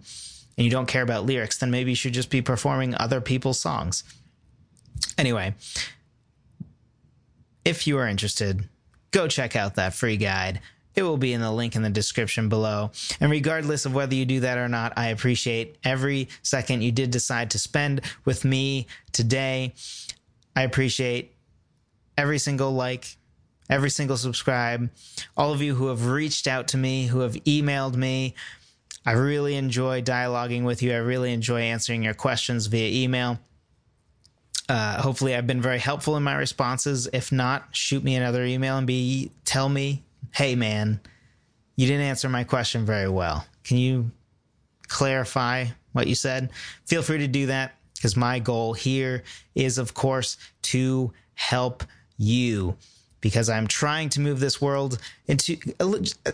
and 0.57 0.65
you 0.65 0.71
don't 0.71 0.87
care 0.87 1.03
about 1.03 1.25
lyrics 1.25 1.57
then 1.57 1.71
maybe 1.71 1.91
you 1.91 1.95
should 1.95 2.13
just 2.13 2.29
be 2.29 2.41
performing 2.41 2.95
other 2.95 3.21
people's 3.21 3.59
songs. 3.59 4.03
Anyway 5.17 5.53
if 7.65 7.85
you 7.85 7.97
are 7.97 8.07
interested 8.07 8.67
go 9.11 9.27
check 9.27 9.55
out 9.55 9.75
that 9.75 9.93
free 9.93 10.17
guide. 10.17 10.61
It 10.97 11.03
will 11.03 11.17
be 11.17 11.31
in 11.31 11.41
the 11.41 11.51
link 11.51 11.75
in 11.75 11.83
the 11.83 11.91
description 11.91 12.49
below. 12.49 12.89
And 13.19 13.29
regardless 13.29 13.85
of 13.85 13.93
whether 13.93 14.15
you 14.15 14.25
do 14.25 14.39
that 14.39 14.57
or 14.57 14.67
not, 14.67 14.93
I 14.97 15.09
appreciate 15.09 15.77
every 15.83 16.27
second 16.41 16.81
you 16.81 16.91
did 16.91 17.11
decide 17.11 17.51
to 17.51 17.59
spend 17.59 18.01
with 18.25 18.43
me 18.43 18.87
today. 19.11 19.75
I 20.55 20.63
appreciate 20.63 21.35
every 22.17 22.39
single 22.39 22.71
like, 22.71 23.15
every 23.69 23.91
single 23.91 24.17
subscribe, 24.17 24.89
all 25.37 25.53
of 25.53 25.61
you 25.61 25.75
who 25.75 25.85
have 25.89 26.07
reached 26.07 26.47
out 26.47 26.69
to 26.69 26.77
me, 26.77 27.05
who 27.05 27.19
have 27.19 27.35
emailed 27.43 27.95
me. 27.95 28.33
I 29.05 29.11
really 29.11 29.55
enjoy 29.55 30.01
dialoguing 30.01 30.63
with 30.63 30.81
you. 30.81 30.93
I 30.93 30.97
really 30.97 31.31
enjoy 31.31 31.61
answering 31.61 32.01
your 32.01 32.15
questions 32.15 32.65
via 32.65 33.03
email. 33.03 33.37
Uh, 34.67 34.99
hopefully, 34.99 35.35
I've 35.35 35.45
been 35.45 35.61
very 35.61 35.79
helpful 35.79 36.17
in 36.17 36.23
my 36.23 36.35
responses. 36.35 37.07
If 37.13 37.31
not, 37.31 37.67
shoot 37.71 38.03
me 38.03 38.15
another 38.15 38.43
email 38.43 38.79
and 38.79 38.87
be 38.87 39.31
tell 39.45 39.69
me, 39.69 40.03
hey 40.33 40.55
man, 40.55 40.99
you 41.75 41.87
didn't 41.87 42.05
answer 42.05 42.29
my 42.29 42.43
question 42.43 42.85
very 42.85 43.09
well. 43.09 43.45
Can 43.63 43.77
you 43.77 44.11
clarify 44.87 45.65
what 45.93 46.07
you 46.07 46.15
said? 46.15 46.51
Feel 46.85 47.01
free 47.01 47.19
to 47.19 47.27
do 47.27 47.47
that 47.47 47.75
because 47.95 48.15
my 48.15 48.39
goal 48.39 48.73
here 48.73 49.23
is, 49.55 49.77
of 49.77 49.93
course, 49.93 50.37
to 50.63 51.11
help 51.35 51.83
you 52.17 52.75
because 53.21 53.49
I'm 53.49 53.67
trying 53.67 54.09
to 54.09 54.21
move 54.21 54.39
this 54.39 54.61
world 54.61 54.99
into 55.27 55.57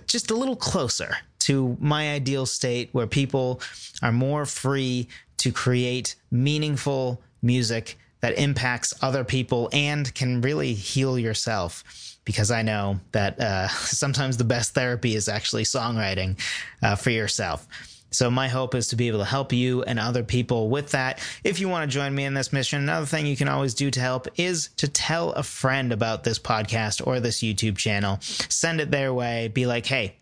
just 0.06 0.32
a 0.32 0.36
little 0.36 0.56
closer 0.56 1.16
to 1.40 1.78
my 1.80 2.12
ideal 2.12 2.46
state 2.46 2.90
where 2.92 3.08
people 3.08 3.62
are 4.02 4.12
more 4.12 4.46
free 4.46 5.08
to 5.38 5.52
create 5.52 6.16
meaningful 6.32 7.22
music 7.42 7.98
that 8.24 8.40
impacts 8.40 8.94
other 9.02 9.26
people 9.26 9.70
and 9.74 10.16
can 10.16 10.40
really 10.40 10.74
heal 10.74 11.20
yourself. 11.20 11.84
Because 12.24 12.52
I 12.52 12.62
know 12.62 13.02
that 13.12 13.38
uh, 13.38 13.68
sometimes 13.68 14.38
the 14.38 14.46
best 14.46 14.74
therapy 14.74 15.14
is 15.14 15.28
actually 15.28 15.66
songwriting 15.66 16.40
uh, 16.82 16.96
for 16.96 17.10
yourself. 17.10 17.68
So 18.12 18.32
my 18.32 18.48
hope 18.48 18.76
is 18.76 18.88
to 18.90 18.96
be 18.96 19.10
able 19.10 19.20
to 19.20 19.26
help 19.26 19.52
you 19.52 19.84
and 19.84 20.00
other 20.00 20.24
people 20.24 20.70
with 20.70 20.92
that. 20.92 21.20
If 21.44 21.60
you 21.60 21.68
want 21.68 21.92
to 21.92 21.94
join 21.94 22.16
me 22.16 22.24
in 22.24 22.34
this 22.34 22.54
mission, 22.54 22.82
another 22.82 23.06
thing 23.06 23.26
you 23.26 23.36
can 23.36 23.50
always 23.50 23.74
do 23.74 23.92
to 23.92 24.00
help 24.00 24.30
is 24.38 24.70
to 24.78 24.88
tell 24.88 25.34
a 25.34 25.44
friend 25.44 25.92
about 25.92 26.24
this 26.24 26.40
podcast 26.40 27.06
or 27.06 27.20
this 27.20 27.42
YouTube 27.42 27.76
channel. 27.78 28.20
Send 28.22 28.80
it 28.80 28.90
their 28.90 29.14
way. 29.14 29.50
Be 29.50 29.66
like, 29.66 29.86
hey, 29.86 30.16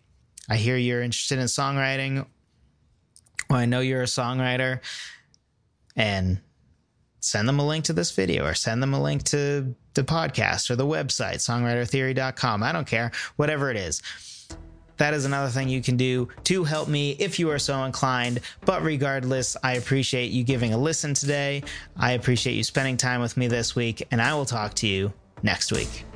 I 0.50 0.56
hear 0.56 0.76
you're 0.76 1.02
interested 1.02 1.38
in 1.38 1.44
songwriting. 1.44 2.26
I 3.48 3.66
know 3.66 3.78
you're 3.78 4.02
a 4.02 4.06
songwriter. 4.06 4.80
And 5.94 6.40
send 7.22 7.48
them 7.48 7.58
a 7.58 7.66
link 7.66 7.84
to 7.86 7.92
this 7.92 8.10
video 8.10 8.44
or 8.44 8.52
send 8.52 8.82
them 8.82 8.92
a 8.92 9.02
link 9.02 9.22
to 9.22 9.74
the 9.94 10.02
podcast 10.02 10.70
or 10.70 10.76
the 10.76 10.86
website, 10.86 11.36
songwritertheory.com. 11.36 12.62
I 12.62 12.72
don't 12.72 12.86
care, 12.86 13.12
whatever 13.36 13.70
it 13.70 13.76
is. 13.76 14.02
That 14.98 15.14
is 15.14 15.24
another 15.24 15.48
thing 15.48 15.68
you 15.68 15.82
can 15.82 15.96
do 15.96 16.28
to 16.44 16.64
help 16.64 16.88
me 16.88 17.12
if 17.12 17.38
you 17.38 17.50
are 17.50 17.58
so 17.58 17.84
inclined. 17.84 18.40
But 18.64 18.82
regardless, 18.82 19.56
I 19.62 19.74
appreciate 19.74 20.32
you 20.32 20.44
giving 20.44 20.74
a 20.74 20.78
listen 20.78 21.14
today. 21.14 21.62
I 21.96 22.12
appreciate 22.12 22.54
you 22.54 22.64
spending 22.64 22.96
time 22.96 23.20
with 23.20 23.36
me 23.36 23.46
this 23.46 23.74
week, 23.74 24.06
and 24.10 24.20
I 24.20 24.34
will 24.34 24.46
talk 24.46 24.74
to 24.74 24.86
you 24.86 25.12
next 25.42 25.72
week. 25.72 26.11